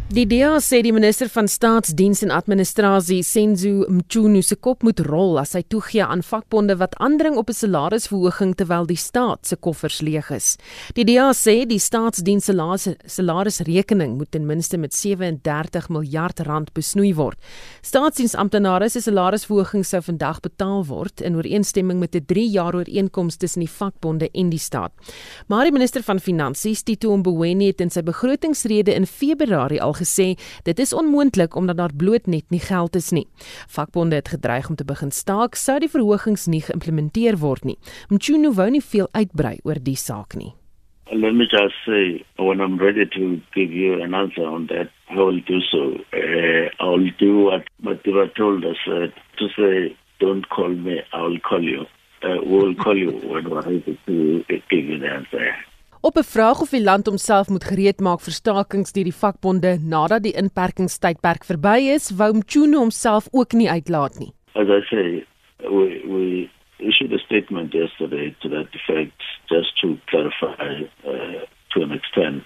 Die 0.10 0.24
DEA 0.26 0.55
sê 0.57 0.80
die 0.82 0.89
minister 0.89 1.30
van 1.30 1.45
Staatsdiens 1.45 2.24
en 2.26 2.32
Administrasie, 2.34 3.20
Senzo 3.22 3.84
Mchunu, 3.93 4.39
se 4.41 4.55
kop 4.57 4.82
moet 4.82 5.03
rol 5.05 5.38
as 5.38 5.51
hy 5.53 5.60
toegee 5.70 6.01
aan 6.01 6.24
vakbonde 6.26 6.80
wat 6.80 6.95
aandring 6.97 7.36
op 7.38 7.51
'n 7.53 7.53
salarisverhoging 7.53 8.55
terwyl 8.57 8.88
die 8.89 8.97
staat 8.97 9.45
se 9.45 9.55
koffers 9.55 10.01
leeg 10.01 10.32
is. 10.32 10.57
Die 10.95 11.05
DEA 11.05 11.30
sê 11.34 11.68
die 11.68 11.78
staatsdiens 11.78 12.45
se 12.45 12.97
salarisrekening 13.05 14.18
moet 14.18 14.32
ten 14.32 14.47
minste 14.47 14.78
met 14.78 14.95
37 14.95 15.89
miljard 15.89 16.39
rand 16.39 16.74
besnoei 16.74 17.14
word. 17.14 17.38
Staatsdiensamptenare 17.84 18.89
se 18.89 19.01
salarisverhoging 19.01 19.86
sou 19.86 20.01
vandag 20.01 20.39
betaal 20.39 20.86
word 20.86 21.22
in 21.22 21.36
ooreenstemming 21.36 21.99
met 21.99 22.16
'n 22.16 22.26
3-jaar 22.26 22.74
ooreenkoms 22.74 23.38
tussen 23.38 23.60
die 23.60 23.70
vakbonde 23.70 24.30
en 24.34 24.49
die 24.49 24.60
staat. 24.60 24.91
Maar 25.47 25.66
die 25.66 25.72
minister 25.72 26.01
van 26.01 26.20
Finansies, 26.20 26.82
Tito 26.82 27.16
Mboweni, 27.16 27.68
het 27.68 27.82
in 27.82 27.91
sy 27.91 28.01
begrotingsrede 28.01 28.95
in 28.95 29.05
Februarie 29.05 29.82
al 29.82 29.97
gesê 30.00 30.36
dit 30.64 30.80
is 30.80 30.93
onmoontlik 30.93 31.56
omdat 31.56 31.78
daar 31.78 31.95
bloot 31.95 32.28
net 32.28 32.47
nie 32.50 32.64
geld 32.64 32.95
is 32.95 33.12
nie. 33.12 33.28
Vakbonde 33.68 34.16
het 34.16 34.32
gedreig 34.36 34.70
om 34.70 34.76
te 34.76 34.86
begin 34.86 35.12
staak 35.12 35.56
sou 35.56 35.80
die 35.80 35.91
verhogings 35.91 36.47
nie 36.47 36.64
geïmplementeer 36.64 37.38
word 37.43 37.66
nie. 37.66 37.78
Mchunu 38.10 38.54
wou 38.56 38.70
nie 38.70 38.84
veel 38.84 39.08
uitbrei 39.14 39.60
oor 39.64 39.80
die 39.84 39.97
saak 40.00 40.36
nie. 40.36 40.54
Let 41.12 41.34
me 41.34 41.45
just 41.45 41.74
say, 41.88 42.24
when 42.38 42.62
I'm 42.62 42.78
ready 42.78 43.04
to 43.04 43.41
give 43.56 43.72
you 43.72 44.00
an 44.00 44.14
answer 44.14 44.45
on 44.45 44.68
that, 44.68 44.89
I 45.10 45.16
will 45.16 45.41
do 45.41 45.60
so. 45.72 45.97
Uh, 46.14 46.70
I 46.80 46.86
will 46.86 47.10
do 47.18 47.45
what 47.45 47.64
Mativa 47.84 48.34
told 48.36 48.64
us 48.64 48.78
uh, 48.86 49.08
to 49.39 49.50
say, 49.58 49.97
don't 50.20 50.47
call 50.50 50.70
me, 50.70 51.02
I 51.12 51.22
will 51.24 51.39
call 51.39 51.64
you. 51.64 51.86
Uh, 52.22 52.38
we 52.45 52.58
will 52.58 52.76
call 52.76 52.95
you 52.95 53.12
when 53.12 53.50
we're 53.50 53.62
ready 53.62 54.00
to 54.06 54.43
give 54.47 54.86
you 54.86 55.00
the 55.00 55.08
answer. 55.08 55.56
Op 56.02 56.16
'n 56.16 56.24
vraag 56.24 56.62
of 56.62 56.70
die 56.70 56.84
land 56.84 57.06
homself 57.06 57.50
moet 57.50 57.64
gereed 57.64 58.00
maak 58.00 58.22
vir 58.24 58.34
stakings 58.34 58.93
deur 58.95 59.04
die 59.04 59.20
vakbonde 59.24 59.72
nadat 59.84 60.24
die 60.24 60.38
inperkingstydperk 60.41 61.43
verby 61.43 61.91
is, 61.95 62.06
wou 62.20 62.32
Mchunu 62.34 62.78
homself 62.78 63.28
ook 63.32 63.52
nie 63.52 63.70
uitlaat 63.70 64.16
nie. 64.20 64.32
As 64.56 64.70
I 64.70 64.82
say, 64.91 65.26
we 65.76 65.86
we 66.14 66.50
issued 66.78 67.12
a 67.12 67.20
statement 67.20 67.74
yesterday 67.74 68.36
to 68.39 68.47
that 68.50 68.68
effect 68.80 69.20
just 69.50 69.76
to 69.82 69.97
clarify 70.06 70.88
uh, 71.04 71.43
to 71.72 71.82
an 71.84 71.91
extent 71.91 72.45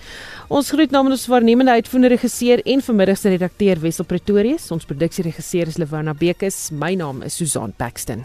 Ons 0.48 0.70
groet 0.70 0.90
namens 0.90 1.14
ons 1.14 1.26
waarnemende 1.26 1.72
uitvoerende 1.72 2.08
regisseur 2.16 2.60
en 2.64 2.82
vanmiddag 2.82 3.18
se 3.18 3.28
redakteur 3.28 3.80
Wessel 3.80 4.04
Pretorius. 4.04 4.70
Ons 4.70 4.84
produksieregisseur 4.84 5.66
is 5.66 5.76
Lewona 5.76 6.14
Bekes. 6.14 6.70
My 6.70 6.94
naam 6.94 7.22
is 7.22 7.36
Susan 7.36 7.72
Paxton. 7.76 8.24